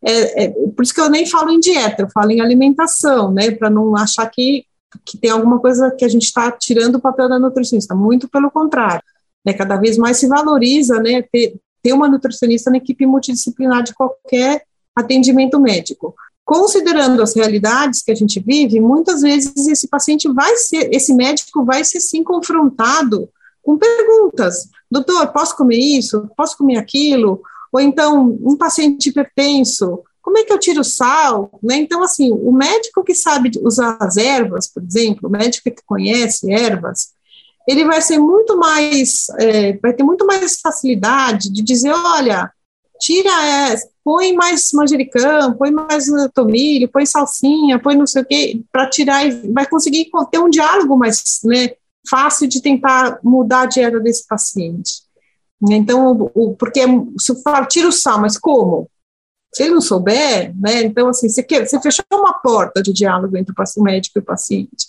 é, 0.02 0.46
é, 0.46 0.50
por 0.76 0.84
isso 0.84 0.94
que 0.94 1.02
eu 1.02 1.10
nem 1.10 1.26
falo 1.26 1.50
em 1.50 1.60
dieta, 1.60 2.04
eu 2.04 2.10
falo 2.10 2.32
em 2.32 2.40
alimentação, 2.40 3.32
né, 3.32 3.52
para 3.52 3.70
não 3.70 3.96
achar 3.98 4.26
que, 4.30 4.66
que 5.06 5.18
tem 5.18 5.30
alguma 5.30 5.60
coisa 5.60 5.92
que 5.92 6.06
a 6.06 6.08
gente 6.08 6.24
está 6.24 6.50
tirando 6.52 6.96
o 6.96 7.02
papel 7.02 7.28
da 7.28 7.38
nutricionista, 7.38 7.94
muito 7.94 8.28
pelo 8.30 8.50
contrário, 8.50 9.04
né, 9.46 9.54
cada 9.54 9.76
vez 9.76 9.98
mais 9.98 10.18
se 10.18 10.28
valoriza, 10.28 11.00
né, 11.02 11.22
ter, 11.22 11.56
ter 11.84 11.94
uma 11.94 12.08
nutricionista 12.08 12.72
na 12.72 12.78
equipe 12.78 13.06
multidisciplinar 13.06 13.84
de 13.84 13.94
qualquer 13.94 14.64
atendimento 14.96 15.60
médico 15.60 16.16
considerando 16.50 17.22
as 17.22 17.36
realidades 17.36 18.02
que 18.02 18.12
a 18.12 18.16
gente 18.16 18.40
vive, 18.40 18.80
muitas 18.80 19.22
vezes 19.22 19.68
esse 19.68 19.88
paciente 19.88 20.28
vai 20.28 20.58
ser, 20.58 20.90
esse 20.92 21.14
médico 21.14 21.64
vai 21.64 21.84
ser 21.84 22.00
sim 22.00 22.24
confrontado 22.24 23.30
com 23.62 23.78
perguntas: 23.78 24.68
doutor, 24.90 25.28
posso 25.28 25.56
comer 25.56 25.78
isso? 25.78 26.28
Posso 26.36 26.58
comer 26.58 26.78
aquilo? 26.78 27.40
Ou 27.72 27.80
então, 27.80 28.36
um 28.42 28.58
paciente 28.58 29.10
hipertenso, 29.10 30.02
como 30.24 30.40
é 30.40 30.44
que 30.44 30.52
eu 30.52 30.58
tiro 30.58 30.84
sal? 30.84 31.52
Né? 31.62 31.76
Então, 31.76 32.02
assim, 32.02 32.32
o 32.32 32.52
médico 32.52 33.04
que 33.04 33.14
sabe 33.14 33.52
usar 33.62 33.96
as 34.00 34.18
ervas, 34.18 34.68
por 34.68 34.82
exemplo, 34.82 35.30
o 35.30 35.32
médico 35.32 35.70
que 35.70 35.84
conhece 35.86 36.52
ervas, 36.52 37.10
ele 37.68 37.86
vai 37.86 38.02
ser 38.02 38.18
muito 38.18 38.58
mais, 38.58 39.28
é, 39.38 39.74
vai 39.74 39.94
ter 39.94 40.02
muito 40.02 40.26
mais 40.26 40.60
facilidade 40.60 41.54
de 41.54 41.62
dizer, 41.62 41.92
olha, 41.92 42.52
tira, 43.00 43.30
é, 43.46 43.76
põe 44.04 44.34
mais 44.34 44.70
manjericão, 44.74 45.54
põe 45.54 45.72
mais 45.72 46.08
tomilho, 46.34 46.90
põe 46.90 47.06
salsinha, 47.06 47.80
põe 47.80 47.96
não 47.96 48.06
sei 48.06 48.22
o 48.22 48.26
quê, 48.26 48.62
para 48.72 48.90
tirar, 48.90 49.24
vai 49.54 49.68
conseguir 49.68 50.10
ter 50.32 50.40
um 50.40 50.50
diálogo 50.50 50.98
mais 50.98 51.40
né, 51.44 51.72
fácil 52.10 52.48
de 52.48 52.62
tentar 52.62 53.20
mudar 53.24 53.62
a 53.62 53.66
dieta 53.66 54.00
desse 54.00 54.28
paciente. 54.28 55.04
Então, 55.70 56.32
o, 56.34 56.56
porque 56.56 56.82
se 57.20 57.32
eu 57.32 57.66
tira 57.68 57.88
o 57.88 57.92
sal, 57.92 58.20
mas 58.20 58.38
como? 58.38 58.90
Se 59.54 59.64
ele 59.64 59.74
não 59.74 59.82
souber, 59.82 60.54
né, 60.60 60.84
então 60.84 61.10
assim, 61.10 61.28
você, 61.28 61.42
quer, 61.42 61.68
você 61.68 61.80
fechou 61.82 62.06
uma 62.14 62.34
porta 62.34 62.82
de 62.82 62.94
diálogo 62.94 63.36
entre 63.36 63.54
o 63.54 63.84
médico 63.84 64.20
e 64.20 64.22
o 64.22 64.26
paciente. 64.26 64.88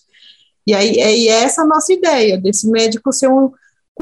E 0.67 0.75
aí 0.75 0.99
é, 0.99 1.27
é 1.27 1.43
essa 1.43 1.63
a 1.63 1.67
nossa 1.67 1.93
ideia, 1.93 2.39
desse 2.39 2.69
médico 2.69 3.13
ser 3.13 3.29
um, 3.29 3.51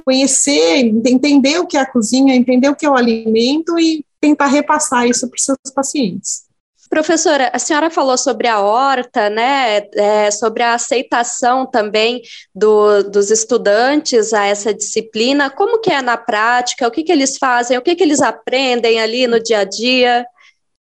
conhecer, 0.05 0.79
entender 1.07 1.59
o 1.59 1.67
que 1.67 1.77
é 1.77 1.81
a 1.81 1.91
cozinha, 1.91 2.35
entender 2.35 2.69
o 2.69 2.77
que 2.77 2.87
é 2.87 2.91
o 2.91 2.97
alimento 2.97 3.79
e 3.79 4.05
tentar 4.21 4.47
repassar 4.47 5.07
isso 5.07 5.29
para 5.29 5.37
os 5.37 5.45
seus 5.45 5.59
pacientes. 5.75 6.49
Professora, 6.89 7.51
a 7.53 7.59
senhora 7.59 7.91
falou 7.91 8.17
sobre 8.17 8.49
a 8.49 8.61
horta, 8.61 9.29
né? 9.29 9.83
É, 9.95 10.31
sobre 10.31 10.63
a 10.63 10.73
aceitação 10.73 11.67
também 11.67 12.23
do, 12.55 13.03
dos 13.03 13.31
estudantes 13.31 14.33
a 14.33 14.47
essa 14.47 14.73
disciplina. 14.73 15.51
Como 15.51 15.81
que 15.81 15.91
é 15.91 16.01
na 16.01 16.17
prática? 16.17 16.89
O 16.89 16.91
que, 16.91 17.03
que 17.03 17.13
eles 17.13 17.37
fazem? 17.37 17.77
O 17.77 17.83
que, 17.83 17.95
que 17.95 18.03
eles 18.03 18.23
aprendem 18.23 19.01
ali 19.01 19.27
no 19.27 19.39
dia 19.39 19.61
a 19.61 19.65
dia? 19.65 20.25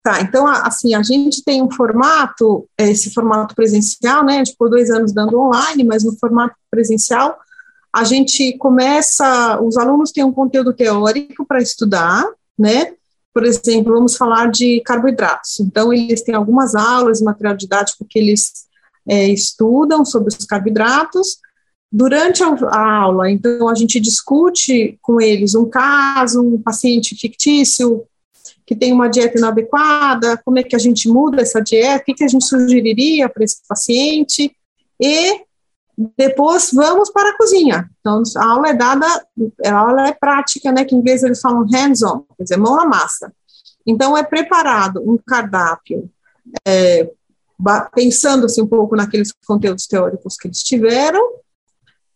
Tá, 0.02 0.20
então, 0.20 0.48
assim, 0.48 0.94
a 0.96 1.02
gente 1.04 1.44
tem 1.44 1.62
um 1.62 1.70
formato, 1.70 2.68
é, 2.76 2.90
esse 2.90 3.14
formato 3.14 3.54
presencial, 3.54 4.24
né? 4.24 4.34
A 4.34 4.38
gente 4.38 4.50
ficou 4.50 4.68
dois 4.68 4.90
anos 4.90 5.12
dando 5.12 5.38
online, 5.38 5.84
mas 5.84 6.02
no 6.02 6.18
formato 6.18 6.56
presencial, 6.68 7.38
a 7.94 8.04
gente 8.04 8.56
começa, 8.56 9.60
os 9.60 9.76
alunos 9.76 10.12
têm 10.12 10.24
um 10.24 10.32
conteúdo 10.32 10.72
teórico 10.72 11.44
para 11.44 11.60
estudar, 11.60 12.24
né? 12.58 12.94
Por 13.34 13.44
exemplo, 13.44 13.92
vamos 13.92 14.16
falar 14.16 14.50
de 14.50 14.80
carboidratos. 14.80 15.60
Então, 15.60 15.92
eles 15.92 16.22
têm 16.22 16.34
algumas 16.34 16.74
aulas, 16.74 17.20
material 17.20 17.56
didático 17.56 18.06
que 18.08 18.18
eles 18.18 18.66
é, 19.06 19.28
estudam 19.28 20.04
sobre 20.04 20.28
os 20.28 20.44
carboidratos. 20.44 21.38
Durante 21.90 22.42
a, 22.42 22.48
a 22.48 22.96
aula, 23.02 23.30
então, 23.30 23.68
a 23.68 23.74
gente 23.74 24.00
discute 24.00 24.98
com 25.02 25.20
eles 25.20 25.54
um 25.54 25.68
caso, 25.68 26.42
um 26.42 26.60
paciente 26.60 27.14
fictício 27.14 28.06
que 28.66 28.74
tem 28.74 28.92
uma 28.92 29.08
dieta 29.08 29.36
inadequada, 29.36 30.40
como 30.44 30.58
é 30.58 30.62
que 30.62 30.76
a 30.76 30.78
gente 30.78 31.08
muda 31.08 31.42
essa 31.42 31.60
dieta, 31.60 32.02
o 32.02 32.04
que, 32.06 32.14
que 32.14 32.24
a 32.24 32.28
gente 32.28 32.46
sugeriria 32.46 33.28
para 33.28 33.44
esse 33.44 33.60
paciente, 33.68 34.54
e 35.00 35.42
depois 36.16 36.70
vamos 36.72 37.10
para 37.10 37.30
a 37.30 37.36
cozinha. 37.36 37.90
Então, 38.00 38.22
a 38.36 38.46
aula 38.46 38.68
é 38.68 38.74
dada, 38.74 39.06
a 39.64 39.74
aula 39.74 40.08
é 40.08 40.12
prática, 40.12 40.72
né, 40.72 40.84
que 40.84 40.94
em 40.94 40.98
inglês 40.98 41.22
eles 41.22 41.40
falam 41.40 41.66
hands-on, 41.66 42.24
quer 42.36 42.44
dizer, 42.44 42.56
mão 42.56 42.76
na 42.76 42.86
massa. 42.86 43.32
Então, 43.86 44.16
é 44.16 44.22
preparado 44.22 45.02
um 45.04 45.18
cardápio, 45.18 46.10
é, 46.66 47.10
pensando 47.94 48.46
assim, 48.46 48.62
um 48.62 48.66
pouco 48.66 48.96
naqueles 48.96 49.32
conteúdos 49.46 49.86
teóricos 49.86 50.36
que 50.36 50.48
eles 50.48 50.62
tiveram, 50.62 51.22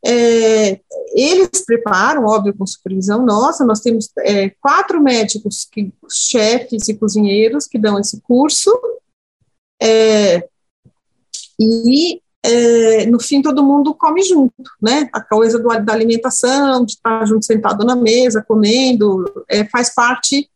é, 0.04 0.80
eles 1.14 1.64
preparam, 1.66 2.26
óbvio, 2.26 2.56
com 2.56 2.66
supervisão 2.66 3.24
nossa, 3.24 3.64
nós 3.64 3.80
temos 3.80 4.08
é, 4.20 4.50
quatro 4.60 5.02
médicos, 5.02 5.66
que, 5.70 5.92
chefes 6.08 6.88
e 6.88 6.94
cozinheiros 6.94 7.66
que 7.66 7.78
dão 7.78 7.98
esse 7.98 8.20
curso, 8.20 8.70
é, 9.82 10.48
e 11.58 12.22
é, 12.46 13.06
no 13.06 13.20
fim 13.20 13.42
todo 13.42 13.64
mundo 13.64 13.94
come 13.94 14.22
junto, 14.22 14.54
né? 14.80 15.08
A 15.12 15.20
coisa 15.20 15.58
do, 15.58 15.68
da 15.68 15.92
alimentação, 15.92 16.84
de 16.84 16.92
estar 16.92 17.26
junto 17.26 17.44
sentado 17.44 17.84
na 17.84 17.96
mesa, 17.96 18.44
comendo, 18.46 19.24
é, 19.48 19.64
faz 19.64 19.92
parte 19.94 20.48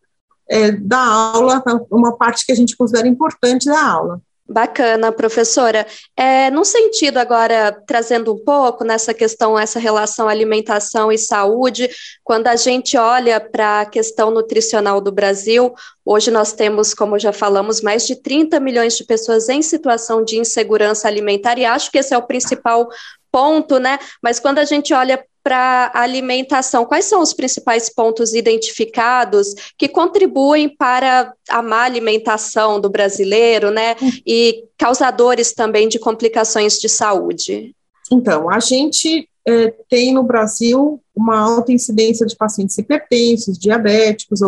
é, 0.49 0.72
da 0.72 1.05
aula, 1.05 1.62
uma 1.91 2.16
parte 2.16 2.47
que 2.47 2.53
a 2.53 2.55
gente 2.55 2.76
considera 2.76 3.09
importante 3.09 3.66
da 3.66 3.84
aula. 3.84 4.20
Bacana, 4.53 5.12
professora. 5.12 5.86
É, 6.16 6.51
no 6.51 6.64
sentido 6.64 7.18
agora, 7.18 7.70
trazendo 7.86 8.34
um 8.34 8.38
pouco 8.44 8.82
nessa 8.82 9.14
questão, 9.14 9.57
essa 9.57 9.78
relação 9.78 10.26
alimentação 10.26 11.12
e 11.12 11.16
saúde, 11.16 11.88
quando 12.24 12.48
a 12.48 12.57
gente 12.57 12.96
olha 12.96 13.38
para 13.38 13.82
a 13.82 13.86
questão 13.86 14.32
nutricional 14.32 15.01
do 15.01 15.12
Brasil, 15.12 15.72
hoje 16.05 16.32
nós 16.32 16.53
temos, 16.53 16.92
como 16.92 17.16
já 17.16 17.32
falamos, 17.32 17.80
mais 17.80 18.05
de 18.05 18.20
30 18.20 18.59
milhões 18.59 18.96
de 18.96 19.05
pessoas 19.05 19.48
em 19.48 19.62
situação 19.62 20.24
de 20.24 20.40
insegurança 20.40 21.07
alimentar, 21.07 21.57
e 21.57 21.64
acho 21.64 21.88
que 21.88 21.98
esse 21.98 22.12
é 22.12 22.18
o 22.18 22.26
principal 22.26 22.88
ponto, 23.30 23.78
né? 23.78 24.01
Mas 24.20 24.40
quando 24.40 24.59
a 24.59 24.64
gente 24.64 24.92
olha 24.92 25.24
para 25.43 25.91
alimentação, 25.95 26.84
quais 26.84 27.07
são 27.07 27.22
os 27.22 27.32
principais 27.32 27.93
pontos 27.93 28.34
identificados 28.34 29.55
que 29.78 29.88
contribuem 29.88 30.68
para 30.68 31.32
a 31.49 31.62
má 31.62 31.82
alimentação 31.82 32.80
do 32.80 32.91
brasileiro, 32.91 33.70
né? 33.70 33.97
E 34.26 34.64
causadores 34.76 35.53
também 35.53 35.88
de 35.88 35.99
complicações 35.99 36.78
de 36.78 36.88
saúde? 36.88 37.74
Então, 38.12 38.51
a 38.51 38.59
gente 38.59 39.28
é, 39.47 39.74
tem 39.88 40.12
no 40.12 40.22
Brasil 40.22 41.01
uma 41.14 41.38
alta 41.38 41.72
incidência 41.72 42.26
de 42.26 42.36
pacientes 42.36 42.76
hipertensos, 42.78 43.59
diabéticos, 43.59 44.41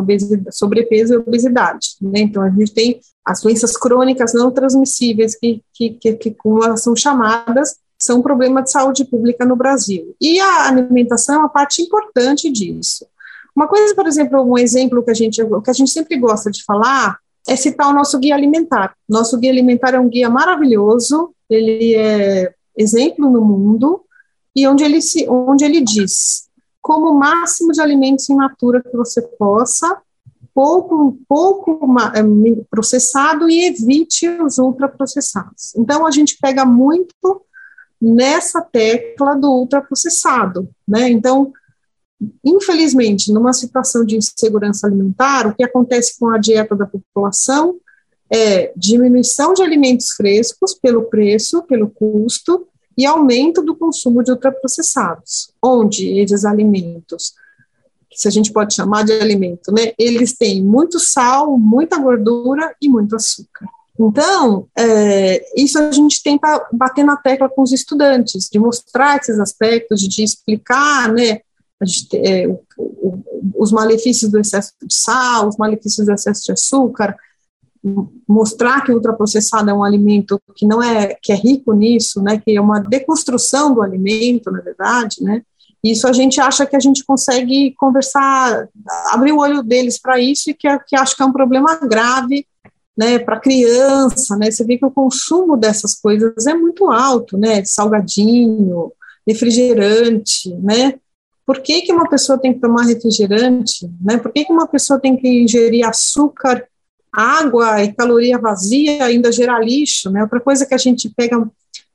sobrepeso 0.51 1.15
e 1.15 1.17
obesidade. 1.17 1.89
Né? 2.01 2.21
Então, 2.21 2.43
a 2.43 2.51
gente 2.51 2.73
tem 2.73 3.01
as 3.25 3.41
doenças 3.41 3.77
crônicas 3.77 4.35
não 4.35 4.51
transmissíveis, 4.51 5.37
que, 5.37 5.63
que, 5.73 5.91
que, 5.91 6.15
que 6.15 6.37
são 6.77 6.97
chamadas, 6.97 7.77
são 8.03 8.19
um 8.19 8.23
problema 8.23 8.63
de 8.63 8.71
saúde 8.73 9.05
pública 9.05 9.45
no 9.45 9.55
Brasil. 9.55 10.13
E 10.21 10.41
a 10.41 10.67
alimentação 10.67 11.37
é 11.37 11.39
uma 11.39 11.49
parte 11.49 11.81
importante 11.81 12.51
disso. 12.51 13.07
Uma 13.55 13.69
coisa, 13.69 13.95
por 13.95 14.09
exemplo, 14.09 14.43
um 14.43 14.59
exemplo 14.59 15.05
que 15.05 15.11
a 15.13 15.15
gente, 15.15 15.41
que 15.41 15.71
a 15.71 15.73
gente 15.73 15.91
sempre 15.93 16.17
gosta 16.17 16.51
de 16.51 16.65
falar 16.65 17.19
é 17.47 17.55
citar 17.55 17.89
o 17.89 17.93
nosso 17.93 18.19
guia 18.19 18.35
alimentar. 18.35 18.97
Nosso 19.09 19.39
guia 19.39 19.53
alimentar 19.53 19.95
é 19.95 20.01
um 20.01 20.09
guia 20.09 20.29
maravilhoso, 20.29 21.33
ele 21.49 21.95
é 21.95 22.53
exemplo 22.77 23.31
no 23.31 23.41
mundo, 23.41 24.03
e 24.57 24.67
onde 24.67 24.83
ele, 24.83 25.01
se, 25.01 25.29
onde 25.29 25.65
ele 25.65 25.81
diz 25.81 26.49
como 26.81 27.11
o 27.11 27.19
máximo 27.19 27.71
de 27.71 27.81
alimentos 27.81 28.29
in 28.29 28.35
natura 28.35 28.83
que 28.83 28.97
você 28.97 29.23
possa, 29.23 30.03
pouco, 30.53 31.17
pouco 31.29 31.79
é, 32.15 32.23
processado 32.69 33.49
e 33.49 33.67
evite 33.67 34.29
os 34.29 34.59
ultraprocessados. 34.59 35.73
Então, 35.77 36.05
a 36.05 36.11
gente 36.11 36.37
pega 36.41 36.65
muito 36.65 37.43
nessa 38.03 38.61
tecla 38.61 39.37
do 39.37 39.49
ultraprocessado, 39.49 40.69
né? 40.87 41.09
Então, 41.09 41.53
infelizmente, 42.45 43.33
numa 43.33 43.53
situação 43.53 44.05
de 44.05 44.17
insegurança 44.17 44.89
alimentar, 44.89 45.47
o 45.47 45.55
que 45.55 45.63
acontece 45.63 46.19
com 46.19 46.29
a 46.29 46.39
dieta 46.39 46.75
da 46.75 46.85
população 46.85 47.77
é 48.29 48.73
diminuição 48.77 49.55
de 49.55 49.63
alimentos 49.63 50.11
frescos 50.17 50.75
pelo 50.75 51.05
preço, 51.05 51.63
pelo 51.63 51.89
custo, 51.89 52.67
e 52.99 53.07
aumento 53.07 53.63
do 53.63 53.77
consumo 53.77 54.23
de 54.23 54.33
ultraprocessados, 54.33 55.53
onde 55.63 56.19
esses 56.19 56.45
alimentos, 56.45 57.35
se 58.13 58.29
a 58.29 58.31
gente 58.31 58.53
pode 58.53 58.75
chamar 58.75 59.05
de 59.05 59.13
alimento, 59.13 59.73
né, 59.73 59.93
eles 59.99 60.37
têm 60.37 60.63
muito 60.63 60.99
sal, 60.99 61.57
muita 61.57 61.99
gordura 61.99 62.75
e 62.83 62.89
muito 62.89 63.17
açúcar. 63.17 63.67
Então, 64.05 64.67
é, 64.77 65.45
isso 65.57 65.79
a 65.79 65.93
gente 65.93 66.21
tenta 66.23 66.69
bater 66.73 67.05
na 67.05 67.17
tecla 67.17 67.49
com 67.49 67.63
os 67.63 67.73
estudantes, 67.73 68.49
de 68.51 68.59
mostrar 68.59 69.19
esses 69.19 69.39
aspectos, 69.39 70.01
de 70.01 70.25
explicar, 70.25 71.13
né, 71.13 71.41
gente, 71.85 72.17
é, 72.17 72.49
o, 72.49 72.61
o, 72.77 73.23
os 73.57 73.71
malefícios 73.71 74.31
do 74.31 74.41
excesso 74.41 74.73
de 74.83 74.93
sal, 74.93 75.49
os 75.49 75.57
malefícios 75.57 76.05
do 76.05 76.13
excesso 76.13 76.43
de 76.45 76.53
açúcar, 76.53 77.17
mostrar 78.29 78.81
que 78.85 78.91
o 78.91 78.97
ultraprocessado 78.97 79.71
é 79.71 79.75
um 79.75 79.85
alimento 79.85 80.41
que 80.57 80.67
não 80.67 80.83
é, 80.83 81.17
que 81.21 81.33
é 81.33 81.37
rico 81.37 81.73
nisso, 81.73 82.21
né, 82.21 82.39
que 82.39 82.57
é 82.57 82.61
uma 82.61 82.81
deconstrução 82.81 83.73
do 83.73 83.83
alimento, 83.83 84.51
na 84.51 84.61
verdade, 84.61 85.23
né, 85.23 85.43
isso 85.85 86.09
a 86.09 86.13
gente 86.13 86.41
acha 86.41 86.67
que 86.67 86.77
a 86.77 86.81
gente 86.81 87.05
consegue 87.05 87.73
conversar, 87.77 88.69
abrir 89.11 89.33
o 89.33 89.39
olho 89.39 89.63
deles 89.63 90.01
para 90.01 90.19
isso 90.19 90.51
e 90.51 90.55
que, 90.55 90.67
que 90.87 90.97
acho 90.97 91.17
que 91.17 91.23
é 91.23 91.27
um 91.27 91.33
problema 91.33 91.77
grave 91.77 92.47
né, 92.97 93.19
para 93.19 93.41
criança, 93.41 94.37
né, 94.37 94.51
você 94.51 94.65
vê 94.65 94.77
que 94.77 94.85
o 94.85 94.91
consumo 94.91 95.57
dessas 95.57 95.95
coisas 95.95 96.47
é 96.47 96.55
muito 96.55 96.91
alto, 96.91 97.39
né, 97.39 97.65
salgadinho, 97.65 98.93
refrigerante, 99.27 100.55
né, 100.57 100.95
por 101.47 101.61
que, 101.61 101.83
que 101.83 101.93
uma 101.93 102.09
pessoa 102.09 102.39
tem 102.39 102.53
que 102.53 102.61
tomar 102.61 102.85
refrigerante, 102.85 103.91
né, 104.01 104.19
por 104.19 104.33
que, 104.33 104.45
que 104.45 104.53
uma 104.53 104.67
pessoa 104.67 105.01
tem 105.01 105.17
que 105.17 105.43
ingerir 105.43 105.87
açúcar, 105.89 106.65
água 107.11 107.83
e 107.83 107.93
caloria 107.93 108.39
vazia 108.39 109.05
ainda 109.05 109.33
gerar 109.33 109.61
lixo, 109.61 110.11
né, 110.11 110.23
outra 110.23 110.41
coisa 110.41 110.67
que 110.67 110.75
a 110.75 110.79
gente 110.79 111.09
pega, 111.09 111.51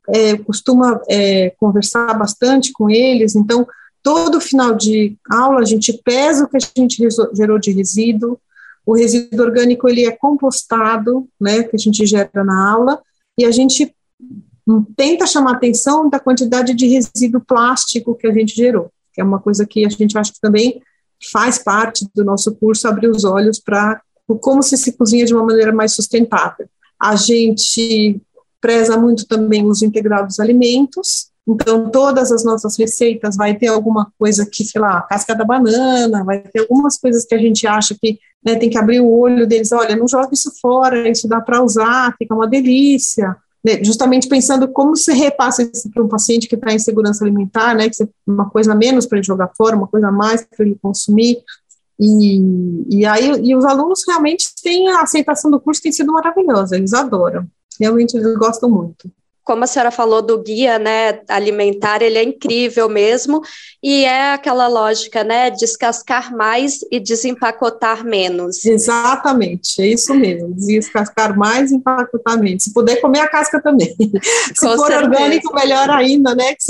é, 0.09 0.37
costuma 0.37 0.99
é, 1.07 1.51
conversar 1.59 2.13
bastante 2.17 2.71
com 2.71 2.89
eles, 2.89 3.35
então, 3.35 3.67
todo 4.01 4.39
final 4.39 4.73
de 4.73 5.15
aula 5.29 5.59
a 5.59 5.65
gente 5.65 5.93
pesa 6.03 6.45
o 6.45 6.47
que 6.47 6.57
a 6.57 6.59
gente 6.59 7.07
gerou 7.33 7.59
de 7.59 7.71
resíduo, 7.71 8.39
o 8.87 8.95
resíduo 8.95 9.45
orgânico 9.45 9.89
ele 9.89 10.05
é 10.05 10.11
compostado, 10.11 11.27
né, 11.39 11.61
que 11.61 11.75
a 11.75 11.77
gente 11.77 12.05
gera 12.05 12.41
na 12.41 12.71
aula, 12.71 13.01
e 13.37 13.43
a 13.43 13.51
gente 13.51 13.93
tenta 14.95 15.27
chamar 15.27 15.55
atenção 15.55 16.09
da 16.09 16.21
quantidade 16.21 16.73
de 16.73 16.87
resíduo 16.87 17.41
plástico 17.41 18.15
que 18.15 18.25
a 18.25 18.31
gente 18.31 18.55
gerou, 18.55 18.89
que 19.13 19.19
é 19.19 19.23
uma 19.25 19.39
coisa 19.39 19.65
que 19.65 19.85
a 19.85 19.89
gente 19.89 20.17
acha 20.17 20.31
que 20.31 20.39
também 20.39 20.81
faz 21.31 21.57
parte 21.57 22.07
do 22.15 22.23
nosso 22.23 22.55
curso 22.55 22.87
abrir 22.87 23.09
os 23.09 23.25
olhos 23.25 23.59
para 23.59 24.01
como 24.39 24.63
se 24.63 24.77
se 24.77 24.93
cozinha 24.93 25.25
de 25.25 25.33
uma 25.33 25.43
maneira 25.43 25.73
mais 25.73 25.91
sustentável. 25.93 26.67
A 27.01 27.15
gente 27.15 28.21
preza 28.61 28.97
muito 28.97 29.27
também 29.27 29.65
o 29.65 29.69
uso 29.69 29.85
integral 29.85 30.25
dos 30.25 30.39
alimentos, 30.39 31.29
então, 31.47 31.89
todas 31.89 32.29
as 32.29 32.43
nossas 32.43 32.75
receitas 32.75 33.37
vai 33.37 33.55
ter 33.55 33.67
alguma 33.67 34.11
coisa 34.19 34.45
que, 34.45 34.65
sei 34.65 34.81
lá, 34.81 35.01
casca 35.03 35.33
da 35.33 35.45
banana, 35.45 36.23
vai 36.25 36.41
ter 36.41 36.59
algumas 36.59 36.97
coisas 36.97 37.23
que 37.23 37.33
a 37.33 37.37
gente 37.37 37.65
acha 37.65 37.95
que 37.99 38.19
né, 38.43 38.55
tem 38.55 38.69
que 38.69 38.77
abrir 38.77 38.99
o 38.99 39.09
olho 39.09 39.47
deles, 39.47 39.71
olha, 39.71 39.95
não 39.95 40.07
joga 40.09 40.29
isso 40.33 40.51
fora, 40.59 41.09
isso 41.09 41.25
dá 41.25 41.39
para 41.39 41.63
usar, 41.63 42.13
fica 42.17 42.35
uma 42.35 42.47
delícia. 42.47 43.33
Né, 43.63 43.81
justamente 43.81 44.27
pensando 44.27 44.67
como 44.67 44.95
se 44.97 45.13
repassa 45.13 45.63
isso 45.63 45.89
para 45.89 46.03
um 46.03 46.09
paciente 46.09 46.49
que 46.49 46.55
está 46.55 46.73
em 46.73 46.79
segurança 46.79 47.23
alimentar, 47.23 47.73
né, 47.73 47.89
que 47.89 48.03
é 48.03 48.07
uma 48.27 48.49
coisa 48.49 48.75
menos 48.75 49.05
para 49.05 49.17
ele 49.17 49.25
jogar 49.25 49.49
fora, 49.55 49.77
uma 49.77 49.87
coisa 49.87 50.11
mais 50.11 50.45
para 50.45 50.65
ele 50.65 50.77
consumir. 50.81 51.37
E, 51.97 52.41
e 52.89 53.05
aí 53.05 53.31
e 53.41 53.55
os 53.55 53.63
alunos 53.63 54.01
realmente 54.05 54.53
têm 54.61 54.89
a 54.89 55.01
aceitação 55.01 55.49
do 55.49 55.61
curso 55.61 55.81
tem 55.81 55.93
sido 55.93 56.11
maravilhosa, 56.11 56.75
eles 56.75 56.93
adoram. 56.93 57.47
Realmente 57.79 58.17
eles 58.17 58.35
gostam 58.35 58.69
muito 58.69 59.09
como 59.47 59.63
a 59.63 59.67
senhora 59.67 59.91
falou 59.91 60.21
do 60.21 60.37
guia, 60.37 60.77
né, 60.77 61.21
alimentar, 61.29 62.01
ele 62.01 62.17
é 62.17 62.23
incrível 62.23 62.89
mesmo, 62.89 63.41
e 63.81 64.03
é 64.03 64.33
aquela 64.33 64.67
lógica, 64.67 65.23
né, 65.23 65.49
descascar 65.49 66.35
mais 66.35 66.79
e 66.91 66.99
desempacotar 66.99 68.03
menos. 68.03 68.65
Exatamente, 68.65 69.81
é 69.81 69.87
isso 69.87 70.13
mesmo, 70.13 70.53
descascar 70.53 71.37
mais 71.37 71.71
e 71.71 71.75
empacotar 71.75 72.37
menos. 72.37 72.63
Se 72.63 72.73
puder 72.73 72.99
comer 72.99 73.21
a 73.21 73.29
casca 73.29 73.61
também. 73.61 73.95
Se 74.53 74.59
For 74.59 74.77
certeza. 74.79 74.99
orgânico, 74.99 75.55
melhor 75.55 75.89
ainda, 75.91 76.35
né, 76.35 76.53
que 76.53 76.67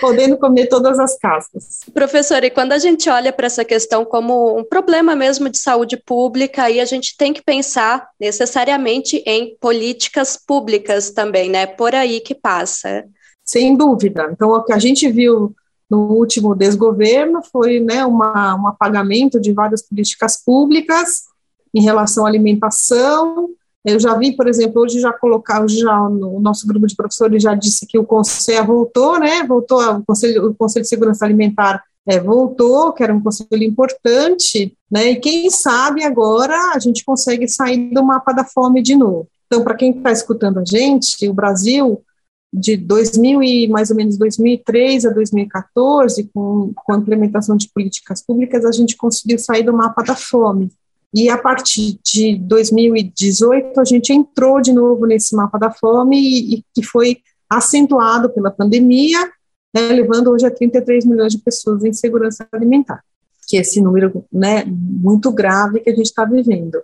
podendo 0.00 0.38
comer 0.38 0.66
todas 0.66 0.98
as 0.98 1.18
cascas. 1.18 1.80
Professora, 1.92 2.46
e 2.46 2.50
quando 2.50 2.72
a 2.72 2.78
gente 2.78 3.10
olha 3.10 3.34
para 3.34 3.46
essa 3.46 3.66
questão 3.66 4.02
como 4.06 4.58
um 4.58 4.64
problema 4.64 5.14
mesmo 5.14 5.50
de 5.50 5.58
saúde 5.58 5.98
pública, 5.98 6.62
aí 6.62 6.80
a 6.80 6.86
gente 6.86 7.18
tem 7.18 7.34
que 7.34 7.42
pensar 7.42 8.08
necessariamente 8.18 9.22
em 9.26 9.54
políticas 9.60 10.38
públicas 10.38 11.10
também, 11.10 11.49
né? 11.50 11.66
Por 11.66 11.94
aí 11.94 12.20
que 12.20 12.34
passa. 12.34 13.04
Sem 13.44 13.76
dúvida. 13.76 14.30
Então, 14.32 14.50
o 14.50 14.64
que 14.64 14.72
a 14.72 14.78
gente 14.78 15.10
viu 15.10 15.54
no 15.90 16.12
último 16.12 16.54
desgoverno 16.54 17.42
foi 17.42 17.80
né, 17.80 18.06
uma, 18.06 18.54
um 18.54 18.68
apagamento 18.68 19.40
de 19.40 19.52
várias 19.52 19.82
políticas 19.82 20.42
públicas 20.42 21.24
em 21.74 21.82
relação 21.82 22.24
à 22.24 22.28
alimentação. 22.28 23.48
Eu 23.84 23.98
já 23.98 24.16
vi, 24.16 24.36
por 24.36 24.46
exemplo, 24.46 24.82
hoje 24.82 25.00
já 25.00 25.12
colocar, 25.12 25.66
já 25.68 26.08
no 26.08 26.38
nosso 26.38 26.66
grupo 26.66 26.86
de 26.86 26.94
professores 26.94 27.42
já 27.42 27.54
disse 27.54 27.86
que 27.86 27.98
o 27.98 28.04
Conselho 28.04 28.66
voltou, 28.66 29.18
né? 29.18 29.42
Voltou 29.42 29.80
o 29.80 30.04
Conselho, 30.04 30.50
o 30.50 30.54
Conselho 30.54 30.84
de 30.84 30.88
Segurança 30.88 31.24
Alimentar 31.24 31.82
é, 32.06 32.18
voltou, 32.18 32.92
que 32.92 33.02
era 33.02 33.14
um 33.14 33.22
conselho 33.22 33.62
importante, 33.62 34.76
né? 34.90 35.10
E 35.10 35.16
quem 35.16 35.50
sabe 35.50 36.04
agora 36.04 36.72
a 36.74 36.78
gente 36.78 37.04
consegue 37.04 37.46
sair 37.46 37.90
do 37.92 38.04
mapa 38.04 38.32
da 38.32 38.44
fome 38.44 38.82
de 38.82 38.96
novo. 38.96 39.28
Então, 39.52 39.64
para 39.64 39.74
quem 39.74 39.90
está 39.90 40.12
escutando 40.12 40.60
a 40.60 40.64
gente, 40.64 41.28
o 41.28 41.34
Brasil, 41.34 42.00
de 42.52 42.76
2000 42.76 43.42
e 43.42 43.68
mais 43.68 43.90
ou 43.90 43.96
menos 43.96 44.16
2003 44.16 45.06
a 45.06 45.10
2014, 45.10 46.30
com, 46.32 46.72
com 46.72 46.92
a 46.92 46.96
implementação 46.96 47.56
de 47.56 47.68
políticas 47.68 48.22
públicas, 48.22 48.64
a 48.64 48.70
gente 48.70 48.96
conseguiu 48.96 49.40
sair 49.40 49.64
do 49.64 49.72
mapa 49.72 50.04
da 50.04 50.14
fome. 50.14 50.70
E 51.12 51.28
a 51.28 51.36
partir 51.36 51.98
de 52.04 52.36
2018, 52.36 53.80
a 53.80 53.84
gente 53.84 54.12
entrou 54.12 54.60
de 54.60 54.72
novo 54.72 55.04
nesse 55.04 55.34
mapa 55.34 55.58
da 55.58 55.72
fome 55.72 56.16
e, 56.16 56.54
e 56.54 56.64
que 56.72 56.84
foi 56.84 57.18
acentuado 57.48 58.30
pela 58.30 58.52
pandemia, 58.52 59.18
né, 59.74 59.88
levando 59.88 60.30
hoje 60.30 60.46
a 60.46 60.50
33 60.50 61.04
milhões 61.04 61.32
de 61.32 61.38
pessoas 61.38 61.84
em 61.84 61.92
segurança 61.92 62.46
alimentar, 62.52 63.02
que 63.48 63.56
é 63.56 63.60
esse 63.62 63.80
número 63.80 64.24
né, 64.32 64.64
muito 64.64 65.32
grave 65.32 65.80
que 65.80 65.90
a 65.90 65.94
gente 65.94 66.06
está 66.06 66.24
vivendo. 66.24 66.80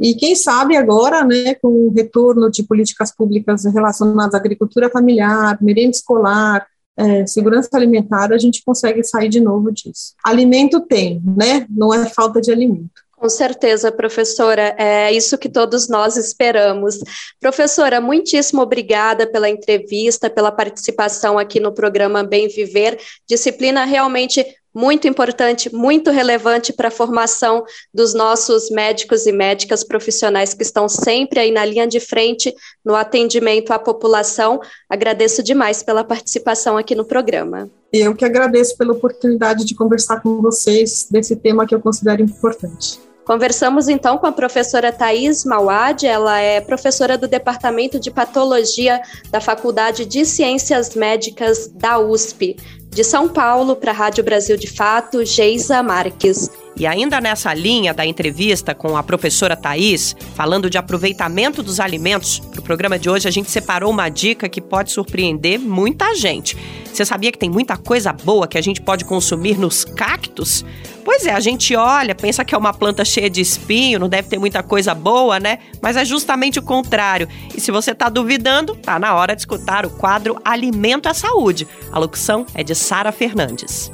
E 0.00 0.14
quem 0.14 0.34
sabe 0.34 0.76
agora, 0.76 1.22
né, 1.24 1.54
com 1.56 1.68
o 1.68 1.92
retorno 1.94 2.50
de 2.50 2.62
políticas 2.62 3.14
públicas 3.14 3.64
relacionadas 3.64 4.34
à 4.34 4.38
agricultura 4.38 4.88
familiar, 4.88 5.58
merenda 5.60 5.90
escolar, 5.90 6.66
é, 6.96 7.26
segurança 7.26 7.68
alimentar, 7.74 8.32
a 8.32 8.38
gente 8.38 8.62
consegue 8.64 9.04
sair 9.04 9.28
de 9.28 9.40
novo 9.40 9.70
disso. 9.70 10.14
Alimento 10.24 10.80
tem, 10.80 11.22
né? 11.36 11.66
Não 11.68 11.92
é 11.92 12.06
falta 12.08 12.40
de 12.40 12.50
alimento. 12.50 12.90
Com 13.20 13.28
certeza, 13.28 13.92
professora, 13.92 14.74
é 14.78 15.12
isso 15.12 15.36
que 15.36 15.50
todos 15.50 15.90
nós 15.90 16.16
esperamos. 16.16 16.98
Professora, 17.38 18.00
muitíssimo 18.00 18.62
obrigada 18.62 19.26
pela 19.26 19.50
entrevista, 19.50 20.30
pela 20.30 20.50
participação 20.50 21.38
aqui 21.38 21.60
no 21.60 21.70
programa 21.70 22.24
Bem 22.24 22.48
Viver, 22.48 22.98
disciplina 23.28 23.84
realmente 23.84 24.42
muito 24.74 25.08
importante, 25.08 25.74
muito 25.74 26.10
relevante 26.10 26.72
para 26.72 26.88
a 26.88 26.90
formação 26.90 27.64
dos 27.92 28.14
nossos 28.14 28.70
médicos 28.70 29.26
e 29.26 29.32
médicas 29.32 29.82
profissionais 29.82 30.54
que 30.54 30.62
estão 30.62 30.88
sempre 30.88 31.40
aí 31.40 31.50
na 31.50 31.64
linha 31.64 31.86
de 31.86 32.00
frente 32.00 32.54
no 32.84 32.94
atendimento 32.94 33.72
à 33.72 33.78
população. 33.78 34.60
Agradeço 34.88 35.42
demais 35.42 35.82
pela 35.82 36.04
participação 36.04 36.76
aqui 36.76 36.94
no 36.94 37.04
programa. 37.04 37.68
Eu 37.92 38.14
que 38.14 38.24
agradeço 38.24 38.76
pela 38.78 38.92
oportunidade 38.92 39.64
de 39.64 39.74
conversar 39.74 40.20
com 40.20 40.40
vocês 40.40 41.08
desse 41.10 41.34
tema 41.34 41.66
que 41.66 41.74
eu 41.74 41.80
considero 41.80 42.22
importante. 42.22 43.09
Conversamos 43.24 43.88
então 43.88 44.18
com 44.18 44.26
a 44.26 44.32
professora 44.32 44.92
Thais 44.92 45.44
Mauad, 45.44 46.06
ela 46.06 46.40
é 46.40 46.60
professora 46.60 47.16
do 47.16 47.28
Departamento 47.28 48.00
de 48.00 48.10
Patologia 48.10 49.00
da 49.30 49.40
Faculdade 49.40 50.04
de 50.04 50.24
Ciências 50.24 50.94
Médicas 50.94 51.68
da 51.68 51.98
USP. 51.98 52.56
De 52.88 53.04
São 53.04 53.28
Paulo 53.28 53.76
para 53.76 53.92
a 53.92 53.94
Rádio 53.94 54.24
Brasil 54.24 54.56
de 54.56 54.66
Fato, 54.66 55.24
Geisa 55.24 55.80
Marques. 55.80 56.50
E 56.76 56.86
ainda 56.86 57.20
nessa 57.20 57.54
linha 57.54 57.94
da 57.94 58.04
entrevista 58.04 58.74
com 58.74 58.96
a 58.96 59.02
professora 59.02 59.54
Thais, 59.54 60.16
falando 60.34 60.68
de 60.68 60.76
aproveitamento 60.76 61.62
dos 61.62 61.78
alimentos, 61.78 62.40
para 62.40 62.58
o 62.58 62.62
programa 62.62 62.98
de 62.98 63.08
hoje 63.08 63.28
a 63.28 63.30
gente 63.30 63.48
separou 63.48 63.90
uma 63.90 64.08
dica 64.08 64.48
que 64.48 64.60
pode 64.60 64.90
surpreender 64.90 65.60
muita 65.60 66.14
gente. 66.16 66.56
Você 66.92 67.04
sabia 67.04 67.30
que 67.30 67.38
tem 67.38 67.50
muita 67.50 67.76
coisa 67.76 68.12
boa 68.12 68.48
que 68.48 68.58
a 68.58 68.62
gente 68.62 68.80
pode 68.80 69.04
consumir 69.04 69.56
nos 69.56 69.84
cactos? 69.84 70.64
Pois 71.12 71.26
é, 71.26 71.32
a 71.32 71.40
gente 71.40 71.74
olha, 71.74 72.14
pensa 72.14 72.44
que 72.44 72.54
é 72.54 72.56
uma 72.56 72.72
planta 72.72 73.04
cheia 73.04 73.28
de 73.28 73.40
espinho, 73.40 73.98
não 73.98 74.08
deve 74.08 74.28
ter 74.28 74.38
muita 74.38 74.62
coisa 74.62 74.94
boa, 74.94 75.40
né? 75.40 75.58
Mas 75.82 75.96
é 75.96 76.04
justamente 76.04 76.60
o 76.60 76.62
contrário. 76.62 77.28
E 77.52 77.60
se 77.60 77.72
você 77.72 77.90
está 77.90 78.08
duvidando, 78.08 78.76
tá 78.76 78.96
na 78.96 79.12
hora 79.16 79.34
de 79.34 79.42
escutar 79.42 79.84
o 79.84 79.90
quadro 79.90 80.40
Alimento 80.44 81.08
é 81.08 81.12
Saúde. 81.12 81.66
A 81.90 81.98
locução 81.98 82.46
é 82.54 82.62
de 82.62 82.76
Sara 82.76 83.10
Fernandes. 83.10 83.90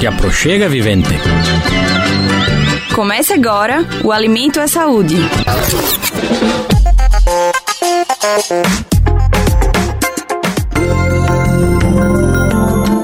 Que 0.00 0.06
aproxega, 0.08 0.68
vivente. 0.68 1.08
Comece 2.92 3.34
agora 3.34 3.86
o 4.02 4.10
Alimento 4.10 4.58
é 4.58 4.66
Saúde. 4.66 5.14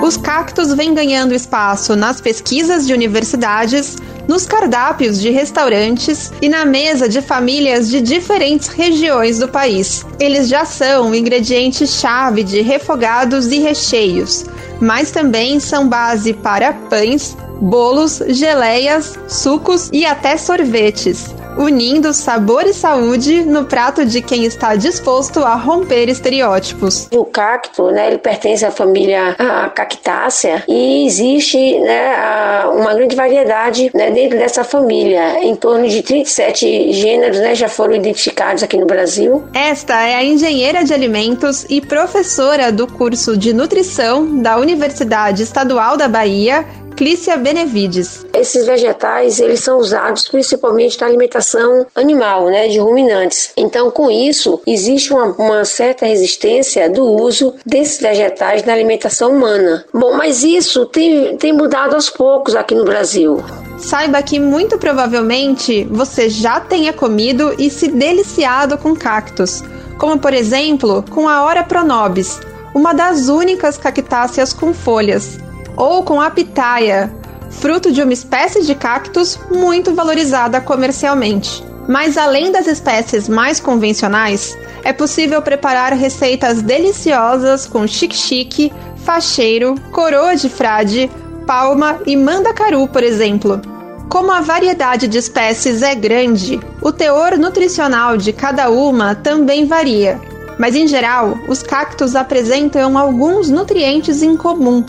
Os 0.04 0.18
cactos 0.18 0.74
vêm 0.74 0.92
ganhando 0.92 1.32
espaço 1.32 1.96
nas 1.96 2.20
pesquisas 2.20 2.86
de 2.86 2.92
universidades, 2.92 3.96
nos 4.28 4.44
cardápios 4.44 5.18
de 5.18 5.30
restaurantes 5.30 6.30
e 6.42 6.48
na 6.50 6.66
mesa 6.66 7.08
de 7.08 7.22
famílias 7.22 7.88
de 7.88 8.02
diferentes 8.02 8.68
regiões 8.68 9.38
do 9.38 9.48
país. 9.48 10.04
Eles 10.20 10.46
já 10.46 10.66
são 10.66 11.14
ingredientes-chave 11.14 12.42
de 12.42 12.60
refogados 12.60 13.46
e 13.46 13.60
recheios, 13.60 14.44
mas 14.78 15.10
também 15.10 15.58
são 15.58 15.88
base 15.88 16.34
para 16.34 16.74
pães, 16.74 17.34
bolos, 17.58 18.20
geleias, 18.28 19.18
sucos 19.26 19.88
e 19.90 20.04
até 20.04 20.36
sorvetes 20.36 21.34
unindo 21.56 22.12
sabor 22.12 22.64
e 22.64 22.74
saúde 22.74 23.44
no 23.44 23.64
prato 23.64 24.04
de 24.04 24.20
quem 24.20 24.44
está 24.44 24.74
disposto 24.74 25.40
a 25.40 25.54
romper 25.54 26.08
estereótipos. 26.08 27.08
O 27.12 27.24
cacto, 27.24 27.90
né, 27.90 28.08
ele 28.08 28.18
pertence 28.18 28.64
à 28.64 28.70
família 28.70 29.36
cactácea 29.74 30.64
e 30.68 31.06
existe 31.06 31.78
né, 31.80 32.64
uma 32.66 32.94
grande 32.94 33.14
variedade 33.14 33.90
né, 33.94 34.10
dentro 34.10 34.38
dessa 34.38 34.64
família. 34.64 35.42
Em 35.42 35.54
torno 35.54 35.88
de 35.88 36.02
37 36.02 36.92
gêneros 36.92 37.38
né, 37.38 37.54
já 37.54 37.68
foram 37.68 37.94
identificados 37.94 38.62
aqui 38.62 38.76
no 38.76 38.86
Brasil. 38.86 39.44
Esta 39.52 40.00
é 40.06 40.14
a 40.14 40.24
engenheira 40.24 40.84
de 40.84 40.92
alimentos 40.92 41.66
e 41.68 41.80
professora 41.80 42.70
do 42.70 42.86
curso 42.86 43.36
de 43.36 43.52
nutrição 43.52 44.42
da 44.42 44.56
Universidade 44.58 45.42
Estadual 45.42 45.96
da 45.96 46.08
Bahia, 46.08 46.64
Clícia 46.96 47.36
Benevides. 47.36 48.24
Esses 48.32 48.66
vegetais, 48.66 49.40
eles 49.40 49.60
são 49.60 49.78
usados 49.78 50.28
principalmente 50.28 51.00
na 51.00 51.08
alimentação 51.08 51.86
animal, 51.94 52.46
né, 52.46 52.68
de 52.68 52.78
ruminantes. 52.78 53.50
Então, 53.56 53.90
com 53.90 54.10
isso, 54.10 54.60
existe 54.64 55.12
uma, 55.12 55.26
uma 55.26 55.64
certa 55.64 56.06
resistência 56.06 56.88
do 56.88 57.04
uso 57.04 57.54
desses 57.66 58.00
vegetais 58.00 58.62
na 58.62 58.72
alimentação 58.72 59.32
humana. 59.32 59.84
Bom, 59.92 60.14
mas 60.14 60.44
isso 60.44 60.86
tem, 60.86 61.36
tem 61.36 61.52
mudado 61.52 61.94
aos 61.94 62.08
poucos 62.08 62.54
aqui 62.54 62.76
no 62.76 62.84
Brasil. 62.84 63.42
Saiba 63.78 64.22
que 64.22 64.38
muito 64.38 64.78
provavelmente 64.78 65.84
você 65.90 66.30
já 66.30 66.60
tenha 66.60 66.92
comido 66.92 67.54
e 67.58 67.70
se 67.70 67.88
deliciado 67.88 68.78
com 68.78 68.94
cactos, 68.94 69.64
como 69.98 70.18
por 70.18 70.32
exemplo 70.32 71.04
com 71.10 71.28
a 71.28 71.44
Ora 71.44 71.64
pronobis, 71.64 72.38
uma 72.72 72.92
das 72.92 73.28
únicas 73.28 73.76
cactáceas 73.76 74.52
com 74.52 74.72
folhas 74.72 75.38
ou 75.76 76.02
com 76.02 76.20
a 76.20 76.30
pitaia, 76.30 77.12
fruto 77.50 77.92
de 77.92 78.02
uma 78.02 78.12
espécie 78.12 78.62
de 78.64 78.74
cactus 78.74 79.38
muito 79.50 79.94
valorizada 79.94 80.60
comercialmente. 80.60 81.64
Mas 81.88 82.16
além 82.16 82.50
das 82.50 82.66
espécies 82.66 83.28
mais 83.28 83.60
convencionais, 83.60 84.56
é 84.82 84.92
possível 84.92 85.40
preparar 85.42 85.92
receitas 85.92 86.62
deliciosas 86.62 87.66
com 87.66 87.86
xique-xique, 87.86 88.72
facheiro, 89.04 89.74
coroa 89.92 90.34
de 90.34 90.48
frade, 90.48 91.10
palma 91.46 92.00
e 92.06 92.16
mandacaru, 92.16 92.88
por 92.88 93.02
exemplo. 93.02 93.60
Como 94.08 94.30
a 94.30 94.40
variedade 94.40 95.08
de 95.08 95.18
espécies 95.18 95.82
é 95.82 95.94
grande, 95.94 96.60
o 96.80 96.92
teor 96.92 97.36
nutricional 97.36 98.16
de 98.16 98.32
cada 98.32 98.70
uma 98.70 99.14
também 99.14 99.66
varia. 99.66 100.20
Mas 100.58 100.76
em 100.76 100.86
geral, 100.86 101.36
os 101.48 101.62
cactos 101.62 102.14
apresentam 102.14 102.96
alguns 102.96 103.50
nutrientes 103.50 104.22
em 104.22 104.36
comum, 104.36 104.84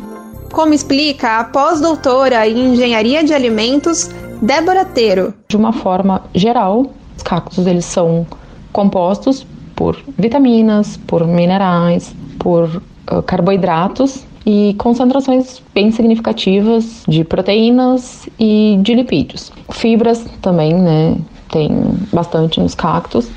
como 0.56 0.74
explica 0.74 1.40
a 1.40 1.44
pós-doutora 1.44 2.48
em 2.48 2.72
Engenharia 2.72 3.22
de 3.26 3.34
Alimentos, 3.34 4.10
Débora 4.42 4.86
Teiro. 4.86 5.34
De 5.50 5.58
uma 5.58 5.74
forma 5.74 6.24
geral, 6.34 6.86
os 7.18 7.22
cactos 7.22 7.68
eles 7.68 7.84
são 7.84 8.26
compostos 8.72 9.46
por 9.76 10.02
vitaminas, 10.18 10.96
por 10.96 11.28
minerais, 11.28 12.16
por 12.40 12.82
uh, 13.12 13.22
carboidratos 13.24 14.26
e 14.46 14.74
concentrações 14.78 15.62
bem 15.74 15.92
significativas 15.92 17.04
de 17.06 17.26
proteínas 17.26 18.30
e 18.40 18.80
de 18.82 18.94
lipídios. 18.94 19.52
Fibras 19.74 20.26
também, 20.42 20.74
né? 20.74 21.18
Tem 21.52 21.70
bastante 22.14 22.62
nos 22.62 22.74
cactos. 22.74 23.30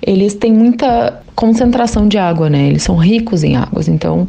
Eles 0.00 0.34
têm 0.36 0.54
muita 0.54 1.22
concentração 1.36 2.08
de 2.08 2.16
água, 2.16 2.48
né? 2.48 2.68
Eles 2.68 2.82
são 2.82 2.96
ricos 2.96 3.44
em 3.44 3.56
águas, 3.56 3.88
então 3.88 4.26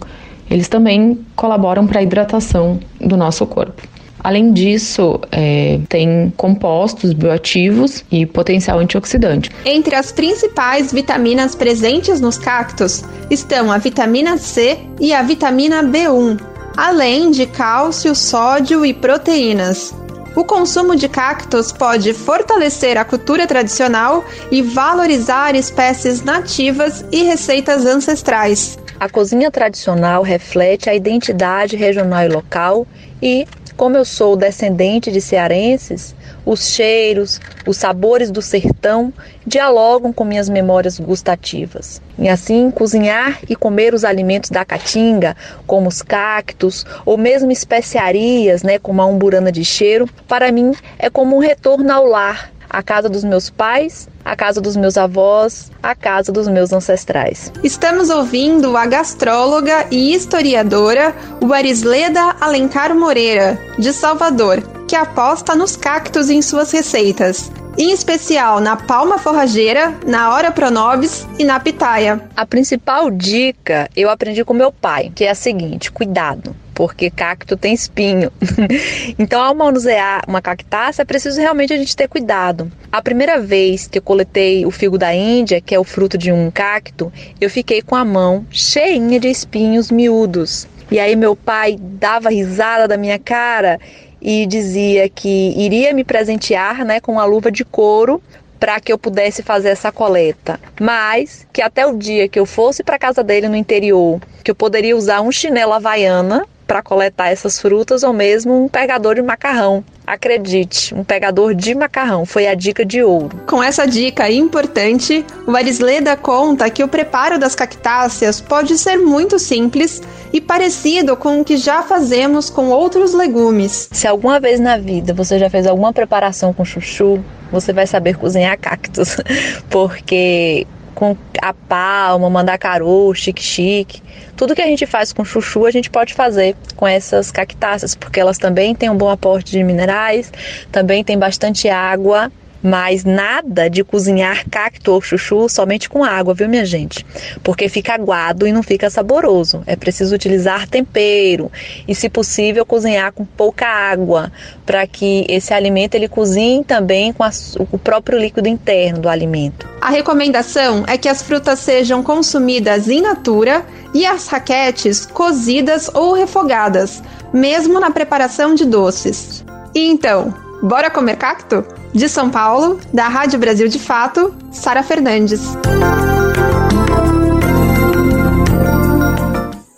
eles 0.54 0.68
também 0.68 1.26
colaboram 1.36 1.88
para 1.88 2.00
a 2.00 2.04
hidratação 2.04 2.80
do 3.02 3.18
nosso 3.18 3.44
corpo. 3.48 3.82
Além 4.24 4.54
disso, 4.54 5.20
é, 5.32 5.80
tem 5.90 6.32
compostos 6.38 7.12
bioativos 7.12 8.06
e 8.12 8.24
potencial 8.24 8.78
antioxidante. 8.78 9.50
Entre 9.66 9.96
as 9.96 10.12
principais 10.12 10.94
vitaminas 10.94 11.56
presentes 11.56 12.22
nos 12.22 12.38
cactos 12.38 13.04
estão 13.32 13.72
a 13.72 13.80
vitamina 13.80 14.38
C 14.38 14.78
e 15.02 15.12
a 15.12 15.24
vitamina 15.24 15.84
B1, 15.84 16.40
além 16.78 17.32
de 17.32 17.48
cálcio, 17.48 18.14
sódio 18.14 18.86
e 18.86 18.94
proteínas. 18.94 19.92
O 20.36 20.44
consumo 20.44 20.96
de 20.96 21.10
cactos 21.10 21.72
pode 21.72 22.14
fortalecer 22.14 22.96
a 22.96 23.04
cultura 23.04 23.48
tradicional 23.48 24.24
e 24.52 24.62
valorizar 24.62 25.56
espécies 25.56 26.22
nativas 26.22 27.04
e 27.12 27.24
receitas 27.24 27.88
ancestrais. 27.88 28.78
A 29.00 29.10
cozinha 29.10 29.52
tradicional 29.52 30.24
reflete 30.24 30.90
a 30.90 30.96
identidade 30.96 31.76
regional 31.76 32.24
e 32.24 32.28
local 32.28 32.88
e, 33.22 33.48
como 33.76 33.98
eu 33.98 34.06
sou 34.06 34.38
descendente 34.38 35.12
de 35.12 35.20
cearenses, 35.20 36.16
os 36.46 36.68
cheiros, 36.68 37.42
os 37.66 37.76
sabores 37.78 38.30
do 38.30 38.42
sertão 38.42 39.12
dialogam 39.46 40.14
com 40.14 40.24
minhas 40.24 40.48
memórias 40.48 41.00
gustativas. 41.00 42.02
E 42.18 42.30
assim, 42.30 42.70
cozinhar 42.70 43.40
e 43.50 43.56
comer 43.56 43.94
os 43.94 44.06
alimentos 44.06 44.50
da 44.50 44.64
caatinga, 44.64 45.36
como 45.66 45.90
os 45.90 46.02
cactos, 46.02 46.86
ou 47.06 47.18
mesmo 47.18 47.52
especiarias, 47.52 48.64
né, 48.64 48.78
como 48.78 49.02
a 49.02 49.06
umburana 49.06 49.52
de 49.52 49.66
cheiro, 49.66 50.08
para 50.28 50.52
mim 50.52 50.74
é 51.00 51.10
como 51.10 51.36
um 51.36 51.40
retorno 51.40 51.92
ao 51.92 52.06
lar, 52.06 52.52
a 52.70 52.82
casa 52.82 53.10
dos 53.10 53.24
meus 53.24 53.50
pais, 53.50 54.08
a 54.24 54.36
casa 54.36 54.62
dos 54.62 54.76
meus 54.76 54.98
avós, 54.98 55.72
a 55.82 55.96
casa 55.96 56.32
dos 56.32 56.48
meus 56.48 56.72
ancestrais. 56.72 57.52
Estamos 57.64 58.10
ouvindo 58.10 58.76
a 58.78 58.86
gastróloga 58.86 59.88
e 59.92 60.14
historiadora 60.14 61.16
Warisleda 61.42 62.36
Alencar 62.40 62.96
Moreira, 62.96 63.60
de 63.78 63.92
Salvador, 63.92 64.62
que 64.88 64.96
aposta 64.96 65.56
nos 65.56 65.76
cactos 65.76 66.30
em 66.30 66.42
suas 66.42 66.72
receitas 66.72 67.52
em 67.78 67.92
especial 67.92 68.60
na 68.60 68.76
palma 68.76 69.18
forrageira, 69.18 69.94
na 70.06 70.34
hora 70.34 70.52
pronobis 70.52 71.28
e 71.40 71.44
na 71.44 71.60
pitaia. 71.60 72.22
A 72.36 72.46
principal 72.46 73.10
dica 73.10 73.90
eu 73.96 74.10
aprendi 74.10 74.44
com 74.44 74.54
meu 74.54 74.72
pai, 74.72 75.12
que 75.14 75.24
é 75.24 75.32
a 75.32 75.36
seguinte: 75.36 75.92
cuidado 75.92 76.56
porque 76.74 77.10
cacto 77.10 77.56
tem 77.56 77.74
espinho. 77.74 78.32
então, 79.18 79.42
ao 79.42 79.54
manusear 79.56 80.24
uma 80.28 80.42
cactácea, 80.42 81.04
é 81.04 81.06
preciso 81.06 81.40
realmente 81.40 81.74
a 81.74 81.78
gente 81.78 81.96
ter 81.96 82.08
cuidado. 82.08 82.72
A 82.92 83.02
primeira 83.02 83.40
vez 83.40 83.88
que 83.88 84.00
eu 84.00 84.02
coletei 84.02 84.66
o 84.66 84.72
figo 84.72 84.98
da 84.98 85.14
Índia, 85.14 85.62
que 85.62 85.76
é 85.76 85.80
o 85.80 85.84
fruto 85.84 86.18
de 86.18 86.32
um 86.32 86.50
cacto, 86.50 87.12
eu 87.40 87.50
fiquei 87.50 87.82
com 87.82 87.96
a 87.96 88.04
mão 88.04 88.46
cheinha 88.50 89.20
de 89.20 89.28
espinhos 89.28 89.92
miúdos. 89.92 90.68
E 90.92 91.00
aí 91.00 91.16
meu 91.16 91.36
pai 91.36 91.78
dava 91.80 92.30
risada 92.30 92.88
da 92.88 92.98
minha 92.98 93.18
cara 93.18 93.80
e 94.24 94.46
dizia 94.46 95.10
que 95.10 95.54
iria 95.58 95.94
me 95.94 96.06
presentear, 96.06 96.86
né, 96.86 97.02
com 97.02 97.12
uma 97.12 97.26
luva 97.26 97.52
de 97.52 97.66
couro 97.66 98.24
para 98.58 98.80
que 98.80 98.94
eu 98.94 98.98
pudesse 98.98 99.44
fazer 99.44 99.68
essa 99.68 99.92
coleta, 99.92 100.58
mas 100.80 101.46
que 101.52 101.62
até 101.62 101.86
o 101.86 101.98
dia 101.98 102.30
que 102.30 102.40
eu 102.40 102.46
fosse 102.46 102.82
para 102.82 102.98
casa 102.98 103.22
dele 103.22 103.50
no 103.50 103.58
interior, 103.58 104.22
que 104.42 104.50
eu 104.50 104.56
poderia 104.56 104.96
usar 104.96 105.20
um 105.20 105.34
chinelo 105.34 105.74
havaiana 105.74 106.46
para 106.66 106.82
coletar 106.82 107.30
essas 107.30 107.60
frutas 107.60 108.04
ou 108.04 108.14
mesmo 108.14 108.64
um 108.64 108.68
pegador 108.68 109.16
de 109.16 109.22
macarrão. 109.22 109.84
Acredite, 110.06 110.94
um 110.94 111.04
pegador 111.04 111.56
de 111.56 111.74
macarrão 111.74 112.26
foi 112.26 112.48
a 112.48 112.54
dica 112.54 112.84
de 112.86 113.02
ouro. 113.02 113.40
Com 113.48 113.64
essa 113.64 113.86
dica 113.86 114.30
importante, 114.30 115.26
o 115.48 115.56
Arisleda 115.56 116.18
conta 116.18 116.70
que 116.70 116.84
o 116.84 116.88
preparo 116.88 117.40
das 117.40 117.56
cactáceas 117.56 118.42
pode 118.42 118.78
ser 118.78 118.98
muito 118.98 119.40
simples 119.40 120.02
e 120.34 120.42
parecido 120.42 121.16
com 121.16 121.40
o 121.40 121.46
que 121.46 121.56
já 121.56 121.84
fazemos 121.84 122.50
com 122.50 122.70
outros 122.70 123.14
legumes. 123.14 123.88
Se 123.92 124.06
alguma 124.08 124.40
vez 124.40 124.60
na 124.60 124.78
vida 124.78 125.14
você 125.14 125.40
já 125.40 125.50
fez 125.50 125.66
alguma 125.66 125.94
preparação 125.94 126.54
com 126.54 126.66
chuchu, 126.66 127.24
você 127.52 127.72
vai 127.72 127.88
saber 127.88 128.18
cozinhar 128.18 128.58
cactos, 128.60 129.16
porque 129.70 130.68
com 130.94 131.18
a 131.42 131.54
palma, 131.54 132.30
mandacaru, 132.30 133.14
chique-chique. 133.14 134.02
Tudo 134.36 134.56
que 134.56 134.62
a 134.62 134.68
gente 134.68 134.86
faz 134.86 135.12
com 135.14 135.26
chuchu, 135.26 135.66
a 135.66 135.72
gente 135.72 135.90
pode 135.90 136.14
fazer 136.14 136.56
com 136.76 136.88
essas 136.88 137.32
cactáceas, 137.32 137.96
porque 137.96 138.20
elas 138.20 138.38
também 138.38 138.76
têm 138.76 138.90
um 138.90 138.98
bom 138.98 139.10
aporte 139.10 139.52
de 139.52 139.64
minerais, 139.64 140.32
também 140.72 141.04
tem 141.04 141.18
bastante 141.18 141.70
água 141.70 142.32
mas 142.64 143.04
nada 143.04 143.70
de 143.70 143.84
cozinhar 143.84 144.50
cacto 144.50 144.94
ou 144.94 145.02
chuchu 145.02 145.50
somente 145.50 145.90
com 145.90 146.04
água, 146.04 146.34
viu, 146.34 146.48
minha 146.48 146.66
gente? 146.66 147.06
Porque 147.44 147.68
fica 147.68 147.94
aguado 147.94 148.48
e 148.48 148.54
não 148.54 148.64
fica 148.64 148.90
saboroso. 148.90 149.62
É 149.68 149.76
preciso 149.76 150.16
utilizar 150.16 150.68
tempero 150.68 151.52
e, 151.86 151.94
se 151.94 152.10
possível, 152.10 152.66
cozinhar 152.66 153.12
com 153.12 153.26
pouca 153.26 153.68
água 153.68 154.32
para 154.66 154.88
que 154.88 155.26
esse 155.28 155.54
alimento 155.54 155.96
ele 155.96 156.08
cozinhe 156.08 156.64
também 156.64 157.12
com 157.12 157.24
a, 157.24 157.32
o 157.72 157.78
próprio 157.78 158.18
líquido 158.18 158.48
interno 158.48 159.02
do 159.02 159.10
alimento. 159.10 159.68
A 159.82 159.90
recomendação 159.90 160.86
é 160.88 160.98
que 160.98 161.10
as 161.10 161.22
frutas 161.22 161.60
sejam 161.60 162.02
consumidas 162.02 162.88
in 162.88 163.02
natura 163.02 163.66
e 163.94 164.06
as 164.06 164.28
raquetes 164.28 165.06
cozidas 165.06 165.90
ou 165.94 166.14
refogadas, 166.14 167.04
mesmo 167.34 167.80
na 167.80 167.92
preparação 167.92 168.56
de 168.56 168.66
doces. 168.66 169.44
E 169.76 169.90
então, 169.90 170.34
bora 170.64 170.90
comer 170.90 171.18
cacto? 171.18 171.66
De 171.94 172.08
São 172.08 172.30
Paulo, 172.30 172.80
da 172.94 173.10
Rádio 173.10 173.38
Brasil 173.38 173.68
de 173.68 173.78
Fato, 173.78 174.34
Sara 174.50 174.82
Fernandes. 174.82 175.42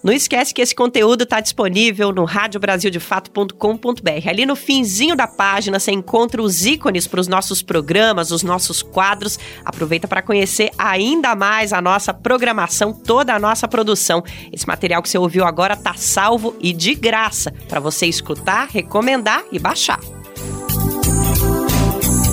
Não 0.04 0.14
esquece 0.14 0.54
que 0.54 0.62
esse 0.62 0.76
conteúdo 0.76 1.24
está 1.24 1.40
disponível 1.40 2.12
no 2.12 2.26
radiobrasildefato.com.br. 2.26 4.30
Ali 4.30 4.46
no 4.46 4.56
finzinho 4.56 5.16
da 5.16 5.26
página 5.26 5.80
você 5.80 5.92
encontra 5.92 6.40
os 6.40 6.64
ícones 6.64 7.08
para 7.08 7.20
os 7.20 7.28
nossos 7.28 7.64
programas, 7.64 8.30
os 8.30 8.44
nossos 8.44 8.84
quadros. 8.84 9.40
Aproveita 9.66 10.08
para 10.08 10.22
conhecer 10.22 10.70
ainda 10.78 11.36
mais 11.36 11.74
a 11.74 11.82
nossa 11.82 12.14
programação, 12.14 12.94
toda 12.94 13.34
a 13.34 13.40
nossa 13.40 13.68
produção. 13.68 14.24
Esse 14.54 14.68
material 14.68 15.02
que 15.02 15.10
você 15.10 15.18
ouviu 15.18 15.44
agora 15.44 15.74
está 15.74 15.96
salvo 15.96 16.56
e 16.62 16.72
de 16.72 16.94
graça 16.94 17.52
para 17.68 17.80
você 17.80 18.06
escutar, 18.06 18.68
recomendar 18.68 19.44
e 19.52 19.58
baixar. 19.58 20.00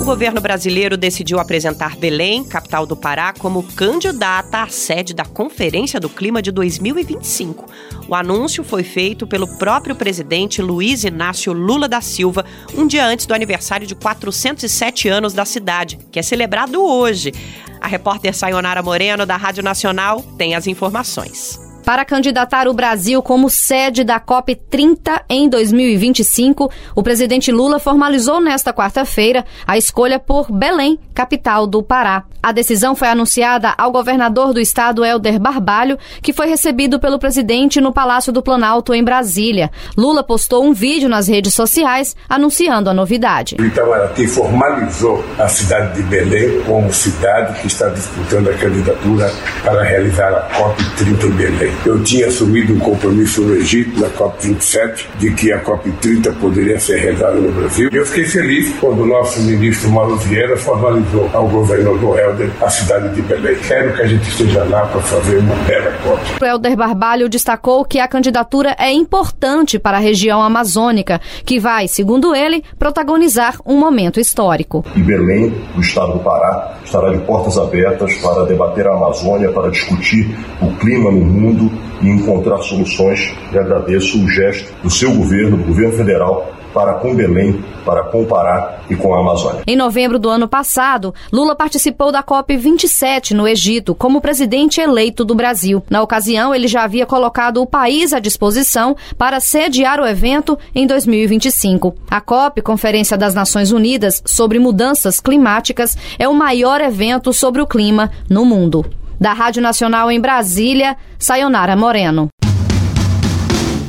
O 0.03 0.05
governo 0.05 0.41
brasileiro 0.41 0.97
decidiu 0.97 1.39
apresentar 1.39 1.95
Belém, 1.95 2.43
capital 2.43 2.85
do 2.85 2.93
Pará, 2.93 3.31
como 3.31 3.63
candidata 3.63 4.61
à 4.61 4.67
sede 4.67 5.13
da 5.13 5.23
Conferência 5.23 5.97
do 5.97 6.09
Clima 6.09 6.41
de 6.41 6.51
2025. 6.51 7.65
O 8.09 8.13
anúncio 8.13 8.65
foi 8.65 8.83
feito 8.83 9.25
pelo 9.25 9.47
próprio 9.47 9.95
presidente 9.95 10.61
Luiz 10.61 11.05
Inácio 11.05 11.53
Lula 11.53 11.87
da 11.87 12.01
Silva, 12.01 12.43
um 12.75 12.85
dia 12.85 13.07
antes 13.07 13.25
do 13.25 13.33
aniversário 13.33 13.87
de 13.87 13.95
407 13.95 15.07
anos 15.07 15.31
da 15.31 15.45
cidade, 15.45 15.97
que 16.11 16.19
é 16.19 16.21
celebrado 16.21 16.83
hoje. 16.83 17.31
A 17.79 17.87
repórter 17.87 18.35
Sayonara 18.35 18.83
Moreno, 18.83 19.25
da 19.25 19.37
Rádio 19.37 19.63
Nacional, 19.63 20.21
tem 20.37 20.53
as 20.53 20.67
informações 20.67 21.62
para 21.83 22.05
candidatar 22.05 22.67
o 22.67 22.73
Brasil 22.73 23.21
como 23.21 23.49
sede 23.49 24.03
da 24.03 24.19
COP30 24.19 25.21
em 25.29 25.49
2025, 25.49 26.71
o 26.95 27.03
presidente 27.03 27.51
Lula 27.51 27.77
formalizou 27.77 28.39
nesta 28.39 28.73
quarta-feira 28.73 29.45
a 29.67 29.77
escolha 29.77 30.17
por 30.17 30.51
Belém, 30.51 30.97
capital 31.13 31.67
do 31.67 31.83
Pará. 31.83 32.23
A 32.41 32.51
decisão 32.51 32.95
foi 32.95 33.07
anunciada 33.07 33.73
ao 33.77 33.91
governador 33.91 34.53
do 34.53 34.59
estado, 34.59 35.05
Helder 35.05 35.39
Barbalho, 35.39 35.97
que 36.21 36.33
foi 36.33 36.47
recebido 36.47 36.99
pelo 36.99 37.19
presidente 37.19 37.79
no 37.79 37.93
Palácio 37.93 38.33
do 38.33 38.41
Planalto, 38.41 38.93
em 38.93 39.03
Brasília. 39.03 39.71
Lula 39.97 40.23
postou 40.23 40.63
um 40.63 40.73
vídeo 40.73 41.07
nas 41.07 41.27
redes 41.27 41.53
sociais 41.53 42.15
anunciando 42.27 42.89
a 42.89 42.93
novidade. 42.93 43.55
O 43.59 43.65
Itamaraty 43.65 44.27
formalizou 44.27 45.23
a 45.37 45.47
cidade 45.47 45.95
de 45.95 46.03
Belém 46.03 46.61
como 46.63 46.91
cidade 46.91 47.61
que 47.61 47.67
está 47.67 47.87
disputando 47.89 48.49
a 48.49 48.53
candidatura 48.53 49.31
para 49.63 49.83
realizar 49.83 50.33
a 50.33 50.49
COP30 50.49 51.25
em 51.25 51.31
Belém. 51.31 51.72
Eu 51.85 52.03
tinha 52.03 52.27
assumido 52.27 52.73
um 52.73 52.79
compromisso 52.79 53.41
no 53.41 53.55
Egito, 53.55 53.99
na 53.99 54.09
COP27, 54.09 55.05
de 55.19 55.31
que 55.33 55.51
a 55.51 55.61
COP30 55.61 56.33
poderia 56.39 56.79
ser 56.79 56.99
realizada 56.99 57.35
no 57.35 57.51
Brasil. 57.51 57.89
E 57.91 57.95
eu 57.95 58.05
fiquei 58.05 58.25
feliz 58.25 58.73
quando 58.79 59.03
o 59.03 59.05
nosso 59.05 59.41
ministro 59.41 59.89
Mauro 59.89 60.15
Vieira 60.17 60.57
formalizou 60.57 61.29
ao 61.33 61.47
governador 61.47 62.19
Helder 62.19 62.49
a 62.61 62.69
cidade 62.69 63.13
de 63.15 63.21
Belém. 63.21 63.55
Quero 63.67 63.93
que 63.93 64.01
a 64.01 64.07
gente 64.07 64.27
esteja 64.29 64.63
lá 64.63 64.85
para 64.87 65.01
fazer 65.01 65.37
uma 65.37 65.55
bela 65.55 65.91
COP. 66.03 66.21
O 66.41 66.45
Helder 66.45 66.75
Barbalho 66.75 67.29
destacou 67.29 67.85
que 67.85 67.99
a 67.99 68.07
candidatura 68.07 68.75
é 68.79 68.91
importante 68.91 69.77
para 69.79 69.97
a 69.97 69.99
região 69.99 70.41
amazônica, 70.41 71.19
que 71.45 71.59
vai, 71.59 71.87
segundo 71.87 72.35
ele, 72.35 72.63
protagonizar 72.77 73.57
um 73.65 73.77
momento 73.77 74.19
histórico. 74.19 74.85
E 74.95 75.01
Belém, 75.01 75.49
do 75.75 75.81
estado 75.81 76.13
do 76.13 76.19
Pará, 76.19 76.77
estará 76.83 77.09
de 77.09 77.19
portas 77.25 77.57
abertas 77.57 78.13
para 78.17 78.45
debater 78.45 78.87
a 78.87 78.93
Amazônia, 78.93 79.51
para 79.51 79.69
discutir 79.69 80.35
o 80.61 80.71
clima 80.77 81.11
no 81.11 81.25
mundo 81.25 81.62
e 82.01 82.07
encontrar 82.07 82.61
soluções. 82.61 83.33
E 83.51 83.57
agradeço 83.57 84.23
o 84.23 84.29
gesto 84.29 84.73
do 84.81 84.89
seu 84.89 85.13
governo, 85.13 85.57
do 85.57 85.63
governo 85.63 85.93
federal, 85.93 86.53
para 86.73 86.95
com 86.95 87.15
Belém, 87.15 87.63
para 87.85 88.03
com 88.03 88.25
Pará 88.25 88.79
e 88.89 88.95
com 88.95 89.13
a 89.13 89.19
Amazônia. 89.19 89.61
Em 89.67 89.75
novembro 89.75 90.17
do 90.17 90.27
ano 90.27 90.47
passado, 90.47 91.13
Lula 91.31 91.55
participou 91.55 92.11
da 92.11 92.23
COP27 92.23 93.31
no 93.31 93.47
Egito 93.47 93.93
como 93.93 94.19
presidente 94.19 94.81
eleito 94.81 95.23
do 95.23 95.35
Brasil. 95.35 95.83
Na 95.89 96.01
ocasião, 96.01 96.53
ele 96.53 96.67
já 96.67 96.83
havia 96.83 97.05
colocado 97.05 97.61
o 97.61 97.67
país 97.67 98.11
à 98.11 98.19
disposição 98.19 98.95
para 99.17 99.39
sediar 99.39 99.99
o 99.99 100.07
evento 100.07 100.57
em 100.73 100.87
2025. 100.87 101.95
A 102.09 102.19
COP, 102.19 102.61
Conferência 102.61 103.17
das 103.17 103.35
Nações 103.35 103.71
Unidas 103.71 104.21
sobre 104.25 104.57
Mudanças 104.57 105.19
Climáticas, 105.19 105.95
é 106.17 106.27
o 106.27 106.33
maior 106.33 106.81
evento 106.81 107.31
sobre 107.31 107.61
o 107.61 107.67
clima 107.67 108.09
no 108.29 108.43
mundo. 108.43 108.83
Da 109.23 109.31
Rádio 109.31 109.61
Nacional 109.61 110.11
em 110.11 110.19
Brasília, 110.19 110.97
Sayonara 111.17 111.77
Moreno. 111.77 112.27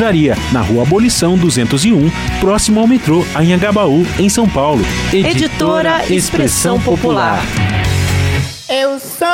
livraria 0.00 0.34
na 0.50 0.62
Rua 0.62 0.82
Abolição 0.82 1.36
201, 1.36 2.10
próximo 2.40 2.80
ao 2.80 2.86
metrô 2.86 3.22
Anhangabaú, 3.36 4.02
em 4.18 4.30
São 4.30 4.48
Paulo. 4.48 4.82
Editora 5.12 6.10
Expressão 6.10 6.80
Popular. 6.80 7.38
Eu 8.66 8.98
sou 8.98 9.28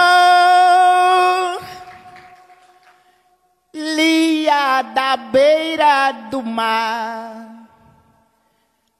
Lia 3.72 4.82
da 4.82 5.16
beira 5.16 6.10
do 6.32 6.42
mar, 6.42 7.68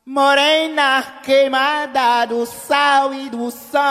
morena 0.06 1.02
queimada 1.24 2.26
do 2.26 2.46
sal 2.46 3.12
e 3.12 3.28
do 3.28 3.50
sol, 3.50 3.82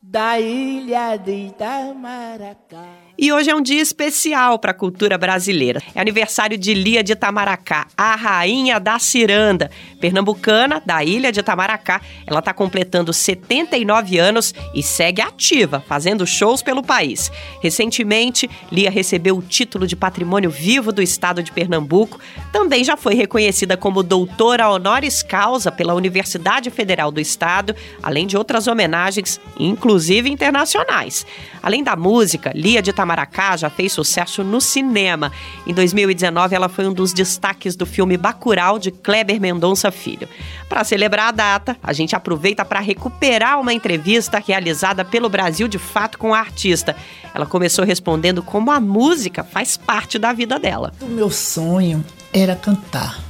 da 0.00 0.38
ilha 0.38 1.16
de 1.16 1.48
Itamaracá. 1.48 2.95
E 3.18 3.32
hoje 3.32 3.48
é 3.48 3.54
um 3.54 3.62
dia 3.62 3.80
especial 3.80 4.58
para 4.58 4.72
a 4.72 4.74
cultura 4.74 5.16
brasileira. 5.16 5.82
É 5.94 6.00
aniversário 6.00 6.58
de 6.58 6.74
Lia 6.74 7.02
de 7.02 7.12
Itamaracá, 7.12 7.86
a 7.96 8.14
rainha 8.14 8.78
da 8.78 8.98
ciranda. 8.98 9.70
Pernambucana, 10.00 10.82
da 10.84 11.02
ilha 11.02 11.32
de 11.32 11.40
Itamaracá, 11.40 12.00
ela 12.26 12.40
está 12.40 12.52
completando 12.52 13.12
79 13.12 14.18
anos 14.18 14.54
e 14.74 14.82
segue 14.82 15.22
ativa, 15.22 15.82
fazendo 15.86 16.26
shows 16.26 16.62
pelo 16.62 16.82
país. 16.82 17.30
Recentemente, 17.62 18.48
Lia 18.70 18.90
recebeu 18.90 19.36
o 19.36 19.42
título 19.42 19.86
de 19.86 19.96
Patrimônio 19.96 20.50
Vivo 20.50 20.92
do 20.92 21.02
Estado 21.02 21.42
de 21.42 21.52
Pernambuco. 21.52 22.20
Também 22.52 22.84
já 22.84 22.96
foi 22.96 23.14
reconhecida 23.14 23.76
como 23.76 24.02
doutora 24.02 24.68
honoris 24.68 25.22
causa 25.22 25.72
pela 25.72 25.94
Universidade 25.94 26.70
Federal 26.70 27.10
do 27.10 27.20
Estado, 27.20 27.74
além 28.02 28.26
de 28.26 28.36
outras 28.36 28.66
homenagens, 28.66 29.40
inclusive 29.58 30.30
internacionais. 30.30 31.26
Além 31.62 31.82
da 31.82 31.96
música, 31.96 32.52
Lia 32.54 32.80
de 32.80 32.90
Itamaracá 32.90 33.56
já 33.56 33.70
fez 33.70 33.92
sucesso 33.92 34.44
no 34.44 34.60
cinema. 34.60 35.32
Em 35.66 35.74
2019, 35.74 36.54
ela 36.54 36.68
foi 36.68 36.86
um 36.86 36.92
dos 36.92 37.12
destaques 37.12 37.74
do 37.74 37.84
filme 37.86 38.16
Bacurau 38.16 38.78
de 38.78 38.90
Kleber 38.90 39.40
Mendonça 39.40 39.85
Filho. 39.90 40.28
Para 40.68 40.84
celebrar 40.84 41.28
a 41.28 41.32
data, 41.32 41.76
a 41.82 41.92
gente 41.92 42.14
aproveita 42.14 42.64
para 42.64 42.80
recuperar 42.80 43.60
uma 43.60 43.72
entrevista 43.72 44.42
realizada 44.44 45.04
pelo 45.04 45.28
Brasil 45.28 45.68
de 45.68 45.78
Fato 45.78 46.18
com 46.18 46.34
a 46.34 46.38
artista. 46.38 46.96
Ela 47.34 47.46
começou 47.46 47.84
respondendo 47.84 48.42
como 48.42 48.70
a 48.70 48.80
música 48.80 49.44
faz 49.44 49.76
parte 49.76 50.18
da 50.18 50.32
vida 50.32 50.58
dela. 50.58 50.92
O 51.00 51.06
meu 51.06 51.30
sonho 51.30 52.04
era 52.32 52.56
cantar. 52.56 53.20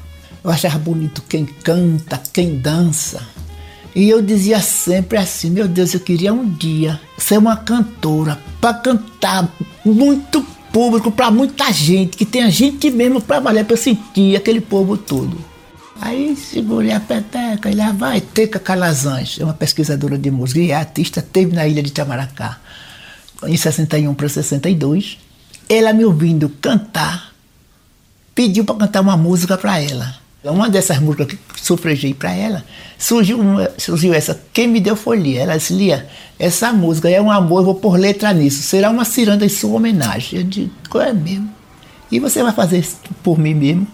Eu 0.43 0.51
achava 0.51 0.79
bonito 0.79 1.23
quem 1.29 1.45
canta, 1.45 2.23
quem 2.33 2.59
dança. 2.59 3.27
E 3.97 4.11
eu 4.11 4.21
dizia 4.21 4.61
sempre 4.61 5.17
assim: 5.17 5.51
meu 5.51 5.67
Deus, 5.67 5.95
eu 5.95 6.01
queria 6.01 6.33
um 6.33 6.49
dia 6.49 7.01
ser 7.17 7.39
uma 7.39 7.57
cantora 7.57 8.39
para 8.61 8.75
cantar 8.75 9.49
muito 9.85 10.45
público, 10.71 11.11
para 11.11 11.31
muita 11.31 11.73
gente, 11.73 12.19
que 12.19 12.27
tenha 12.27 12.51
gente 12.51 12.91
mesmo 12.91 13.23
para 13.23 13.41
valer, 13.41 13.65
para 13.65 13.77
sentir 13.79 14.37
aquele 14.37 14.61
povo 14.61 14.99
todo. 14.99 15.39
Aí 16.01 16.37
segurei 16.37 16.93
a 16.93 17.01
peteca 17.01 17.71
e 17.71 17.75
lá 17.75 17.93
vai 17.93 18.21
Teca 18.21 18.59
Calazans, 18.59 19.39
é 19.41 19.45
uma 19.45 19.55
pesquisadora 19.55 20.19
de 20.19 20.31
música 20.31 20.61
e 20.61 20.71
é 20.71 20.75
artista, 20.75 21.23
teve 21.23 21.55
na 21.55 21.67
ilha 21.67 21.83
de 21.83 21.93
Tamaracá 21.93 22.61
em 23.45 23.57
61 23.57 24.15
para 24.15 24.29
62. 24.29 25.19
Ela 25.69 25.93
me 25.93 26.05
ouvindo 26.05 26.49
cantar, 26.49 27.33
pediu 28.35 28.65
para 28.65 28.77
cantar 28.77 29.01
uma 29.01 29.17
música 29.17 29.59
para 29.59 29.81
ela. 29.81 30.15
Uma 30.45 30.71
dessas 30.71 31.01
músicas 31.01 31.27
que 31.27 31.39
sufragei 31.61 32.15
para 32.15 32.33
ela, 32.33 32.65
surgiu, 32.97 33.41
uma, 33.41 33.69
surgiu 33.77 34.15
essa, 34.15 34.41
Quem 34.53 34.69
Me 34.69 34.79
Deu 34.79 34.95
Folia. 34.95 35.43
Ela 35.43 35.57
disse, 35.57 35.75
Lia, 35.75 36.07
essa 36.39 36.73
música 36.73 37.11
é 37.11 37.21
um 37.21 37.31
amor, 37.31 37.61
eu 37.61 37.65
vou 37.65 37.75
pôr 37.75 37.99
letra 37.99 38.33
nisso. 38.33 38.63
Será 38.63 38.91
uma 38.91 39.05
ciranda 39.05 39.45
em 39.45 39.49
sua 39.49 39.73
homenagem. 39.73 40.39
Eu 40.39 40.45
digo, 40.47 40.71
qual 40.89 41.03
é 41.03 41.13
mesmo? 41.13 41.51
E 42.13 42.21
você 42.21 42.45
vai 42.45 42.53
fazer 42.53 42.79
isso 42.79 42.97
por 43.25 43.37
mim 43.37 43.55
mesmo? 43.55 43.89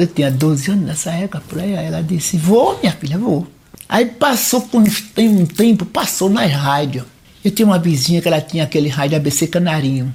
Eu 0.00 0.06
tinha 0.06 0.30
12 0.30 0.70
anos 0.70 0.84
nessa 0.84 1.10
época, 1.10 1.42
por 1.48 1.58
aí. 1.58 1.72
Ela 1.72 2.02
disse, 2.02 2.36
vou, 2.36 2.78
minha 2.80 2.92
filha, 2.92 3.18
vou. 3.18 3.46
Aí 3.88 4.06
passou 4.06 4.60
por 4.62 4.82
um 4.82 5.46
tempo, 5.46 5.86
passou 5.86 6.28
nas 6.28 6.52
rádios. 6.52 7.04
Eu 7.44 7.50
tinha 7.50 7.66
uma 7.66 7.78
vizinha 7.78 8.20
que 8.20 8.28
ela 8.28 8.40
tinha 8.40 8.64
aquele 8.64 8.88
rádio 8.88 9.16
ABC 9.16 9.46
Canarinho. 9.46 10.12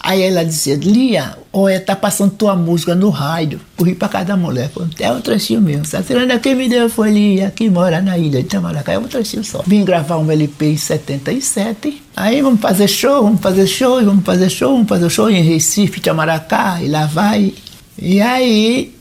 Aí 0.00 0.22
ela 0.22 0.44
dizia, 0.44 0.76
Lia, 0.76 1.36
olha, 1.52 1.80
tá 1.80 1.96
passando 1.96 2.30
tua 2.30 2.54
música 2.54 2.94
no 2.94 3.10
rádio. 3.10 3.60
Corri 3.76 3.94
pra 3.94 4.08
casa 4.08 4.26
da 4.26 4.36
mulher. 4.36 4.70
Falei, 4.70 4.88
é 5.00 5.12
um 5.12 5.20
trechinho 5.20 5.60
mesmo. 5.60 5.82
Essa 5.82 6.02
tirando 6.02 6.38
quem 6.40 6.54
me 6.54 6.68
deu 6.68 6.88
foi 6.88 7.10
Lia, 7.10 7.50
que 7.50 7.68
mora 7.68 8.00
na 8.00 8.16
ilha 8.16 8.42
de 8.42 8.48
Tamaracá. 8.48 8.92
É 8.92 8.98
um 8.98 9.08
trechinho 9.08 9.42
só. 9.42 9.62
Vim 9.66 9.84
gravar 9.84 10.16
um 10.18 10.30
LP 10.30 10.66
em 10.66 10.76
77. 10.76 12.00
Aí 12.16 12.40
vamos 12.40 12.60
fazer 12.60 12.86
show, 12.86 13.24
vamos 13.24 13.40
fazer 13.40 13.66
show, 13.66 14.02
vamos 14.02 14.24
fazer 14.24 14.48
show, 14.48 14.72
vamos 14.72 14.88
fazer 14.88 15.10
show 15.10 15.28
em 15.28 15.42
Recife, 15.42 16.00
Tamaracá, 16.00 16.80
e 16.80 16.88
lá 16.88 17.06
vai. 17.06 17.52
E 18.00 18.20
aí 18.20 18.94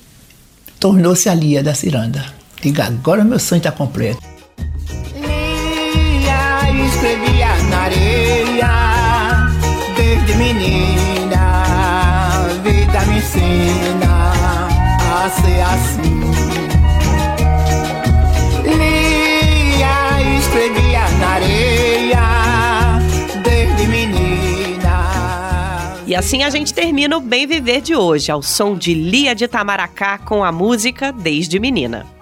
tornou-se 0.79 1.29
a 1.29 1.33
Lia 1.33 1.61
da 1.61 1.73
Ciranda. 1.75 2.25
Diga, 2.61 2.85
agora 2.85 3.23
meu 3.23 3.37
sonho 3.37 3.61
tá 3.61 3.71
completo. 3.71 4.19
Lia 5.15 6.87
escrevia 6.87 7.55
na 7.69 7.77
areia 7.77 8.69
desde 9.95 10.33
menina, 10.35 11.43
vida 12.63 13.05
me 13.05 13.17
ensina 13.17 14.71
a 15.13 15.29
ser 15.29 15.61
assim. 15.61 16.36
Assim 26.17 26.43
a 26.43 26.49
gente 26.49 26.73
termina 26.73 27.15
o 27.15 27.21
Bem 27.21 27.45
Viver 27.45 27.79
de 27.79 27.95
hoje, 27.95 28.31
ao 28.31 28.41
som 28.41 28.75
de 28.75 28.93
Lia 28.93 29.35
de 29.35 29.47
Tamaracá 29.47 30.17
com 30.17 30.43
a 30.43 30.51
música 30.51 31.11
Desde 31.11 31.59
Menina. 31.59 32.16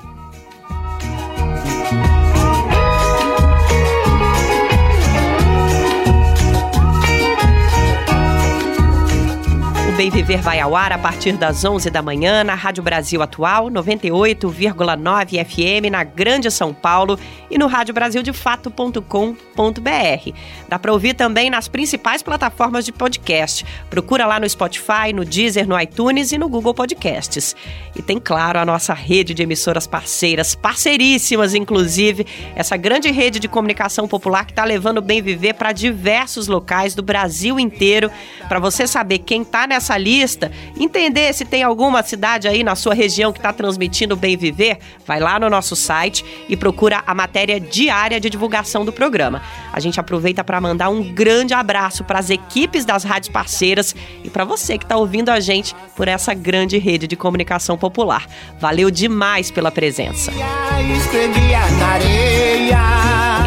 Bem 9.96 10.10
Viver 10.10 10.42
vai 10.42 10.60
ao 10.60 10.76
ar 10.76 10.92
a 10.92 10.98
partir 10.98 11.38
das 11.38 11.64
11 11.64 11.90
da 11.90 12.02
manhã 12.02 12.44
na 12.44 12.54
Rádio 12.54 12.84
Brasil 12.84 13.22
Atual, 13.22 13.72
98,9 13.72 15.46
FM 15.46 15.90
na 15.90 16.04
Grande 16.04 16.52
São 16.52 16.74
Paulo 16.74 17.18
e 17.50 17.58
no 17.58 17.68
radiobrasildefato.com.br. 17.68 20.32
Dá 20.68 20.78
para 20.78 20.92
ouvir 20.92 21.14
também 21.14 21.50
nas 21.50 21.70
principais 21.70 22.22
plataformas 22.22 22.84
de 22.84 22.92
podcast. 22.92 23.66
Procura 23.90 24.26
lá 24.26 24.38
no 24.38 24.50
Spotify, 24.50 25.14
no 25.14 25.24
Deezer, 25.24 25.66
no 25.66 25.80
iTunes 25.80 26.34
e 26.34 26.38
no 26.38 26.50
Google 26.50 26.74
Podcasts. 26.74 27.56
E 27.96 28.02
tem, 28.02 28.20
claro, 28.20 28.60
a 28.60 28.66
nossa 28.66 28.94
rede 28.94 29.34
de 29.34 29.44
emissoras 29.44 29.88
parceiras, 29.88 30.56
parceiríssimas, 30.56 31.56
inclusive, 31.56 32.28
essa 32.54 32.76
grande 32.76 33.10
rede 33.12 33.40
de 33.40 33.48
comunicação 33.48 34.10
popular 34.10 34.44
que 34.44 34.52
está 34.52 34.66
levando 34.66 34.98
o 34.98 35.02
Bem 35.02 35.22
Viver 35.22 35.54
para 35.54 35.72
diversos 35.72 36.50
locais 36.50 36.94
do 36.94 37.02
Brasil 37.02 37.58
inteiro. 37.58 38.12
Para 38.50 38.60
você 38.60 38.86
saber 38.86 39.20
quem 39.20 39.44
está 39.44 39.66
nessa 39.66 39.85
essa 39.86 39.98
lista, 39.98 40.52
entender 40.80 41.32
se 41.34 41.46
tem 41.46 41.62
alguma 41.62 42.02
cidade 42.02 42.48
aí 42.48 42.64
na 42.64 42.76
sua 42.76 42.94
região 42.94 43.32
que 43.32 43.38
está 43.38 43.54
transmitindo 43.54 44.16
Bem 44.16 44.36
Viver, 44.36 44.80
vai 45.06 45.20
lá 45.20 45.40
no 45.40 45.50
nosso 45.50 45.76
site 45.76 46.26
e 46.50 46.58
procura 46.58 47.04
a 47.06 47.14
matéria 47.14 47.60
diária 47.60 48.20
de 48.20 48.30
divulgação 48.30 48.84
do 48.84 48.92
programa. 48.92 49.42
A 49.72 49.80
gente 49.80 50.00
aproveita 50.00 50.44
para 50.44 50.60
mandar 50.60 50.90
um 50.90 51.14
grande 51.14 51.54
abraço 51.54 52.04
para 52.04 52.18
as 52.18 52.32
equipes 52.32 52.84
das 52.84 53.04
rádios 53.04 53.30
parceiras 53.30 53.96
e 54.24 54.30
para 54.30 54.44
você 54.44 54.78
que 54.78 54.86
está 54.86 54.98
ouvindo 54.98 55.30
a 55.30 55.40
gente 55.40 55.76
por 55.96 56.08
essa 56.08 56.34
grande 56.34 56.78
rede 56.80 57.08
de 57.08 57.16
comunicação 57.16 57.78
popular. 57.78 58.26
Valeu 58.60 58.90
demais 58.90 59.52
pela 59.52 59.72
presença. 59.72 60.32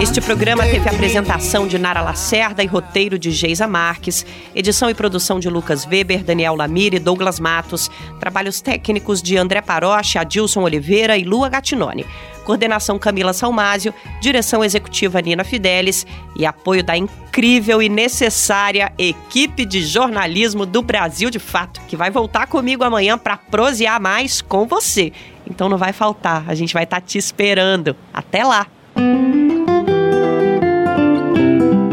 Este 0.00 0.20
programa 0.20 0.62
teve 0.62 0.88
apresentação 0.88 1.66
de 1.66 1.76
Nara 1.76 2.00
Lacerda 2.00 2.62
e 2.62 2.66
roteiro 2.66 3.18
de 3.18 3.32
Geisa 3.32 3.66
Marques, 3.66 4.24
edição 4.54 4.88
e 4.88 4.94
produção 4.94 5.40
de 5.40 5.50
Lucas 5.50 5.84
Weber, 5.84 6.22
Daniel 6.22 6.54
Lamir 6.54 6.94
e 6.94 7.00
Douglas 7.00 7.40
Matos, 7.40 7.90
trabalhos 8.20 8.60
técnicos 8.60 9.20
de 9.20 9.36
André 9.36 9.60
Paroche, 9.60 10.16
Adilson 10.16 10.62
Oliveira 10.62 11.18
e 11.18 11.24
Lua 11.24 11.48
Gattinone, 11.48 12.06
coordenação 12.44 12.96
Camila 12.96 13.32
Salmásio, 13.32 13.92
direção 14.20 14.64
executiva 14.64 15.20
Nina 15.20 15.42
Fidelis 15.42 16.06
e 16.36 16.46
apoio 16.46 16.84
da 16.84 16.96
incrível 16.96 17.82
e 17.82 17.88
necessária 17.88 18.92
equipe 18.96 19.64
de 19.64 19.82
jornalismo 19.82 20.64
do 20.64 20.80
Brasil 20.80 21.28
de 21.28 21.40
Fato, 21.40 21.80
que 21.88 21.96
vai 21.96 22.08
voltar 22.08 22.46
comigo 22.46 22.84
amanhã 22.84 23.18
para 23.18 23.36
prosear 23.36 24.00
mais 24.00 24.40
com 24.40 24.64
você. 24.64 25.12
Então 25.44 25.68
não 25.68 25.76
vai 25.76 25.92
faltar, 25.92 26.44
a 26.46 26.54
gente 26.54 26.72
vai 26.72 26.84
estar 26.84 27.00
tá 27.00 27.06
te 27.06 27.18
esperando. 27.18 27.96
Até 28.14 28.44
lá! 28.44 28.68